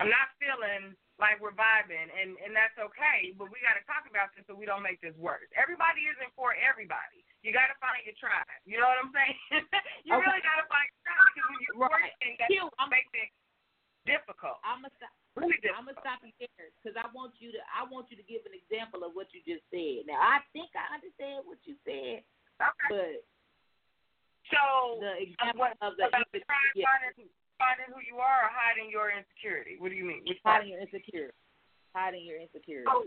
[0.02, 4.04] I'm not feeling like we're vibing, and and that's okay, but we got to talk
[4.04, 5.48] about this so we don't make this worse.
[5.56, 7.24] Everybody isn't for everybody.
[7.46, 8.50] You got to find your tribe.
[8.66, 9.38] You know what I'm saying?
[10.06, 10.26] you Okay.
[10.26, 11.94] really got to find your tribe because when you Right.
[11.94, 13.30] force things, that Q, makes it
[14.10, 14.58] difficult.
[14.66, 15.14] I'm gonna stop.
[15.38, 17.62] Really I'm gonna stop you there because I want you to.
[17.70, 20.10] I want you to give an example of what you just said.
[20.10, 22.26] Now I think I understand what you said,
[22.58, 22.90] Okay.
[22.90, 23.22] but
[24.50, 27.30] So the example what of the about trying yeah, finding
[27.62, 29.78] finding who you are or hiding your insecurity?
[29.78, 30.26] What do you mean?
[30.26, 30.66] Which part?
[30.66, 31.36] hiding your insecurity,
[31.94, 32.90] hiding your insecurity.
[32.90, 33.06] Oh,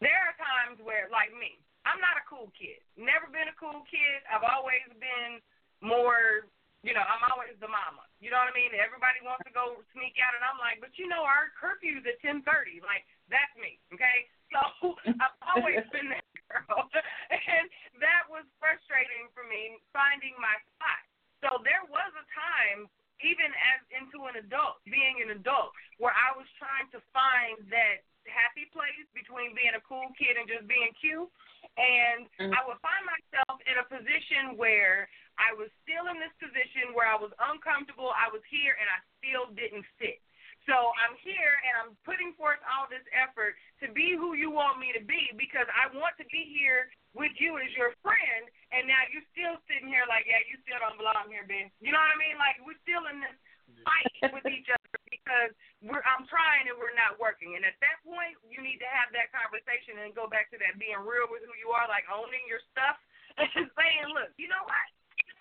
[0.00, 1.56] there are times where, like me,
[1.86, 2.82] I'm not a cool kid.
[2.98, 4.18] Never been a cool kid.
[4.26, 5.38] I've always been
[5.78, 6.50] more,
[6.82, 8.02] you know, I'm always the mama.
[8.18, 8.74] You know what I mean?
[8.74, 12.18] Everybody wants to go sneak out, and I'm like, but you know, our curfew's at
[12.20, 12.82] 10:30.
[12.82, 14.26] Like that's me, okay?
[14.54, 16.86] So I've always been that girl,
[17.34, 17.66] and
[17.98, 21.02] that was frustrating for me finding my spot.
[21.42, 22.86] So there was a time
[23.24, 28.04] even as into an adult, being an adult, where I was trying to find that
[28.30, 31.28] happy place between being a cool kid and just being cute.
[31.76, 32.52] And mm-hmm.
[32.56, 37.08] I would find myself in a position where I was still in this position where
[37.08, 38.12] I was uncomfortable.
[38.12, 40.20] I was here and I still didn't fit.
[40.66, 44.82] So I'm here and I'm putting forth all this effort to be who you want
[44.82, 48.50] me to be because I want to be here with you as your friend.
[48.74, 51.70] And now you're still sitting here like, yeah, you still don't belong here, Ben.
[51.78, 52.34] You know what I mean?
[52.34, 53.38] Like we're still in this
[53.86, 57.54] fight with each other because we're I'm trying and we're not working.
[57.54, 60.74] And at that point, you need to have that conversation and go back to that
[60.82, 62.98] being real with who you are, like owning your stuff
[63.38, 64.86] and saying, look, you know what?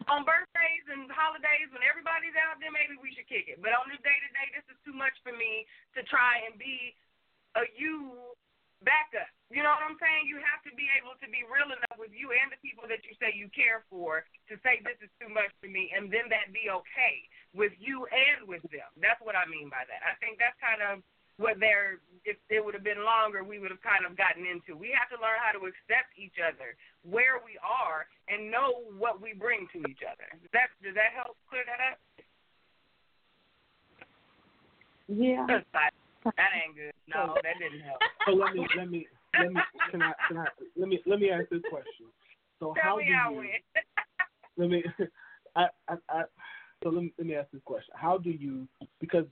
[0.05, 3.57] On birthdays and holidays, when everybody's out there, maybe we should kick it.
[3.57, 5.65] But on this day to day, this is too much for me
[5.97, 6.93] to try and be
[7.57, 8.13] a you
[8.83, 9.29] backup.
[9.53, 10.25] You know what I'm saying?
[10.25, 13.05] You have to be able to be real enough with you and the people that
[13.05, 16.27] you say you care for to say this is too much for me, and then
[16.33, 17.15] that be okay
[17.53, 18.89] with you and with them.
[18.97, 20.01] That's what I mean by that.
[20.01, 21.05] I think that's kind of
[21.37, 22.01] what they're.
[22.25, 24.73] If it would have been longer, we would have kind of gotten into.
[24.73, 26.73] We have to learn how to accept each other
[27.05, 30.25] where we are and know what we bring to each other.
[30.41, 32.01] Does that does that help clear that up?
[35.07, 35.45] Yeah.
[36.25, 36.91] That ain't good.
[37.07, 38.01] No, that didn't help.
[38.25, 39.07] So let me let me
[39.39, 39.61] let me
[39.91, 40.45] can I can I
[40.75, 42.07] let me let me ask this question.
[42.59, 43.49] So Tell how me do how you
[44.57, 44.83] let me
[45.55, 46.23] I, I, I
[46.83, 47.93] so let me let me ask this question.
[47.95, 48.67] How do you
[48.99, 49.25] because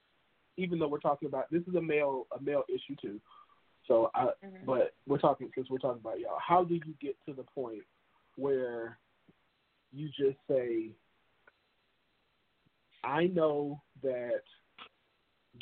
[0.57, 3.19] even though we're talking about this is a male a male issue too.
[3.87, 4.65] So I Mhm.
[4.65, 7.83] but we're talking since we're talking about y'all, how do you get to the point
[8.35, 8.97] where
[9.91, 10.91] you just say
[13.03, 14.43] I know that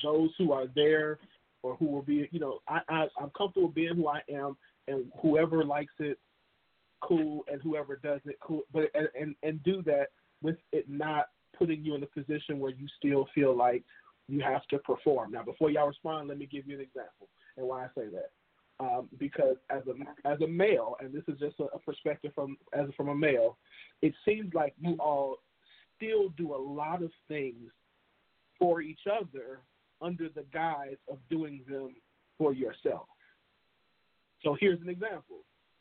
[0.03, 1.19] those who are there
[1.63, 4.57] or who will be, you know, I, I I'm comfortable being who I am,
[4.87, 6.17] and whoever likes it,
[7.01, 8.61] cool, and whoever doesn't, cool.
[8.73, 10.07] But and and, and do that
[10.41, 11.27] with it not
[11.57, 13.83] putting you in a position where you still feel like
[14.27, 15.31] you have to perform.
[15.31, 17.27] Now, before y'all respond, let me give you an example
[17.57, 18.31] and why I say that.
[18.79, 22.57] Um, because as a as a male, and this is just a, a perspective from
[22.73, 23.57] as from a male,
[24.01, 25.37] it seems like you all
[25.95, 27.69] still do a lot of things
[28.57, 29.59] for each other
[30.01, 31.95] under the guise of doing them
[32.37, 33.07] for yourself.
[34.43, 35.37] So here's an example.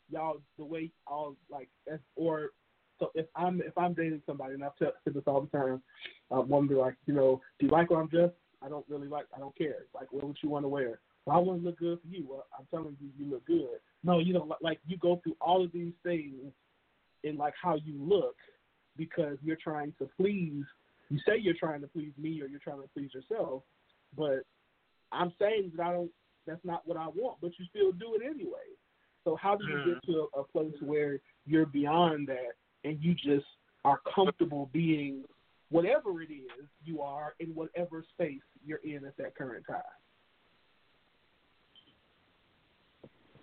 [0.09, 1.69] Y'all, the way all like,
[2.15, 2.51] or
[2.99, 5.81] so if I'm if I'm dating somebody, and I've said this all the time,
[6.29, 8.35] um, one be like, you know, do you like what I'm dressed?
[8.61, 9.25] I don't really like.
[9.35, 9.85] I don't care.
[9.95, 10.99] Like, what would you want to wear?
[11.25, 12.27] Well, I want to look good for you.
[12.29, 13.79] Well, I'm telling you, you look good.
[14.03, 14.51] No, you don't.
[14.61, 16.51] Like, you go through all of these things
[17.23, 18.35] in like how you look
[18.97, 20.63] because you're trying to please.
[21.09, 23.63] You say you're trying to please me or you're trying to please yourself,
[24.15, 24.43] but
[25.11, 26.11] I'm saying that I don't.
[26.47, 28.67] That's not what I want, but you still do it anyway.
[29.23, 30.11] So how do you get mm-hmm.
[30.11, 33.45] to a, a place where you're beyond that and you just
[33.85, 35.23] are comfortable being
[35.69, 39.81] whatever it is you are in whatever space you're in at that current time?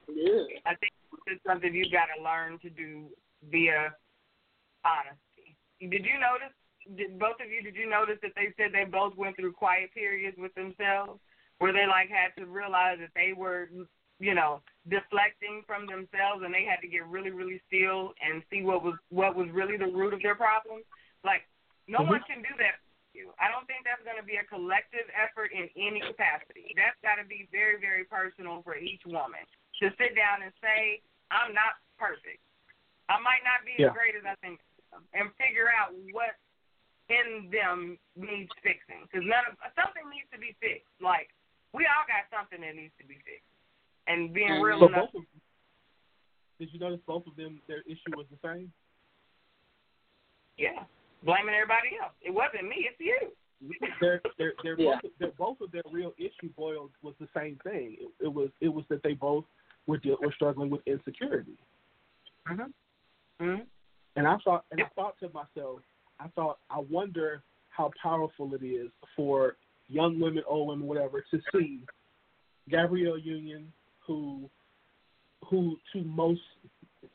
[0.09, 0.43] Yeah.
[0.67, 0.93] I think
[1.27, 3.07] it's something you got to learn to do
[3.51, 3.95] via
[4.85, 5.57] honesty.
[5.81, 6.55] Did you notice?
[6.97, 7.63] Did both of you?
[7.63, 11.21] Did you notice that they said they both went through quiet periods with themselves,
[11.59, 13.69] where they like had to realize that they were,
[14.19, 18.63] you know, deflecting from themselves, and they had to get really, really still and see
[18.63, 20.81] what was what was really the root of their problem.
[21.25, 21.45] Like
[21.89, 22.09] no Mhm.
[22.09, 22.81] one can do that.
[23.41, 26.73] I don't think that's going to be a collective effort in any capacity.
[26.77, 29.43] That's got to be very, very personal for each woman
[29.83, 31.03] to sit down and say,
[31.33, 32.39] I'm not perfect.
[33.09, 33.91] I might not be Yeah.
[33.91, 34.61] as great as I think,
[35.15, 36.37] and figure out what
[37.09, 39.05] in them needs fixing.
[39.09, 40.93] Because none of something needs to be fixed.
[41.01, 41.33] Like
[41.73, 43.49] we all got something that needs to be fixed,
[44.07, 45.13] and being real So enough.
[45.15, 45.23] of,
[46.59, 47.61] did you notice both of them?
[47.69, 48.73] Their issue was the same.
[50.57, 50.83] Yeah,
[51.23, 52.15] blaming everybody else.
[52.21, 52.89] It wasn't me.
[52.91, 53.31] It's you.
[54.01, 54.99] They're, they're, they're Yeah.
[55.03, 57.97] both, they're both of their real issue boiled was the same thing.
[58.01, 59.45] It, it was it was that they both
[59.87, 61.57] were deal, were struggling with insecurity.
[62.47, 62.73] Mhm.
[63.41, 63.67] Mhm.
[64.17, 65.81] And I thought, and I thought to myself,
[66.21, 69.57] I thought, I wonder how powerful it is for
[69.89, 71.85] young women, old women, whatever, to see
[72.69, 73.73] Gabrielle Union,
[74.07, 74.51] who,
[75.49, 76.41] who to most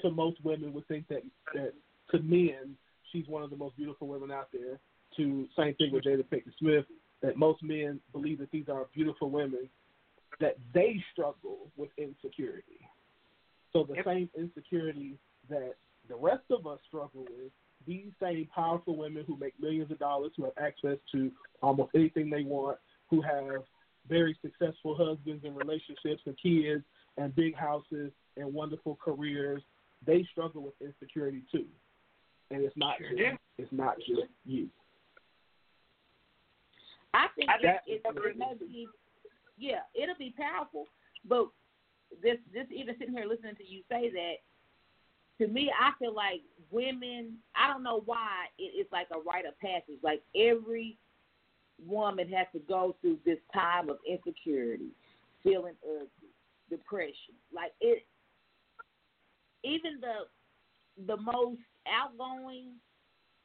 [0.02, 1.22] to most women would think that
[1.54, 1.74] that
[2.12, 2.76] to men
[3.14, 4.80] she's one of the most beautiful women out there.
[5.18, 6.86] To same thing with Jada Pinkett Smith,
[7.22, 9.70] that most men believe that these are beautiful women,
[10.40, 12.80] that they struggle with insecurity.
[13.72, 14.06] So the Yep.
[14.06, 15.20] same insecurity
[15.50, 15.76] that
[16.08, 17.52] the rest of us struggle with,
[17.86, 21.32] these same powerful women who make millions of dollars, who have access to
[21.62, 22.78] almost anything they want,
[23.10, 23.64] who have
[24.08, 26.84] very successful husbands and relationships and kids
[27.18, 29.62] and big houses and wonderful careers,
[30.06, 31.66] they struggle with insecurity too.
[32.52, 33.38] And it's not Sure just do.
[33.58, 34.70] it's not just you.
[37.14, 38.88] I think I it, it, that's it may be,
[39.58, 40.88] yeah, it'll be powerful.
[41.28, 41.48] But
[42.22, 44.36] this, this even sitting here listening to you say that,
[45.40, 46.42] to me, I feel like
[46.72, 47.38] women.
[47.56, 50.00] I don't know why it, it's like a rite of passage.
[50.04, 50.98] Like every
[51.86, 54.90] woman has to go through this time of insecurity,
[55.44, 56.30] feeling ugly,
[56.70, 57.36] depression.
[57.54, 58.06] Like it,
[59.64, 62.74] even the the most outgoing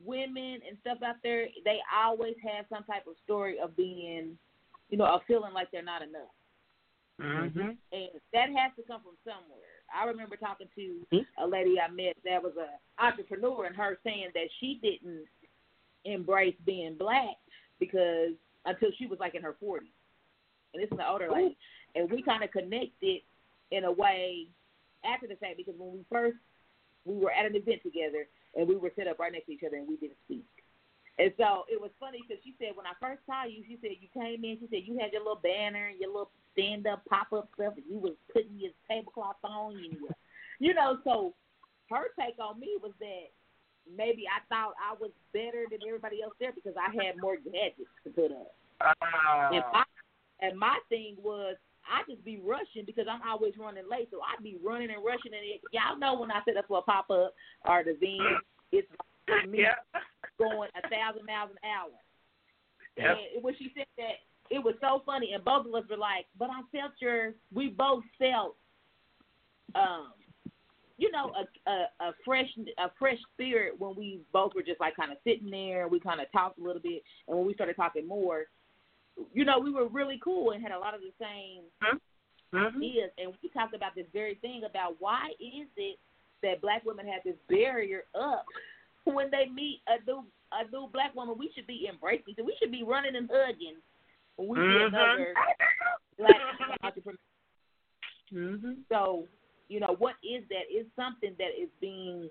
[0.05, 4.39] women and stuff out there, they always have some type of story of being,
[4.91, 6.31] you know, of feeling like they're not enough.
[7.21, 7.71] Mm-hmm.
[7.93, 9.78] And that has to come from somewhere.
[9.95, 11.43] I remember talking to Hmm?
[11.43, 15.25] a lady I met that was a entrepreneur and her saying that she didn't
[16.05, 17.37] embrace being black
[17.81, 18.33] because
[18.65, 19.91] until she was like in her forties.
[20.75, 21.57] And this is an older lady.
[21.95, 23.23] And we kinda connected
[23.71, 24.49] in a way
[25.05, 26.37] after the fact because when we first
[27.05, 29.63] we were at an event together and we were set up right next to each
[29.67, 30.45] other and we didn't speak.
[31.19, 33.99] And so it was funny because she said when I first saw you, she said
[33.99, 34.59] you came in.
[34.63, 37.75] She said you had your little banner and your little stand up pop up stuff,
[37.75, 39.75] and you was putting your tablecloth on.
[39.75, 40.09] And you,
[40.61, 41.35] you know, so
[41.91, 43.35] her take on me was that
[43.85, 47.91] maybe I thought I was better than everybody else there because I had more gadgets
[48.05, 48.55] to put up.
[48.79, 49.85] And Uh, my,
[50.41, 54.45] and my thing was I just be rushing because I'm always running late, so I'd
[54.45, 55.33] be running and rushing.
[55.33, 57.35] And it, y'all know when I set up for a pop up
[57.65, 58.87] or the event, it's
[59.49, 59.75] me yeah.
[60.39, 61.95] going a thousand miles an hour.
[62.97, 63.17] Yep.
[63.35, 64.19] And when she said that,
[64.51, 67.69] it was so funny, and both of us were like, "But I felt your." We
[67.69, 68.57] both felt,
[69.75, 70.13] um,
[70.97, 72.49] you know, a a, a fresh
[72.79, 76.01] a fresh spirit when we both were just like kind of sitting there and we
[76.01, 78.45] kind of talked a little bit, and when we started talking more,
[79.33, 81.63] you know, we were really cool and had a lot of the same
[82.55, 82.79] Mm-hmm.
[82.79, 85.99] ideas, and we talked about this very thing about why is it
[86.43, 88.47] that black women have this barrier up
[89.15, 91.37] when they meet a new a new black woman.
[91.39, 92.35] We should be embracing.
[92.37, 93.77] So we should be running and hugging
[94.37, 94.87] when we see Mhm.
[94.89, 95.35] another
[96.19, 96.41] black
[96.83, 97.19] entrepreneur.
[98.33, 98.73] Mm-hmm.
[98.89, 99.27] So
[99.69, 100.65] you know what is that?
[100.73, 102.31] Is something that is being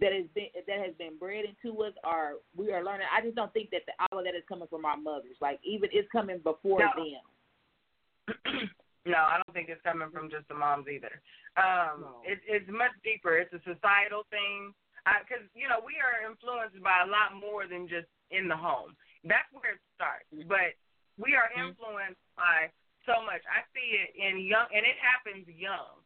[0.00, 3.06] that is been that has been bred into us, or we are learning.
[3.14, 5.36] I just don't think that the, all of that is coming from our mothers.
[5.40, 6.90] Like even it's coming before No.
[6.96, 7.22] them.
[9.06, 11.20] no, I don't think it's coming from just the moms either.
[11.56, 12.22] Um, No.
[12.24, 13.38] it, it's much deeper.
[13.38, 14.74] It's a societal thing.
[15.04, 18.96] Because, you know, we are influenced by a lot more than just in the home.
[19.24, 20.28] That's where it starts.
[20.48, 20.76] But
[21.20, 21.76] we are mm-hmm.
[21.76, 22.72] influenced by
[23.04, 23.44] so much.
[23.44, 26.00] I see it in young, and it happens young.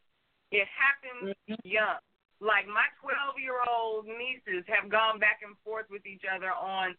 [0.50, 1.62] It happens mm-hmm.
[1.62, 2.02] young.
[2.38, 6.94] Like my 12 year old nieces have gone back and forth with each other on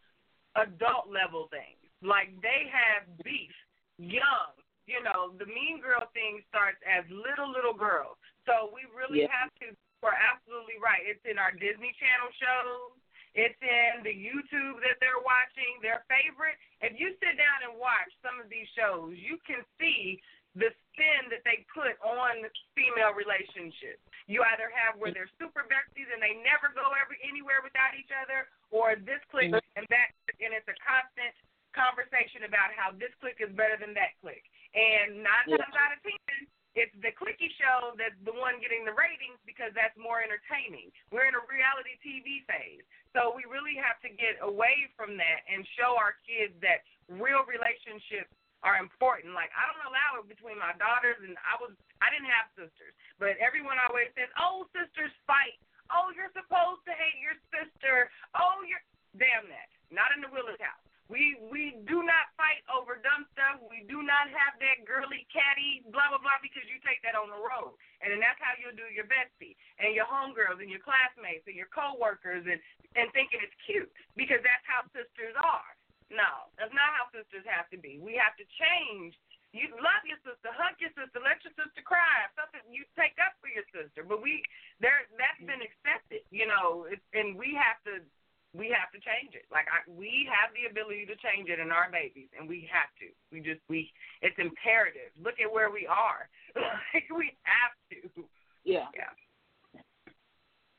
[0.59, 1.79] adult level things.
[2.03, 3.55] Like they have beef
[3.99, 4.55] young.
[4.87, 8.17] You know, the mean girl thing starts as little, little girls.
[8.49, 9.31] So we really Yeah.
[9.31, 11.03] have to, we're absolutely right.
[11.03, 12.95] It's in our Disney Channel shows.
[13.37, 16.57] It's in the YouTube that they're watching, their favorite.
[16.81, 20.17] If you sit down and watch some of these shows, you can see
[20.57, 22.41] the spin that they put on
[22.73, 24.01] female relationships.
[24.25, 28.09] You either have where they're super besties and they never go every anywhere without each
[28.09, 29.77] other, or this clique mm-hmm.
[29.77, 31.33] and that, click and it's a constant
[31.77, 34.45] conversation about how this clique is better than that clique.
[34.73, 35.61] And nine Yeah.
[35.61, 39.75] times out of ten, it's the clicky show that's the one getting the ratings because
[39.75, 40.87] that's more entertaining.
[41.11, 42.87] We're in a reality TV phase.
[43.11, 47.43] So we really have to get away from that and show our kids that real
[47.43, 48.31] relationships
[48.63, 49.35] are important.
[49.35, 52.95] Like I don't allow it between my daughters and I was I didn't have sisters.
[53.19, 55.59] But everyone always says, Oh, sisters fight.
[55.91, 58.07] Oh, you're supposed to hate your sister.
[58.39, 58.83] Oh, you're
[59.19, 59.67] damn that.
[59.91, 60.88] Not in the Willis house.
[61.09, 63.57] We we do not fight over dumb stuff.
[63.65, 67.33] We do not have that girly catty blah blah blah because you take that on
[67.33, 67.73] the road.
[68.05, 71.57] And then that's how you'll do your bestie and your homegirls and your classmates and
[71.57, 72.61] your coworkers and
[72.93, 75.73] and thinking it's cute because that's how sisters are.
[76.13, 77.97] No, that's not how sisters have to be.
[77.97, 79.17] We have to change.
[79.49, 82.29] You love your sister, hug your sister, let your sister cry.
[82.37, 84.05] Something you take up for your sister.
[84.05, 84.45] But we
[84.77, 86.85] there that's been accepted, you know,
[87.17, 88.05] and we have to
[88.53, 89.45] we have to change it.
[89.53, 92.89] Like I, we have the ability to change it in our babies, and we have
[92.97, 93.07] to.
[93.29, 95.13] We just we it's imperative.
[95.21, 96.25] Look at where we are.
[96.57, 98.25] like we have to.
[98.65, 99.13] Yeah, Yeah.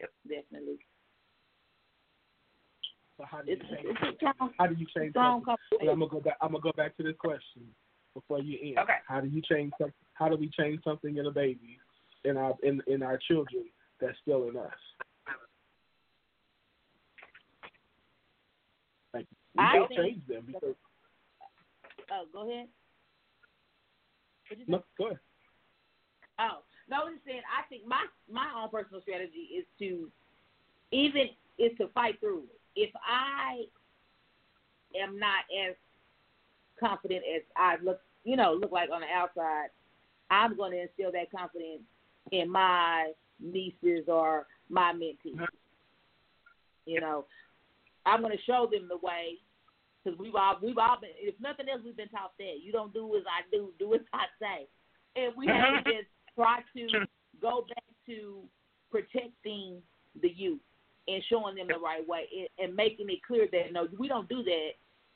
[0.01, 0.11] Yep.
[0.27, 0.79] Definitely.
[3.17, 3.87] So how do you change?
[4.01, 5.55] it's a How do you change something?
[5.83, 6.37] I'm gonna go back.
[6.41, 7.69] I'm gonna go back to this question
[8.15, 8.79] before you end.
[8.79, 8.99] Okay.
[9.07, 9.73] How do you change?
[9.79, 11.79] some- How do we change something in a baby,
[12.25, 13.65] in our in in our children
[14.01, 14.73] that's still in us?
[19.57, 20.75] We I can't change them because
[22.13, 22.67] Oh, go ahead.
[24.49, 24.73] What'd you say?
[24.73, 25.19] no, go ahead.
[26.41, 26.59] Oh,
[26.89, 27.43] no, I was just saying.
[27.47, 30.11] I think my my own personal strategy is to
[30.91, 31.29] even
[31.59, 32.61] is to fight through it.
[32.75, 33.65] If I
[35.01, 35.77] am not as
[36.79, 39.69] confident as I look, you know, look like on the outside,
[40.31, 41.83] I'm going to instill that confidence
[42.33, 45.35] in my nieces or my mentees.
[45.35, 45.45] Mm-hmm.
[46.87, 47.25] You know,
[48.07, 49.39] I'm going to show them the way
[50.03, 51.11] because we've all we've all been.
[51.19, 54.01] If nothing else, we've been taught that you don't do as I do, do as
[54.13, 54.67] I say,
[55.17, 57.05] and we have to just try to
[57.41, 58.43] go back to
[58.91, 59.83] protecting
[60.23, 60.61] the youth
[61.09, 64.29] and showing them the right way and, and making it clear that no, we don't
[64.29, 64.71] do that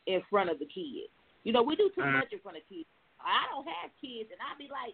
[0.07, 1.09] in front of the kids.
[1.45, 2.21] You know, we do too Mhm.
[2.25, 2.89] much in front of kids.
[3.21, 4.93] I don't have kids, and I'd be like,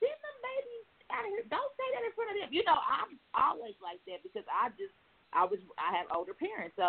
[0.00, 1.44] send them babies out of here.
[1.48, 2.52] Don't say that in front of them.
[2.52, 4.92] You know, I'm always like that because I just
[5.32, 6.88] I was I have older parents, so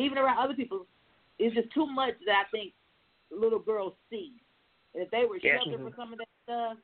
[0.00, 0.86] even around other people,
[1.38, 2.72] it's just too much that I think
[3.30, 4.32] little girls see.
[4.94, 5.62] And if they were Yes.
[5.62, 6.00] sheltered for mm-hmm.
[6.00, 6.78] some of that stuff,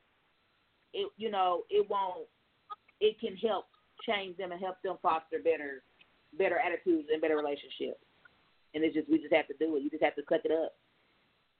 [0.93, 2.27] it you know it won't.
[2.99, 3.65] It can help
[4.05, 5.83] change them and help them foster better
[6.37, 8.03] better attitudes and better relationships.
[8.73, 9.83] And it's just we just have to do it.
[9.83, 10.75] You just have to cut it up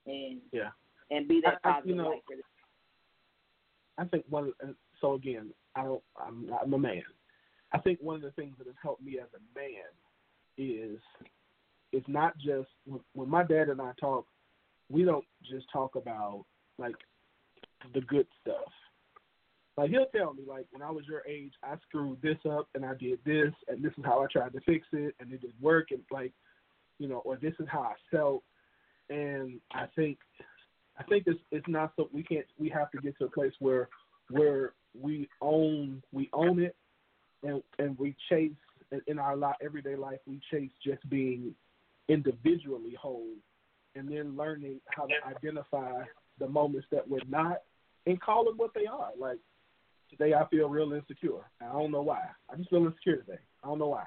[0.06, 0.72] and Yeah.
[1.12, 2.46] and be that I- I- positive you know, light for them.
[3.98, 4.54] I think one.
[5.02, 6.04] So again, I don't.
[6.20, 7.04] I'm, I'm a man.
[7.74, 9.84] I think one of the things that has helped me as a man
[10.58, 11.00] is
[11.98, 14.28] it's not just when, my dad and I talk.
[14.88, 16.46] We don't just talk about
[16.78, 16.96] like
[17.96, 18.72] the good stuff.
[19.76, 22.86] Like he'll tell me, like when I was your age, I screwed this up and
[22.86, 25.60] I did this, and this is how I tried to fix it, and it didn't
[25.60, 26.34] work, and like,
[27.00, 28.44] you know, or this is how I felt.
[29.10, 30.20] And I think,
[31.00, 33.54] I think it's it's not so we can't we have to get to a place
[33.60, 33.90] where
[34.30, 36.76] where we own we own it,
[37.42, 38.52] and and we chase
[39.08, 41.56] in- our everyday life we chase just being
[42.10, 43.34] individually whole,
[43.96, 46.04] and then learning how to identify
[46.40, 47.62] the moments that we're not
[48.06, 49.10] and call them what they are.
[49.20, 49.40] Like
[50.10, 51.50] today, I feel real insecure.
[51.62, 52.22] I don't know why.
[52.52, 53.40] I just feel insecure today.
[53.64, 54.06] I don't know why.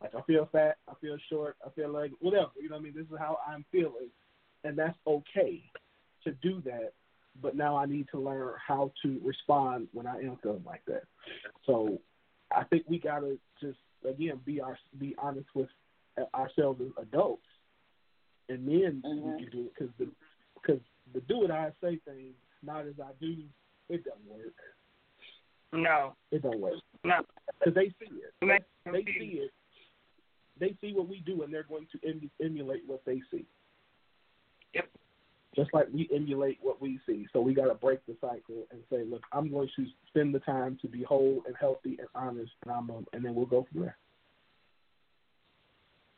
[0.00, 0.76] Like I feel fat.
[0.88, 1.56] I feel short.
[1.64, 2.50] I feel like whatever.
[2.60, 2.94] You know what I mean?
[2.96, 4.10] This is how I'm feeling,
[4.64, 5.62] and that's okay
[6.24, 6.92] to do that.
[7.42, 11.02] But now I need to learn how to respond when I am feeling like that.
[11.66, 11.98] So
[12.54, 13.78] I think we gotta just
[14.08, 15.68] again be our be honest with
[16.34, 17.46] ourselves as adults,
[18.48, 20.08] and then we can do it because the
[20.54, 20.80] because
[21.12, 22.32] the do it I say thing,
[22.62, 23.36] not as I do,
[23.88, 24.54] it doesn't work.
[25.72, 27.20] No, It don't work no.
[27.58, 28.32] because they see it.
[28.42, 29.50] Make They see it.
[30.60, 33.44] They see what we do, and they're going to em- emulate what they see.
[34.72, 34.88] Yep.
[35.56, 38.80] Just like we emulate what we see, so we got to break the cycle and
[38.90, 42.52] say, "Look, I'm going to spend the time to be whole and healthy and honest,
[42.62, 43.96] and I'm, um, and then we'll go from there."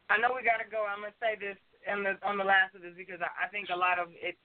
[0.07, 0.87] I know we got to go.
[0.87, 1.59] I'm gonna say this
[1.91, 4.39] on the on the last of this because I, I think a lot of it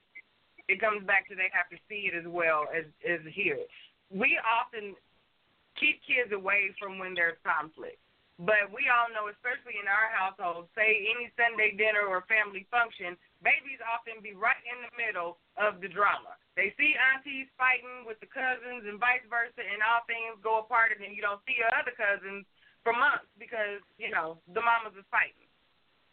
[0.65, 3.69] it comes back to they have to see it as well as as hear it.
[4.09, 4.97] We often
[5.77, 8.01] keep kids away from when there's conflict,
[8.41, 13.13] but we all know, especially in our household, say any Sunday dinner or family function,
[13.45, 16.35] babies often be right in the middle of the drama.
[16.57, 20.89] They see aunties fighting with the cousins and vice versa, and all things go apart,
[20.89, 22.49] and then you don't see your other cousins
[22.81, 25.50] for months because you know the mamas is fighting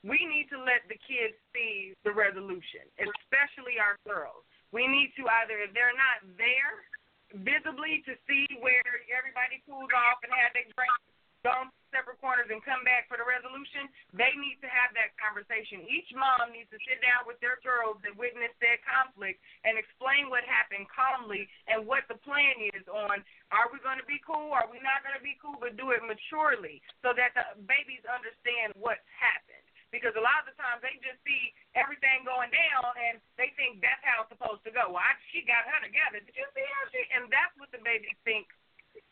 [0.06, 4.46] we need to let the kids see the resolution, especially our girls.
[4.70, 6.86] We need to either, if they're not there
[7.34, 10.96] visibly to see where everybody cools off and have their drink,
[11.42, 15.16] go on separate corners and come back for the resolution, they need to have that
[15.16, 15.80] conversation.
[15.88, 20.28] Each mom needs to sit down with their girls that witnessed that conflict and explain
[20.28, 24.52] what happened calmly and what the plan is on are we going to be cool?
[24.52, 25.56] Are we not going to be cool?
[25.56, 29.47] But do it maturely so that the babies understand what's happened
[29.90, 33.80] because a lot of the times they just see everything going down and they think
[33.80, 34.92] that's how it's supposed to go.
[34.92, 36.20] Well, I, she got her together.
[36.20, 37.00] Did you see how she?
[37.16, 38.48] And that's what the babies think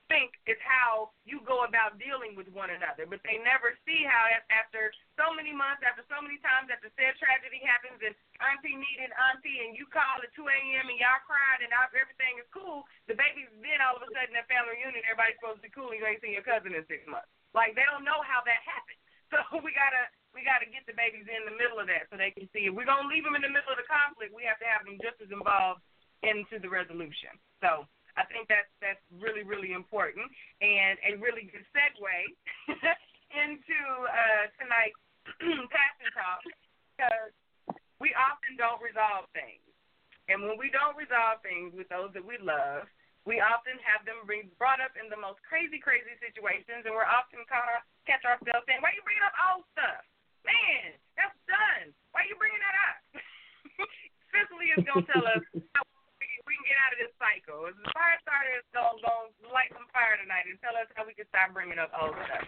[0.08, 3.06] think is how you go about dealing with one another.
[3.06, 7.18] But they never see how after so many months, after so many times, after said
[7.18, 10.86] tragedy happens and auntie needed auntie and you call at 2 a.m.
[10.86, 14.46] and y'all cried and everything is cool, the babies then all of a sudden at
[14.46, 17.02] family reunion, everybody's supposed to be cool and you ain't seen your cousin in six
[17.10, 17.30] months.
[17.50, 19.00] Like they don't know how that happened.
[19.34, 20.06] So we gotta
[20.36, 22.68] we gotta get the babies in the middle of that so they can see.
[22.68, 24.84] If we're gonna leave them in the middle of the conflict, we have to have
[24.84, 25.80] them just as involved
[26.20, 27.32] into the resolution.
[27.64, 27.88] So
[28.20, 30.28] I think that's that's really really important
[30.60, 32.20] and a really good segue
[33.48, 35.00] into uh, tonight's
[35.72, 36.44] passion talk
[36.92, 37.32] because
[37.96, 39.64] we often don't resolve things,
[40.28, 42.84] and when we don't resolve things with those that we love,
[43.24, 44.20] we often have them
[44.60, 48.68] brought up in the most crazy crazy situations, and we're often caught our, catch ourselves
[48.68, 50.04] saying, "Why are you bringing up old stuff,
[50.46, 51.90] Man, that's done.
[52.14, 52.98] Why are you bringing that up?
[54.30, 55.42] Cicely is going to tell us
[55.74, 55.82] how
[56.46, 57.66] we can get out of this cycle.
[57.66, 61.18] The fire starter is going to light some fire tonight and tell us how we
[61.18, 62.46] can stop bringing up old stuff.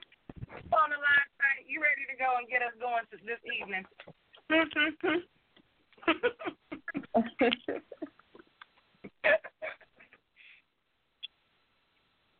[0.70, 3.82] On the line, tonight, you ready to go and get us going this evening?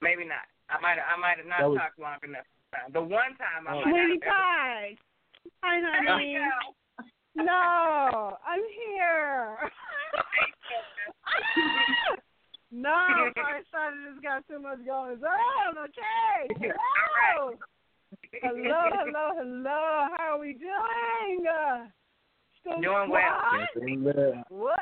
[0.01, 0.47] Maybe not.
[0.71, 2.47] I might I might have not talked long enough.
[2.93, 3.83] The one time I oh.
[3.85, 4.97] might Winnie Pie.
[5.63, 6.37] Hi, There honey.
[7.37, 7.45] we.
[7.45, 9.57] No, I'm here.
[12.73, 12.91] no,
[13.37, 15.79] my son just got too much going on.
[15.79, 16.73] Okay.
[17.31, 17.53] Hello.
[18.43, 20.07] Hello, hello, hello.
[20.17, 21.45] How are we doing?
[21.47, 21.87] Uh,
[22.61, 23.41] still Doing well.
[24.49, 24.49] What?
[24.49, 24.79] What up?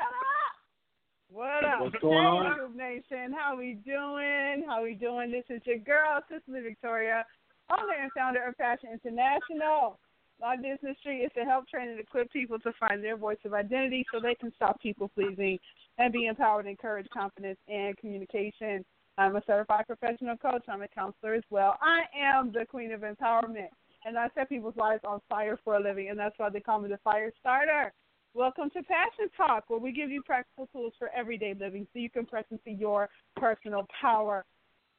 [1.29, 1.81] What up?
[1.81, 2.57] What's going on?
[2.57, 4.63] YouTube Nation, how we doing?
[4.67, 5.29] How are we doing?
[5.31, 7.25] This is your girl, Cicely Victoria,
[7.69, 9.99] owner and founder of Passion International.
[10.39, 13.53] My business street is to help train and equip people to find their voice of
[13.53, 15.57] identity so they can stop people pleasing
[15.97, 18.85] and be empowered, and encourage confidence and communication.
[19.17, 20.63] I'm a certified professional coach.
[20.69, 21.75] I'm a counselor as well.
[21.81, 23.69] I am the queen of empowerment,
[24.05, 26.79] and I set people's lives on fire for a living, and that's why they call
[26.79, 27.91] me the fire starter.
[28.35, 32.11] Welcome to Passion Talk, where we give you practical tools for everyday living so you
[32.11, 34.45] can press into your personal power.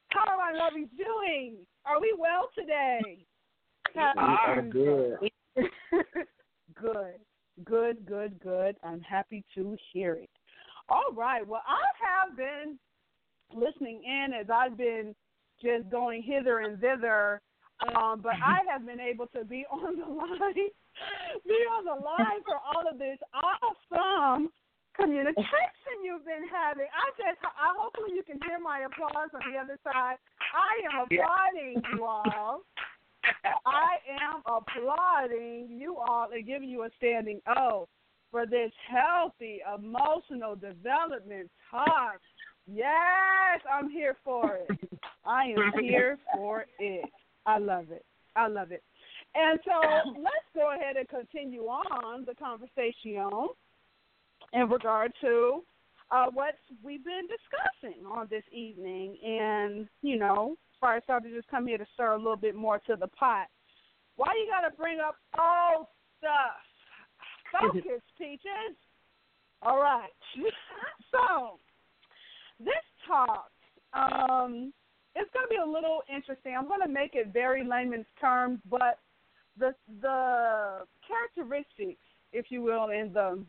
[0.09, 1.59] How are my lovies doing?
[1.85, 3.25] Are we well today?
[4.17, 5.17] Are good.
[6.81, 7.19] good,
[7.63, 8.75] good, good, good.
[8.83, 10.29] I'm happy to hear it.
[10.89, 11.45] All right.
[11.45, 12.77] Well, I have been
[13.53, 15.15] listening in as I've been
[15.61, 17.41] just going hither and thither,
[17.95, 20.53] um, but I have been able to be on the line,
[21.47, 24.49] be on the line for all of this awesome
[24.95, 26.87] communication you've been having.
[26.91, 30.17] I just, I hopefully you can hear my applause on the other side.
[30.53, 31.23] I am Yeah.
[31.23, 32.61] applauding you all.
[33.65, 37.87] I am applauding you all and giving you a standing O
[38.31, 42.19] for this healthy emotional development talk.
[42.71, 44.89] Yes, I'm here for it.
[45.25, 47.09] I am here for it.
[47.45, 48.05] I love it.
[48.35, 48.83] I love it.
[49.35, 49.71] And so
[50.19, 53.21] let's go ahead and continue on the conversation
[54.53, 55.63] in regard to
[56.11, 59.17] uh, what we've been discussing on this evening.
[59.23, 62.79] And, you know, Fire started to just come here to stir a little bit more
[62.87, 63.47] to the pot.
[64.15, 65.87] Why you got to bring up old
[66.17, 67.61] stuff?
[67.61, 68.75] Focus, Peaches.
[69.61, 70.09] All right.
[71.11, 71.59] so,
[72.59, 72.75] this
[73.07, 73.49] talk
[73.93, 74.73] um,
[75.15, 76.55] it's going to be a little interesting.
[76.57, 78.99] I'm going to make it very layman's terms, but
[79.57, 83.43] the the characteristics, if you will, and the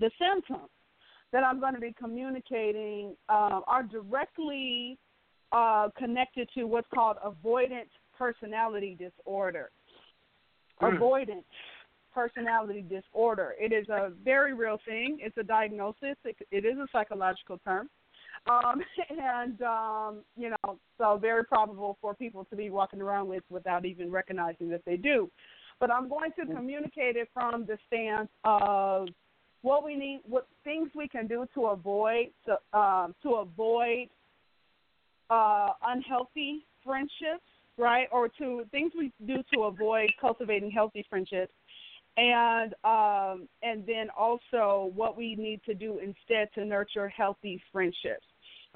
[0.00, 0.70] the symptoms
[1.34, 4.96] that I'm going to be communicating uh, are directly
[5.50, 9.70] uh, connected to what's called avoidant personality disorder.
[10.80, 10.96] Mm.
[10.96, 11.42] Avoidant
[12.14, 13.56] personality disorder.
[13.58, 15.18] It is a very real thing.
[15.20, 16.14] It's a diagnosis.
[16.24, 17.90] It, it is a psychological term.
[18.48, 18.80] Um,
[19.10, 23.84] and um, you know, so very probable for people to be walking around with without
[23.84, 25.28] even recognizing that they do.
[25.80, 29.08] But I'm going to communicate it from the stance of
[29.64, 34.08] what we need, what things we can do to avoid to, um, to avoid
[35.30, 38.06] uh, unhealthy friendships, right?
[38.12, 41.52] Or to things we do to avoid cultivating healthy friendships,
[42.18, 48.26] and um, and then also what we need to do instead to nurture healthy friendships.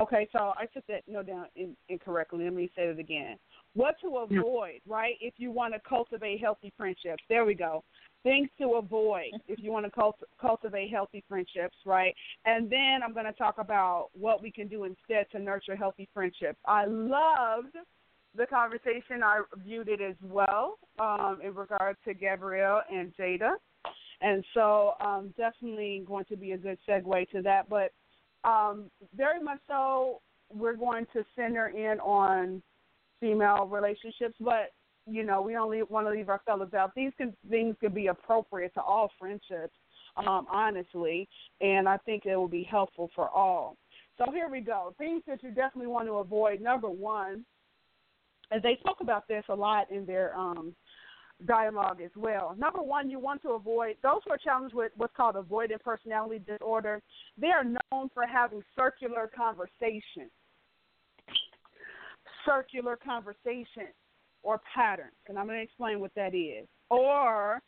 [0.00, 2.44] Okay, so I took that note down in, incorrectly.
[2.44, 3.36] Let me say it again.
[3.74, 5.14] What to avoid, right?
[5.20, 7.84] If you want to cultivate healthy friendships, there we go.
[8.24, 12.14] Things to avoid if you want to cult- cultivate healthy friendships, right?
[12.44, 16.08] And then I'm going to talk about what we can do instead to nurture healthy
[16.12, 16.58] friendships.
[16.66, 17.76] I loved
[18.36, 19.22] the conversation.
[19.22, 23.52] I viewed it as well um, in regard to Gabrielle and Jada.
[24.20, 27.68] And so um, definitely going to be a good segue to that.
[27.68, 27.92] But
[28.44, 30.20] um, very much so,
[30.52, 32.62] we're going to center in on
[33.20, 34.72] female relationships, but
[35.08, 36.94] you know, we don't want to leave our fellas out.
[36.94, 39.74] These can, things could be appropriate to all friendships,
[40.16, 41.28] um, honestly,
[41.60, 43.76] and I think it will be helpful for all.
[44.18, 44.94] So here we go.
[44.98, 46.60] Things that you definitely want to avoid.
[46.60, 47.44] Number one,
[48.50, 50.74] and they spoke about this a lot in their um,
[51.46, 52.54] dialogue as well.
[52.58, 56.42] Number one, you want to avoid those who are challenged with what's called avoidant personality
[56.44, 57.00] disorder.
[57.40, 60.30] They are known for having circular conversation,
[62.44, 63.88] circular conversation
[64.42, 67.60] or patterns, and I'm going to explain what that is, or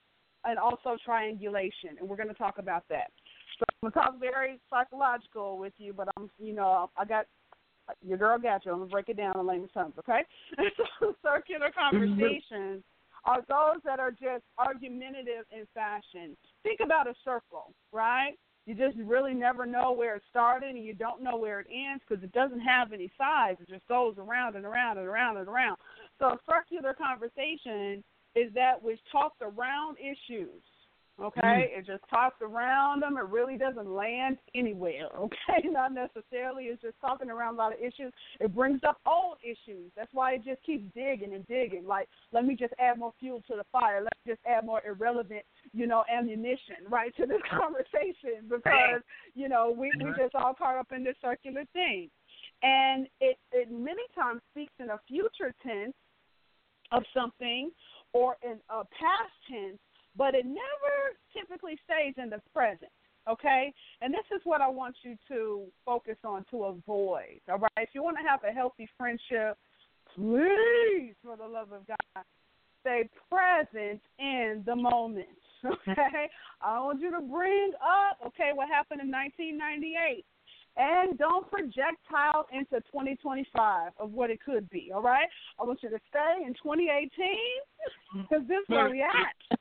[0.45, 3.11] and also triangulation, and we're going to talk about that.
[3.59, 7.27] So I'm going to talk very psychological with you, but I'm, you know, I got
[8.03, 8.73] your girl got you.
[8.73, 10.21] I'm gonna break it down in layman's terms, okay?
[11.01, 11.97] so circular mm-hmm.
[11.97, 12.83] conversations
[13.25, 16.37] are those that are just argumentative in fashion.
[16.63, 18.33] Think about a circle, right?
[18.67, 22.03] You just really never know where it started and you don't know where it ends
[22.07, 23.59] because it doesn't have any sides.
[23.61, 25.77] It just goes around and around and around and around.
[26.21, 28.05] So circular conversation
[28.37, 30.63] is that which talks around issues,
[31.23, 31.79] Okay, mm.
[31.79, 33.19] it just talks around them.
[33.19, 35.09] It really doesn't land anywhere.
[35.21, 36.65] Okay, not necessarily.
[36.65, 38.13] It's just talking around a lot of issues.
[38.41, 39.93] It brings up old issues.
[39.97, 41.87] That's why it just keeps digging and digging.
[41.87, 44.03] Like, let me just add more fuel to the fire.
[44.03, 45.43] Let's just add more irrelevant,
[45.73, 49.03] you know, ammunition right to this conversation because
[49.35, 50.21] you know we we mm-hmm.
[50.21, 52.09] just all caught up in this circular thing,
[52.63, 55.95] and it it many times speaks in a future tense
[56.93, 57.71] of something
[58.13, 59.79] or in a past tense
[60.17, 62.91] but it never typically stays in the present.
[63.29, 63.73] Okay?
[64.01, 67.41] And this is what I want you to focus on to avoid.
[67.49, 67.71] All right?
[67.77, 69.57] If you want to have a healthy friendship,
[70.15, 72.25] please, for the love of God,
[72.81, 75.29] stay present in the moment.
[75.63, 76.31] Okay?
[76.63, 80.25] I want you to bring up, okay, what happened in 1998.
[80.77, 85.29] And don't projectile into 2025 of what it could be, all right?
[85.61, 87.11] I want you to stay in 2018
[88.23, 89.59] because this is where we at.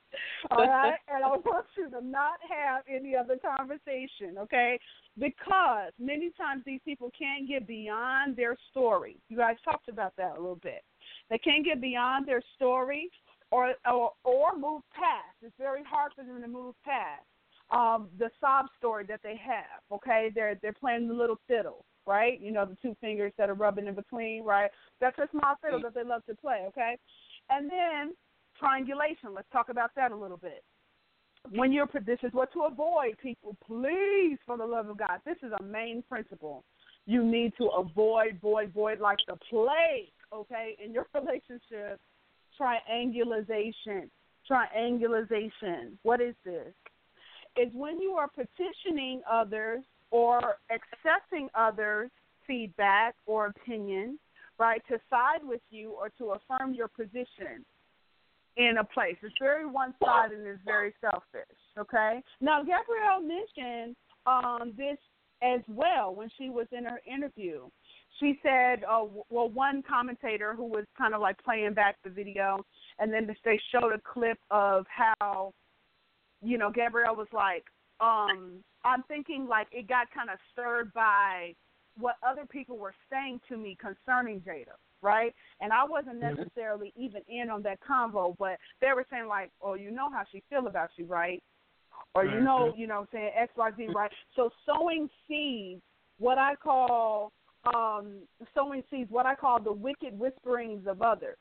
[0.52, 4.80] All right, and I want you to not have any other conversation, okay?
[5.18, 9.18] Because many times these people can't get beyond their story.
[9.30, 10.84] You guys talked about that a little bit.
[11.30, 13.10] They can't get beyond their story,
[13.52, 15.36] or or, or move past.
[15.42, 17.26] It's very hard for them to move past
[17.72, 19.82] um, the sob story that they have.
[19.92, 22.40] Okay, they're they're playing the little fiddle, right?
[22.42, 24.72] You know, the two fingers that are rubbing in between, right?
[25.00, 26.66] That's a small fiddle that they love to play.
[26.70, 26.98] Okay,
[27.50, 28.14] and then
[28.60, 29.34] triangulation.
[29.36, 30.64] Let's talk about that a little bit.
[31.52, 33.56] When you're, this is what to avoid, people.
[33.66, 36.66] Please, for the love of God, this is a main principle.
[37.06, 40.12] You need to avoid, void, void like the plague.
[40.34, 42.00] Okay, in your relationship,
[42.58, 44.12] triangulation.
[44.46, 45.98] Triangulation.
[46.04, 46.74] What is this?
[47.58, 49.82] Is when you are petitioning others
[50.12, 52.10] or accepting others'
[52.48, 54.18] feedback or opinion,
[54.58, 57.66] right, to side with you or to affirm your position
[58.58, 59.16] in a place.
[59.22, 61.58] It's very one sided and it's very selfish.
[61.78, 62.22] Okay.
[62.42, 63.96] Now Gabrielle mentioned
[64.26, 64.98] um, this
[65.42, 67.62] as well when she was in her interview.
[68.20, 72.66] She said, uh, well, one commentator who was kind of like playing back the video,
[73.00, 75.54] and then they showed a clip of how,
[76.42, 77.66] you know, Gabrielle was like,
[78.00, 81.54] um, I'm thinking like it got kind of stirred by
[81.98, 85.34] what other people were saying to me concerning Jada right?
[85.62, 86.36] And I wasn't Mhm.
[86.36, 90.24] necessarily even in on that convo, but they were saying like, "Oh, you know how
[90.32, 91.42] she feel about you, right?"
[92.16, 92.78] Or you know, Mhm.
[92.78, 94.12] you know, saying X, Y, Z, right?
[94.36, 95.82] So sowing seeds,
[96.18, 97.32] what I call
[97.74, 101.38] um sowing seeds, what I call the wicked whisperings of others.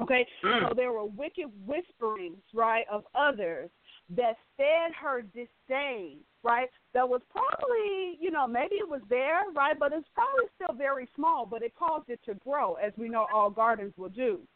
[0.00, 0.68] Okay, Mm.
[0.68, 3.70] so there were wicked whisperings, right, of others
[4.10, 6.70] that fed her disdain, right?
[6.92, 9.78] That was probably, you know, maybe it was there, right?
[9.78, 13.26] But it's probably still very small, but it caused it to grow, as we know
[13.32, 14.46] all gardens will do.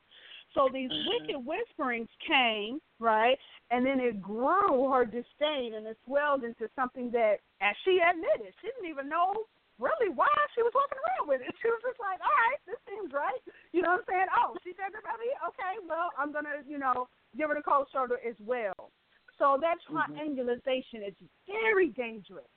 [0.54, 3.38] So these wicked whisperings came, right?
[3.70, 8.52] And then it grew her disdain and it swelled into something that, as she admitted,
[8.60, 9.32] she didn't even know
[9.80, 11.50] really why she was walking around with it.
[11.60, 13.40] She was just like, all right, this seems right.
[13.72, 14.30] You know what I'm saying?
[14.32, 15.32] Oh, she said that about me?
[15.52, 18.92] Okay, well, I'm going to, you know, give her the cold shoulder as well.
[19.40, 20.12] So that mm-hmm.
[20.12, 21.16] triangulation is
[21.48, 22.48] very dangerous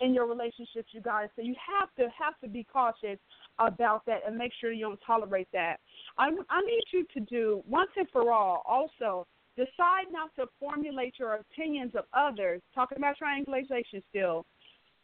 [0.00, 1.28] in your relationships, you guys.
[1.36, 3.18] So you have to have to be cautious
[3.58, 5.76] about that and make sure you don't tolerate that.
[6.18, 8.62] I, I need you to do once and for all.
[8.66, 9.26] Also,
[9.56, 12.60] decide not to formulate your opinions of others.
[12.74, 14.44] Talking about triangulation still.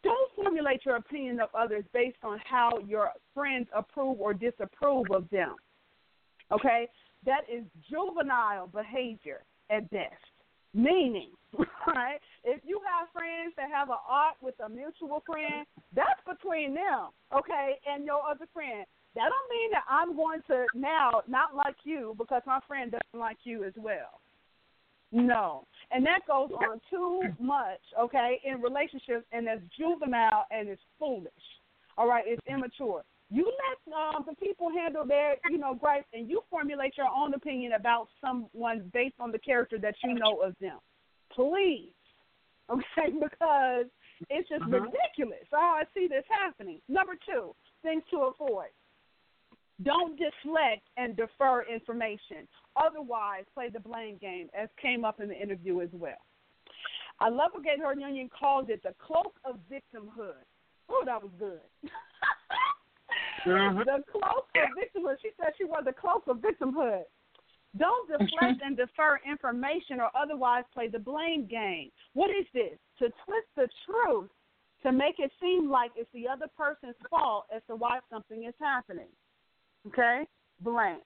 [0.03, 5.29] Don't formulate your opinion of others based on how your friends approve or disapprove of
[5.29, 5.55] them.
[6.51, 6.87] Okay,
[7.25, 10.13] that is juvenile behavior at best.
[10.73, 11.29] Meaning,
[11.87, 12.19] right?
[12.43, 15.65] If you have friends that have an art with a mutual friend,
[15.95, 18.85] that's between them, okay, and your other friend.
[19.15, 23.19] That don't mean that I'm going to now not like you because my friend doesn't
[23.19, 24.19] like you as well.
[25.13, 25.65] No.
[25.91, 31.31] And that goes on too much, okay, in relationships and it's juvenile and it's foolish.
[31.97, 33.03] All right, it's immature.
[33.29, 37.33] You let um, the people handle their, you know, gripes, and you formulate your own
[37.35, 40.79] opinion about someone based on the character that you know of them.
[41.31, 41.93] Please,
[42.69, 43.85] okay, because
[44.29, 44.73] it's just Mhm.
[44.73, 45.45] ridiculous.
[45.51, 46.81] Oh, I see this happening.
[46.87, 48.69] Number two, things to avoid.
[49.83, 52.47] Don't deflect and defer information.
[52.75, 56.17] Otherwise, play the blame game, as came up in the interview as well.
[57.19, 60.43] I love what Gabrielle Union called it the cloak of victimhood.
[60.89, 61.61] Oh, that was good.
[63.45, 63.85] Mhm.
[63.85, 65.17] The cloak of victimhood.
[65.21, 67.03] She said she was the cloak of victimhood.
[67.77, 71.91] Don't deflect and defer information or otherwise play the blame game.
[72.13, 72.77] What is this?
[72.99, 74.29] To twist the truth
[74.83, 78.53] to make it seem like it's the other person's fault as to why something is
[78.59, 79.09] happening.
[79.87, 80.25] Okay?
[80.61, 80.99] Blame.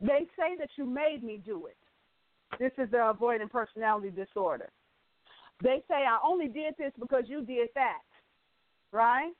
[0.00, 1.76] They say that you made me do it.
[2.58, 4.70] This is the avoidant personality disorder.
[5.62, 8.02] They say, I only did this because you did that,
[8.92, 9.32] right?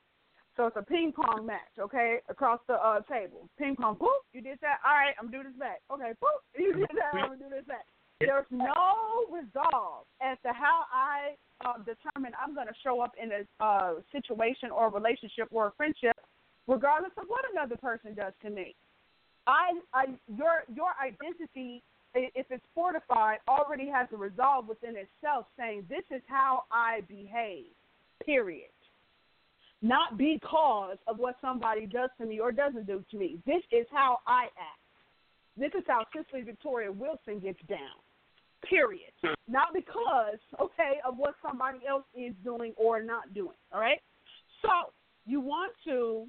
[0.55, 3.49] So it's a ping pong match, okay, across the uh, table.
[3.57, 4.77] Ping pong, boop, you did that.
[4.85, 5.81] All right, I'm to do this back.
[5.91, 7.19] Okay, boop, you did that.
[7.19, 7.85] I'm to do this back.
[8.19, 11.33] There's no resolve as to how I
[11.65, 15.67] uh, determine I'm going to show up in a uh, situation or a relationship or
[15.67, 16.17] a friendship,
[16.67, 18.75] regardless of what another person does to me.
[19.47, 20.05] I, I,
[20.37, 26.21] your, your identity, if it's fortified, already has a resolve within itself, saying this is
[26.27, 27.65] how I behave.
[28.25, 28.69] Period.
[29.81, 33.39] Not because of what somebody does to me or doesn't do to me.
[33.47, 34.81] This is how I act.
[35.57, 37.97] This is how Cicely Victoria Wilson gets down.
[38.69, 39.11] Period.
[39.47, 43.57] Not because, okay, of what somebody else is doing or not doing.
[43.73, 43.99] All right?
[44.61, 44.69] So
[45.25, 46.27] you want to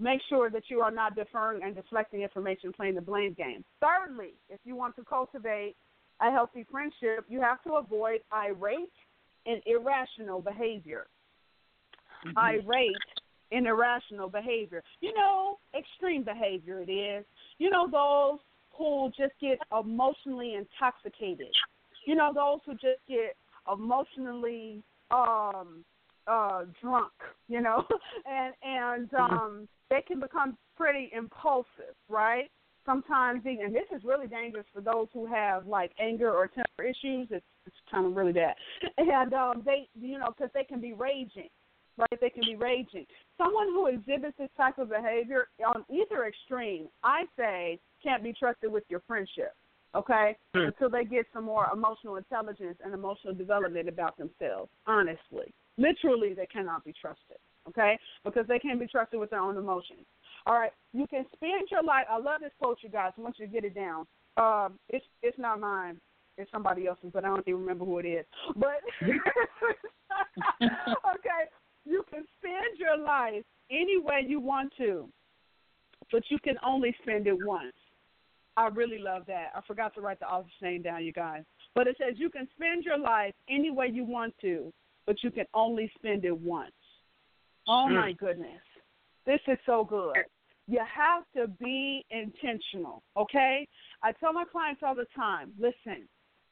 [0.00, 3.64] make sure that you are not deferring and deflecting information, playing the blame game.
[3.80, 5.76] Thirdly, if you want to cultivate
[6.20, 8.92] a healthy friendship, you have to avoid irate
[9.46, 11.06] and irrational behavior.
[12.36, 12.96] Irate
[13.52, 14.82] and irrational behavior.
[15.00, 17.24] You know, extreme behavior it is.
[17.58, 18.38] You know, those
[18.76, 21.52] who just get emotionally intoxicated.
[22.06, 23.36] You know, those who just get
[23.70, 25.84] emotionally um
[26.26, 27.12] uh drunk,
[27.48, 27.84] you know,
[28.26, 32.50] and and um they can become pretty impulsive, right?
[32.86, 36.82] Sometimes, even, and this is really dangerous for those who have like anger or temper
[36.82, 37.28] issues.
[37.30, 38.54] It's it's kind of really bad,
[38.98, 41.50] and um, they, you know, because they can be raging,
[41.98, 42.20] right?
[42.20, 43.04] They can be raging.
[43.36, 48.72] Someone who exhibits this type of behavior on either extreme, I say, can't be trusted
[48.72, 49.52] with your friendship.
[49.92, 54.70] Okay, until they get some more emotional intelligence and emotional development about themselves.
[54.86, 57.38] Honestly, literally, they cannot be trusted.
[57.68, 60.06] Okay, because they can't be trusted with their own emotions.
[60.46, 62.06] All right, you can spend your life.
[62.10, 63.12] I love this quote, you guys.
[63.16, 64.06] Once you get it down.
[64.36, 66.00] Um, it's it's not mine.
[66.38, 68.24] It's somebody else's, but I don't even remember who it is.
[68.56, 68.80] But
[70.62, 71.42] okay,
[71.84, 75.08] you can spend your life any way you want to,
[76.10, 77.74] but you can only spend it once.
[78.56, 79.52] I really love that.
[79.54, 81.44] I forgot to write the author's name down, you guys.
[81.74, 84.72] But it says you can spend your life any way you want to,
[85.10, 86.70] but you can only spend it once.
[87.66, 87.94] Oh Mm.
[87.94, 88.62] my goodness.
[89.26, 90.14] This is so good.
[90.68, 93.66] You have to be intentional, okay?
[94.04, 96.08] I tell my clients all the time listen,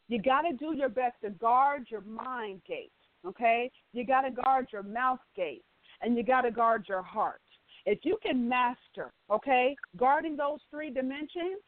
[0.09, 2.91] you got to do your best to guard your mind gate,
[3.25, 3.71] okay?
[3.93, 5.65] You got to guard your mouth gate,
[6.01, 7.41] and you got to guard your heart.
[7.87, 11.63] If you can master, okay, guarding those three dimensions,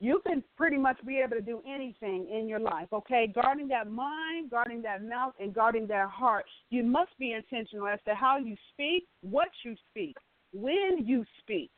[0.00, 3.30] you can pretty much be able to do anything in your life, okay?
[3.32, 6.44] Guarding that mind, guarding that mouth, and guarding that heart.
[6.70, 10.16] You must be intentional as to how you speak, what you speak,
[10.52, 11.70] when you speak,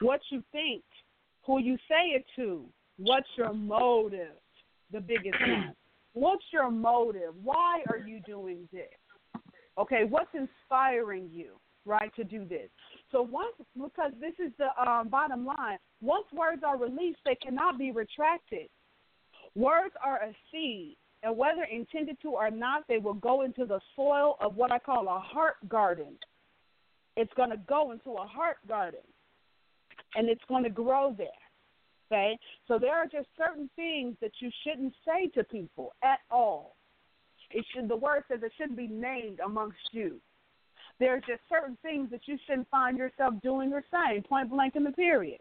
[0.00, 0.82] what you think,
[1.46, 2.64] who you say it to,
[2.98, 4.36] what's your motive,
[4.92, 5.74] the biggest one.
[6.14, 7.34] What's your motive?
[7.44, 8.88] Why are you doing this?
[9.78, 12.70] Okay, what's inspiring you, right, to do this?
[13.10, 17.78] So once, because this is the um, bottom line, once words are released, they cannot
[17.78, 18.68] be retracted.
[19.54, 23.80] Words are a seed, and whether intended to or not, they will go into the
[23.96, 26.18] soil of what I call a heart garden.
[27.16, 29.00] It's going to go into a heart garden,
[30.14, 31.28] and it's going to grow there.
[32.10, 36.76] Okay, so there are just certain things that you shouldn't say to people at all.
[37.50, 37.88] It should.
[37.88, 40.20] The word says it shouldn't be named amongst you.
[41.00, 44.84] There's just certain things that you shouldn't find yourself doing or saying, point blank in
[44.84, 45.40] the period.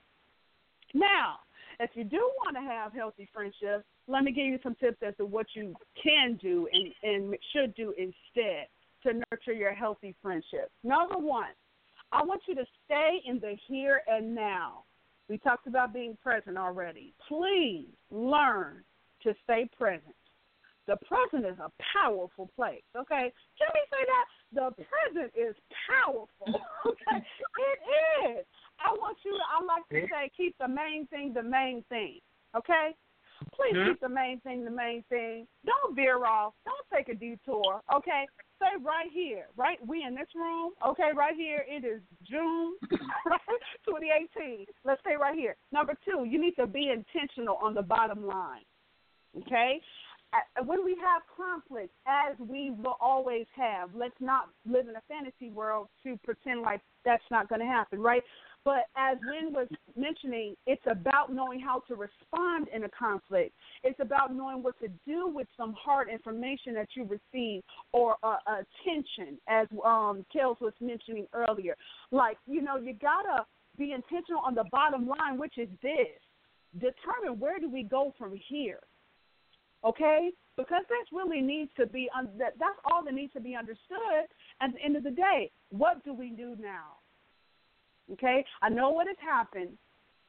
[0.93, 1.39] Now,
[1.79, 5.15] if you do want to have healthy friendships, let me give you some tips as
[5.17, 8.67] to what you can do and, and should do instead
[9.03, 10.71] to nurture your healthy friendships.
[10.83, 11.49] Number one,
[12.11, 14.83] I want you to stay in the here and now.
[15.29, 17.13] We talked about being present already.
[17.27, 18.83] Please learn
[19.23, 20.15] to stay present.
[20.87, 21.69] The present is a
[22.01, 22.83] powerful place.
[22.95, 24.25] Okay, can we say that?
[24.53, 25.55] The present is
[25.89, 26.27] powerful.
[26.87, 27.79] Okay, it
[28.39, 28.45] is.
[28.79, 29.43] I want you to.
[29.43, 32.19] I like to say, keep the main thing the main thing.
[32.55, 32.95] Okay,
[33.53, 33.87] please Mhm.
[33.89, 35.47] keep the main thing the main thing.
[35.65, 36.53] Don't veer off.
[36.65, 37.81] Don't take a detour.
[37.93, 38.25] Okay,
[38.55, 39.47] stay right here.
[39.57, 40.71] Right, we in this room.
[40.85, 41.65] Okay, right here.
[41.67, 42.77] It is June,
[43.85, 44.65] 2018.
[44.85, 45.55] Let's stay right here.
[45.71, 48.63] Number two, you need to be intentional on the bottom line.
[49.41, 49.81] Okay?
[50.65, 55.49] When we have conflict, as we will always have, let's not live in a fantasy
[55.49, 58.21] world to pretend like that's not going to happen, right?
[58.65, 63.53] But as Lynn was mentioning, it's about knowing how to respond in a conflict.
[63.83, 67.63] It's about knowing what to do with some hard information that you receive
[67.93, 71.77] or uh, attention, as um, Kellz was mentioning earlier.
[72.11, 73.45] Like, you know, you got to
[73.77, 76.19] be intentional on the bottom line, which is this
[76.73, 78.79] determine where do we go from here
[79.85, 83.55] Okay, because that's really needs to be un- that that's all that needs to be
[83.55, 84.25] understood.
[84.61, 86.97] At the end of the day, what do we do now?
[88.13, 89.77] Okay, I know what has happened.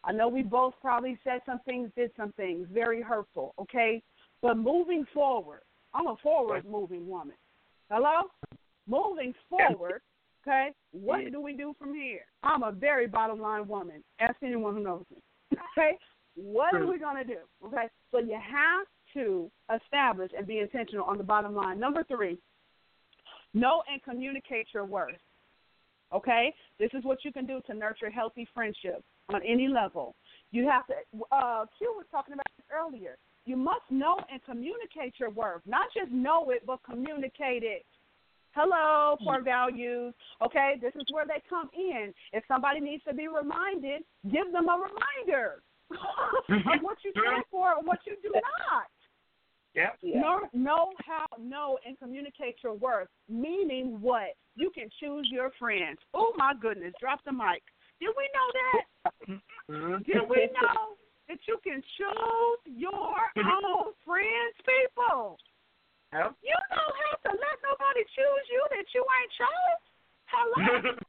[0.05, 3.55] I know we both probably said some things, did some things very hurtful.
[3.59, 4.03] Okay,
[4.43, 5.61] but moving forward,
[5.95, 7.37] I'm a forward moving woman.
[7.91, 8.29] Hello,
[8.87, 10.03] moving forward.
[10.47, 12.21] Okay, what do we do from here?
[12.43, 14.05] I'm a very bottom line woman.
[14.21, 15.23] Ask anyone who knows me.
[15.77, 15.97] Okay,
[16.35, 17.39] what are we gonna do?
[17.65, 21.79] Okay, so you have to establish and be intentional on the bottom line.
[21.79, 22.39] Number three,
[23.55, 25.15] know and communicate your worth.
[26.13, 30.15] Okay, this is what you can do to nurture healthy friendships on any level.
[30.53, 30.95] You have to.
[31.31, 33.19] Uh, Q was talking about this earlier.
[33.45, 37.85] You must know and communicate your worth, not just know it, but communicate it.
[38.53, 40.15] Hello, core values.
[40.45, 42.13] Okay, this is where they come in.
[42.33, 44.03] If somebody needs to be reminded,
[44.33, 48.89] give them a reminder of what you stand for and what you do not.
[49.79, 49.99] Yep.
[50.03, 53.07] Know, know how, know and communicate your worth.
[53.29, 54.35] Meaning what?
[54.57, 55.99] You can choose your friends.
[56.15, 56.93] Oh my goodness!
[56.99, 57.63] Drop the mic.
[58.03, 58.83] Did we know that?
[59.71, 60.03] Mm-hmm.
[60.03, 60.99] Did we know
[61.29, 65.39] that you can choose your own friends, people?
[66.11, 66.35] Yep.
[66.43, 69.83] You don't have to let nobody choose you that you ain't chose.
[70.27, 70.99] Hello.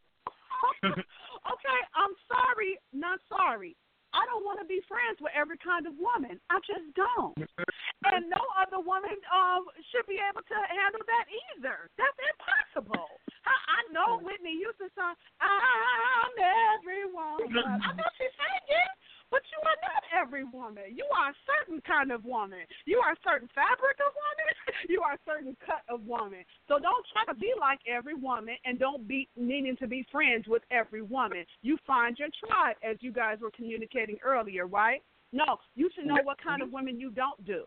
[0.85, 3.75] okay, I'm sorry, not sorry.
[4.13, 6.41] I don't want to be friends with every kind of woman.
[6.49, 7.37] I just don't.
[7.37, 8.09] Mm-hmm.
[8.09, 11.91] And no other woman um should be able to handle that either.
[11.99, 13.09] That's impossible.
[13.45, 14.25] I, I know mm-hmm.
[14.25, 17.53] Whitney Houston song, I'm every woman.
[17.53, 17.85] Mm-hmm.
[17.85, 18.91] I know she sang it,
[19.31, 20.95] but you are not every woman.
[20.95, 22.65] You are a certain kind of woman.
[22.85, 24.53] You are a certain fabric of woman.
[24.89, 26.43] You are a certain cut of woman.
[26.67, 30.47] So don't try to be like every woman and don't be needing to be friends
[30.47, 31.45] with every woman.
[31.61, 35.03] You find your tribe, as you guys were communicating earlier, right?
[35.31, 37.65] No, you should know what kind of women you don't do.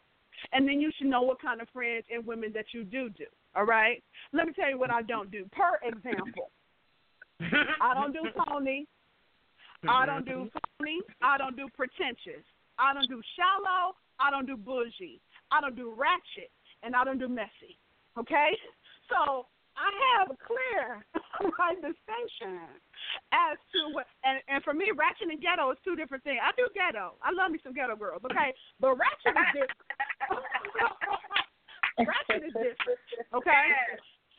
[0.53, 3.27] And then you should know what kind of friends and women that you do do.
[3.55, 4.03] All right?
[4.33, 5.45] Let me tell you what I don't do.
[5.53, 6.51] Per example,
[7.41, 8.87] I don't do phony.
[9.89, 10.45] I don't mm-hmm.
[10.45, 11.01] do phony.
[11.23, 12.45] I don't do pretentious.
[12.79, 13.95] I don't do shallow.
[14.21, 15.21] I don't do bougie.
[15.51, 16.51] I don't do ratchet.
[16.83, 17.79] And I don't do messy.
[18.19, 18.51] Okay?
[19.11, 19.47] So
[19.77, 21.05] I have a clear
[21.59, 22.69] right distinction
[23.33, 26.39] as to what, and, and for me, ratchet and ghetto is two different things.
[26.43, 27.15] I do ghetto.
[27.23, 28.53] I love me some ghetto girls, okay?
[28.81, 29.81] But ratchet is different.
[32.09, 33.01] ratchet is different,
[33.35, 33.67] okay?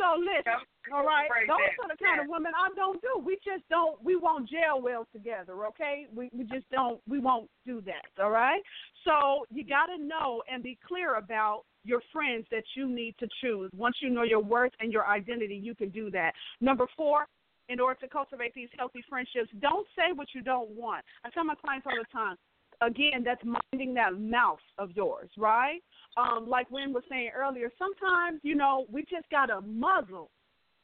[0.04, 0.60] So listen,
[0.92, 1.30] all right.
[1.48, 3.24] Those are the kind of women I don't do.
[3.24, 3.96] We just don't.
[4.04, 5.66] We won't gel well together.
[5.68, 6.08] Okay.
[6.14, 7.00] We we just don't.
[7.08, 8.12] We won't do that.
[8.22, 8.62] All right.
[9.06, 13.28] So you got to know and be clear about your friends that you need to
[13.42, 13.72] choose.
[13.76, 16.34] Once you know your worth and your identity, you can do that.
[16.60, 17.26] Number four.
[17.70, 21.06] In order to cultivate these healthy friendships, don't say what you don't want.
[21.24, 22.36] I tell my clients all the time.
[22.82, 25.82] Again, that's minding that mouth of yours, right?
[26.18, 30.30] um, like Wynn was saying earlier, sometimes, you know, we just got to muzzle.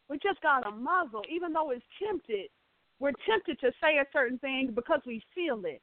[0.10, 2.50] We just got to muzzle, even though it's tempted.
[3.00, 5.82] We're tempted to say a certain thing because we feel it.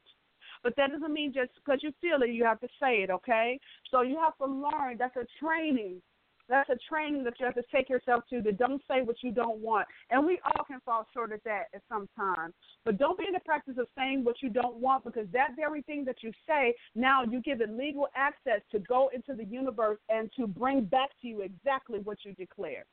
[0.63, 3.61] But that doesn't mean just because you feel it, you have to say it, okay?
[3.91, 4.97] So you have to learn.
[4.99, 6.03] That's a training.
[6.49, 9.33] That's a training that you have to take yourself to that don't say what you
[9.33, 9.87] don't want.
[10.11, 12.53] And we all can fall short of that at some time.
[12.85, 15.83] But don't be in the practice of saying what you don't want because that very
[15.83, 19.99] thing that you say, now you give it legal access to go into the universe
[20.09, 22.85] and to bring back to you exactly what you declare.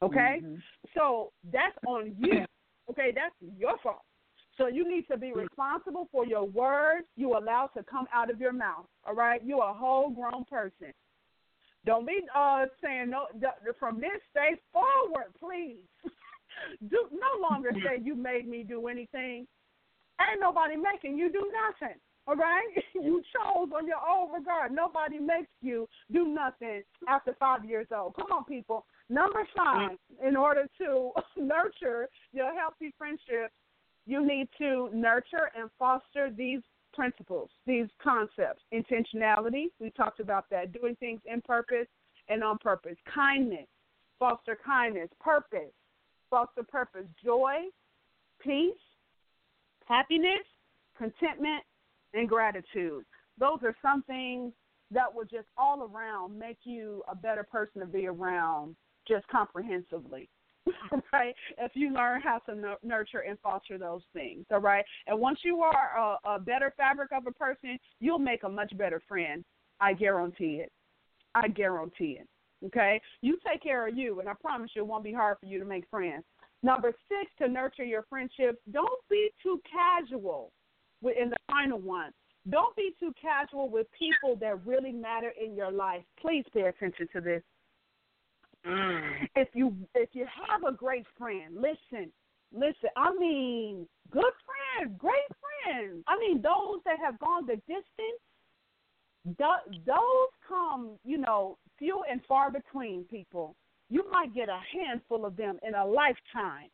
[0.00, 0.40] Okay?
[0.42, 0.54] Mm-hmm.
[0.94, 2.44] So that's on you.
[2.90, 4.02] Okay, that's your fault.
[4.56, 8.40] So you need to be responsible for your words you allow to come out of
[8.40, 8.86] your mouth.
[9.06, 9.40] All right?
[9.44, 10.92] You're a whole grown person.
[11.88, 13.28] Don't be uh saying no
[13.80, 15.78] from this day forward, please.
[16.90, 19.46] do no longer say you made me do anything.
[20.20, 21.96] Ain't nobody making you do nothing.
[22.26, 22.68] All right?
[22.94, 24.70] You chose on your own regard.
[24.72, 28.16] Nobody makes you do nothing after five years old.
[28.16, 28.84] Come on, people.
[29.08, 33.54] Number five, in order to nurture your healthy friendships,
[34.04, 36.60] you need to nurture and foster these
[36.98, 38.60] principles, these concepts.
[38.74, 40.72] Intentionality, we talked about that.
[40.72, 41.86] Doing things in purpose
[42.28, 42.96] and on purpose.
[43.14, 43.68] Kindness,
[44.18, 45.08] foster kindness.
[45.20, 45.72] Purpose,
[46.28, 47.06] foster purpose.
[47.24, 47.54] Joy,
[48.42, 48.74] peace,
[49.86, 50.44] happiness,
[50.96, 51.62] contentment,
[52.14, 53.04] and gratitude.
[53.38, 54.52] Those are some things
[54.90, 58.74] that will just all around make you a better person to be around
[59.06, 60.28] just comprehensively.
[61.12, 61.34] right?
[61.58, 64.84] If you learn how to nu- nurture and foster those things, all right?
[65.06, 68.76] And once you are a, a better fabric of a person, you'll make a much
[68.76, 69.44] better friend.
[69.80, 70.72] I guarantee it.
[71.34, 72.28] I guarantee it.
[72.66, 73.00] Okay?
[73.20, 75.58] You take care of you, and I promise you it won't be hard for you
[75.60, 76.24] to make friends.
[76.62, 80.50] Number six, to nurture your friendships, don't be too casual.
[81.02, 82.10] In the final one,
[82.50, 86.02] Don't be too casual with people that really matter in your life.
[86.20, 87.42] Please pay attention to this.
[88.68, 89.28] Mm.
[89.36, 92.12] If you if you have a great friend, listen,
[92.52, 92.90] listen.
[92.96, 95.14] I mean, good friends, great
[95.64, 96.04] friends.
[96.06, 98.20] I mean, those that have gone the distance.
[99.36, 103.04] Those come, you know, few and far between.
[103.04, 103.56] People,
[103.90, 106.70] you might get a handful of them in a lifetime.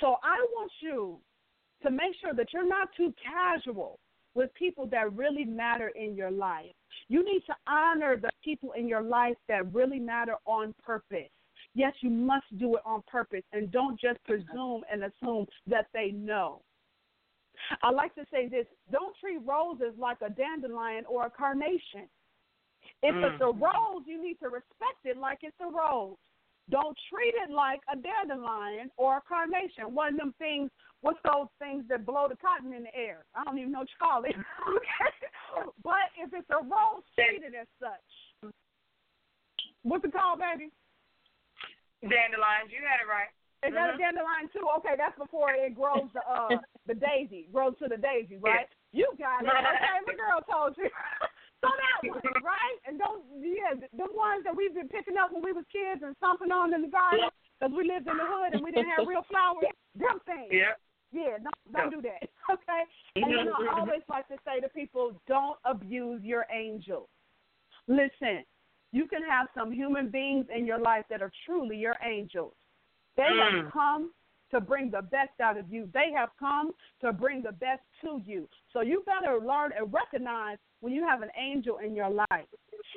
[0.00, 1.18] So I want you
[1.82, 3.98] to make sure that you're not too casual
[4.34, 6.72] with people that really matter in your life.
[7.08, 11.30] You need to honor the people in your life that really matter on purpose.
[11.74, 16.10] Yes, you must do it on purpose and don't just presume and assume that they
[16.10, 16.62] know.
[17.82, 22.08] I like to say this don't treat roses like a dandelion or a carnation.
[23.02, 23.24] If Mm.
[23.24, 26.18] it's a rose, you need to respect it like it's a rose.
[26.70, 29.94] Don't treat it like a dandelion or a carnation.
[29.94, 30.70] One of them things,
[31.02, 33.26] what's those things that blow the cotton in the air?
[33.34, 34.34] I don't even know what you call it.
[34.70, 35.12] okay?
[35.84, 38.50] But if it's a rose, treat it as such.
[39.82, 40.70] What's it called, baby?
[42.02, 43.30] Dandelions, you had it right.
[43.62, 43.98] Is that a Mhm.
[43.98, 44.66] dandelion too?
[44.78, 48.66] Okay, that's before it grows the uh the daisy, grows to the daisy, right?
[48.90, 49.50] You got it.
[49.54, 50.90] Okay, my girl told you.
[51.62, 52.78] so that one, right?
[52.86, 56.02] And those, yeah, the, the ones that we've been picking up when we was kids
[56.02, 58.90] and stomping on in the garden because we lived in the hood and we didn't
[58.90, 59.70] have real flowers.
[59.94, 60.50] Them things.
[60.50, 60.74] Yeah.
[61.12, 62.28] Yeah, don't don't do that.
[62.50, 62.82] Okay.
[63.16, 67.08] And you know, I always like to say to people, don't abuse your angels.
[67.86, 68.44] Listen,
[68.90, 72.54] you can have some human beings in your life that are truly your angels.
[73.16, 73.62] They Mm.
[73.64, 74.10] have come
[74.50, 75.88] to bring the best out of you.
[75.94, 78.48] They have come to bring the best to you.
[78.72, 82.48] So you better learn and recognize when you have an angel in your life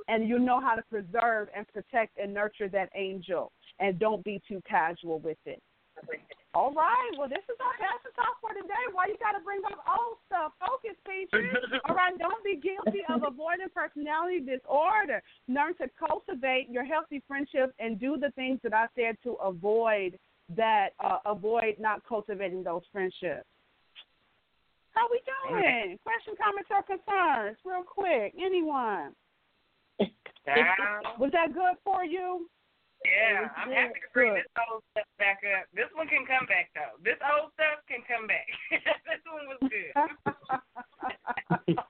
[0.07, 4.41] and you know how to preserve and protect and nurture that angel and don't be
[4.47, 5.61] too casual with it.
[6.55, 7.11] All right.
[7.19, 8.79] Well, this is our passion talk for today.
[8.95, 10.55] Why you got to bring up old stuff?
[10.55, 11.51] Focus, Peaches.
[11.89, 12.15] All right.
[12.17, 15.19] Don't be guilty of avoiding personality disorder.
[15.51, 20.17] Learn to cultivate your healthy friendships and do the things that I said to avoid
[20.55, 20.95] that.
[21.03, 23.43] Uh, avoid not cultivating those friendships.
[24.95, 25.99] How we doing?
[26.07, 27.57] Question, comments, or concerns?
[27.65, 28.33] Real quick.
[28.39, 29.11] Anyone?
[31.19, 32.47] Was that good for you?
[33.05, 35.69] Yeah, I'm happy to bring this old stuff back up.
[35.73, 36.97] This one can come back though.
[37.03, 38.47] This old stuff can come back.
[39.05, 39.93] this one was good.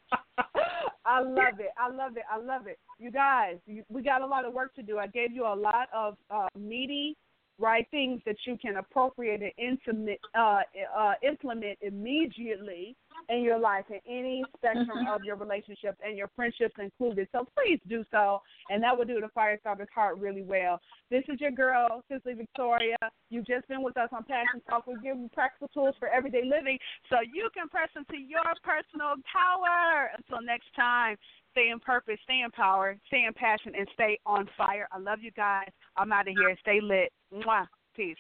[1.05, 1.71] I love it.
[1.77, 2.23] I love it.
[2.29, 2.79] I love it.
[2.99, 4.97] You guys, you, we got a lot of work to do.
[4.97, 7.15] I gave you a lot of uh, meaty,
[7.57, 10.59] right things that you can appropriate and intimate, uh,
[10.95, 12.95] uh, implement immediately
[13.29, 17.27] in your life in any spectrum of your relationships and your friendships included.
[17.31, 20.79] So please do so, and that will do the Firestarter's heart really well.
[21.09, 22.97] This is your girl, Cicely Victoria.
[23.29, 24.85] You've just been with us on Passion Talk.
[24.87, 26.77] We give you practical tools for everyday living
[27.09, 30.11] so you can press into your personal power.
[30.17, 31.15] Until next time,
[31.51, 34.87] stay in purpose, stay in power, stay in passion, and stay on fire.
[34.91, 35.69] I love you guys.
[35.97, 36.55] I'm out of here.
[36.61, 37.11] Stay lit.
[37.33, 37.67] Mwah.
[37.95, 38.17] Peace.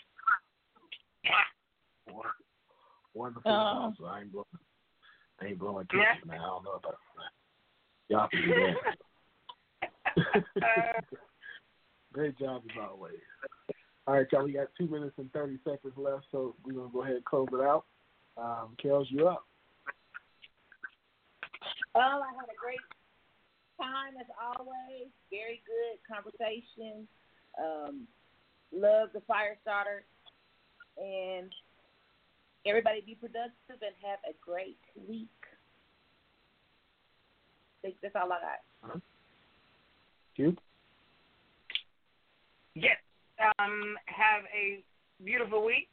[3.13, 3.93] Wonderful.
[3.97, 4.45] So I ain't blowing,
[5.41, 6.39] I ain't blowing kisses, man.
[6.39, 7.31] I don't know about that.
[8.09, 8.53] Y'all can do
[10.15, 11.03] that.
[12.13, 13.19] Great job as always.
[14.07, 14.43] All right, y'all.
[14.43, 17.47] We got two minutes and thirty seconds left, so we're gonna go ahead and close
[17.51, 17.85] it out.
[18.37, 19.45] Um, Kellz, you up?
[21.95, 22.79] Well, I had a great
[23.79, 25.07] time as always.
[25.31, 27.07] Very good conversation.
[27.59, 28.07] Um,
[28.71, 30.03] love the fire starter.
[30.97, 31.51] And
[32.65, 35.29] everybody be productive and have a great week.
[37.79, 39.01] I think that's all I got.
[40.35, 40.55] You?
[42.73, 42.97] Yes.
[43.39, 44.83] Um, have a
[45.23, 45.91] beautiful week.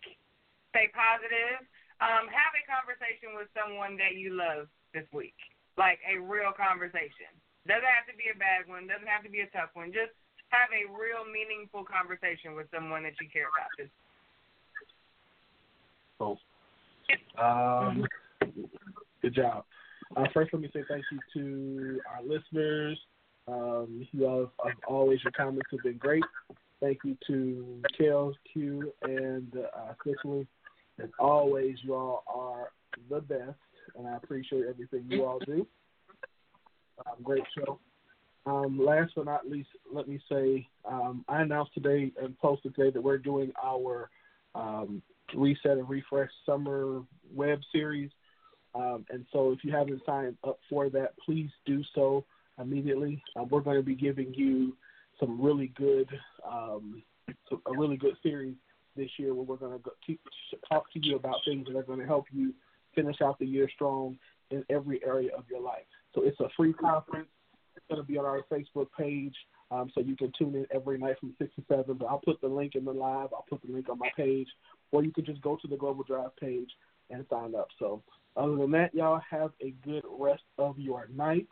[0.70, 1.62] Stay positive.
[2.02, 5.36] Um, have a conversation with someone that you love this week.
[5.78, 7.30] Like a real conversation.
[7.68, 8.90] Doesn't have to be a bad one.
[8.90, 9.94] Doesn't have to be a tough one.
[9.94, 10.10] Just
[10.52, 13.72] have a real meaningful conversation with someone that you care about.
[16.18, 16.38] Cool.
[17.40, 18.06] Um,
[19.22, 19.64] good job.
[20.16, 22.98] Uh, first, let me say thank you to our listeners.
[23.48, 26.22] Um, you all, as always, your comments have been great.
[26.80, 30.46] Thank you to Kellz, Q, and uh, Cicely.
[31.02, 32.68] As always, you all are
[33.08, 33.58] the best,
[33.96, 35.66] and I appreciate everything you all do.
[37.06, 37.78] Um, great show.
[38.44, 42.90] Um, last but not least, let me say um, I announced today and posted today
[42.90, 44.10] that we're doing our
[44.54, 45.00] um,
[45.34, 47.02] reset and refresh summer
[47.32, 48.10] web series.
[48.74, 52.24] Um, and so if you haven't signed up for that, please do so
[52.58, 53.22] immediately.
[53.36, 54.76] Uh, we're going to be giving you
[55.20, 56.08] some really good,
[56.50, 57.02] um,
[57.52, 58.56] a really good series
[58.96, 60.18] this year where we're going to
[60.68, 62.52] talk to you about things that are going to help you
[62.94, 64.18] finish out the year strong
[64.50, 65.84] in every area of your life.
[66.14, 67.28] So it's a free conference.
[67.90, 69.34] Going to be on our Facebook page,
[69.70, 71.96] um, so you can tune in every night from six to seven.
[71.98, 73.28] But I'll put the link in the live.
[73.32, 74.48] I'll put the link on my page,
[74.92, 76.70] or you can just go to the Global Drive page
[77.10, 77.68] and sign up.
[77.78, 78.02] So
[78.36, 81.48] other than that, y'all have a good rest of your night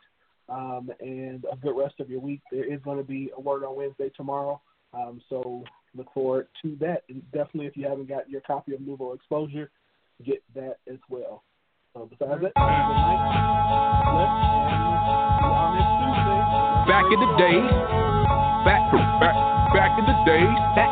[0.49, 2.41] um, and a good rest of your week.
[2.51, 4.61] There is going to be a word on Wednesday tomorrow,
[4.93, 5.63] um, so
[5.95, 7.03] look forward to that.
[7.09, 9.69] And definitely, if you haven't got your copy of Nouveau Exposure,
[10.25, 11.43] get that as well.
[11.93, 12.61] So besides that, good
[14.15, 14.60] night.
[16.91, 17.55] Back in the day,
[18.67, 18.91] back,
[19.21, 19.35] back,
[19.73, 20.43] back in the day,
[20.75, 20.91] back,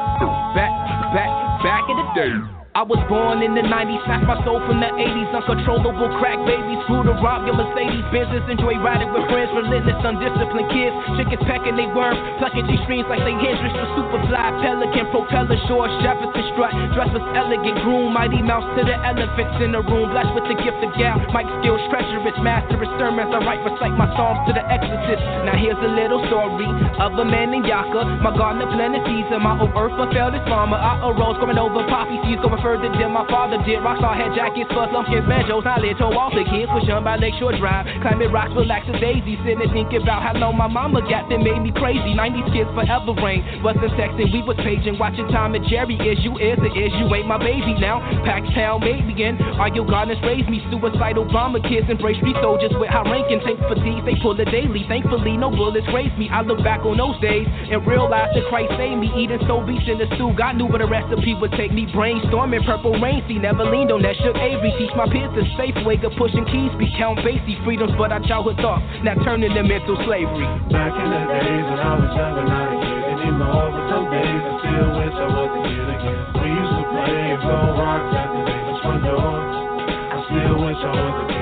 [0.55, 0.71] back,
[1.13, 2.58] back, back in the day.
[2.77, 5.33] I was born in the 90s, snatched my soul from the 80s.
[5.33, 8.45] Uncontrollable crack babies, grew to rob your Mercedes business.
[8.45, 10.93] Enjoy riding with friends, relentless, undisciplined kids.
[11.17, 13.73] Chickens pecking they worm, plucking G strings like they Hendrix.
[13.73, 16.69] The superfly, pelican, propeller, shore, Jefferson strut.
[16.93, 20.13] Dress was elegant, groom, mighty mouse to the elephants in the room.
[20.13, 23.33] Blessed with the gift of gal, mic skills, treacherous, masterous sermons.
[23.33, 25.25] I write, recite my psalms to the exorcist.
[25.41, 26.69] Now here's a little story
[27.01, 28.21] of a man named Yaka.
[28.21, 30.77] My gardener planted seeds and my old earth fulfilled his farmer.
[30.77, 33.81] I arose, going over poppy seeds, going further than my father did.
[33.81, 35.65] Rockstar had jackets, fuzz, lumpkins, banjos.
[35.65, 37.89] I lit to all the kids, push on by Lakeshore Drive.
[38.05, 39.41] Climbing rocks, relax as daisy.
[39.41, 42.13] Sitting and thinking about how long my mama got that made me crazy.
[42.13, 43.41] 90s kids forever rain.
[43.65, 45.01] Wasn't texting, we was paging.
[45.01, 45.97] Watching Tom and Jerry.
[45.97, 48.05] Is you is the is you ain't my baby now.
[48.21, 49.41] Paxtown made me in.
[49.57, 50.61] Are your gardeners raised me?
[50.69, 52.37] Suicidal bomber kids embrace me.
[52.37, 54.05] Soldiers with high ranking tank fatigues.
[54.05, 54.85] They pull it daily.
[54.85, 56.29] Thankfully, no bullets raised me.
[56.29, 59.09] I look back on those days and realize that Christ saved me.
[59.17, 60.37] Eating so beats in the stew.
[60.37, 61.89] God knew where the recipe would take me.
[61.89, 63.21] Brainstorming purple rain.
[63.29, 64.73] See, never leaned on that Shug Avery.
[64.81, 66.73] Teach my peers the safe way of pushing keys.
[66.81, 70.49] Be count Basie freedoms, but our childhood thoughts now turning them into slavery.
[70.73, 73.69] Back in the days when I was younger, not a kid anymore.
[73.69, 76.17] But some days I still wish I was a kid again.
[76.41, 79.29] We used to play and throw rocks at the neighbor's front door.
[79.29, 81.38] I still wish I was a kid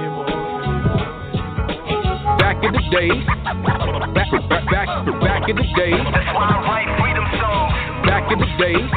[0.00, 0.26] anymore.
[2.38, 3.24] Back in the days,
[4.14, 4.88] back, back, back,
[5.20, 6.04] back in the days.
[6.12, 7.72] That's why I write freedom songs.
[8.06, 8.90] Back in the days,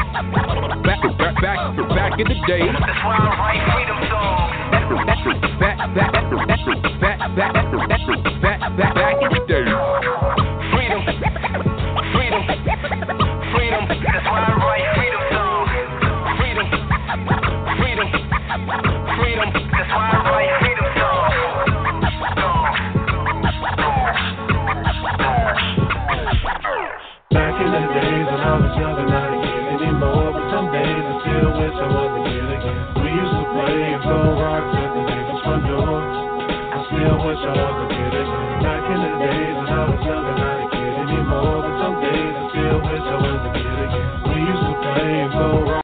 [0.84, 1.58] back, back, back,
[1.88, 2.74] back in the days.
[2.80, 4.52] That's why I write freedom songs.
[5.60, 6.60] Back, back, back, back,
[7.00, 7.54] back, back,
[8.42, 9.73] back, back, back in the days.
[18.54, 18.70] Back
[27.58, 30.30] in the days when I was younger, not a kid anymore.
[30.30, 32.78] But some days I still wish I was a kid again.
[33.02, 35.98] We used to play and throw rocks at the neighbor's front door.
[35.98, 38.62] I still wish I was a kid again.
[38.62, 41.58] Back in the days when I was younger, not a kid anymore.
[41.58, 44.30] But some days I still wish I was a kid again.
[44.30, 45.83] We used to play and throw rocks.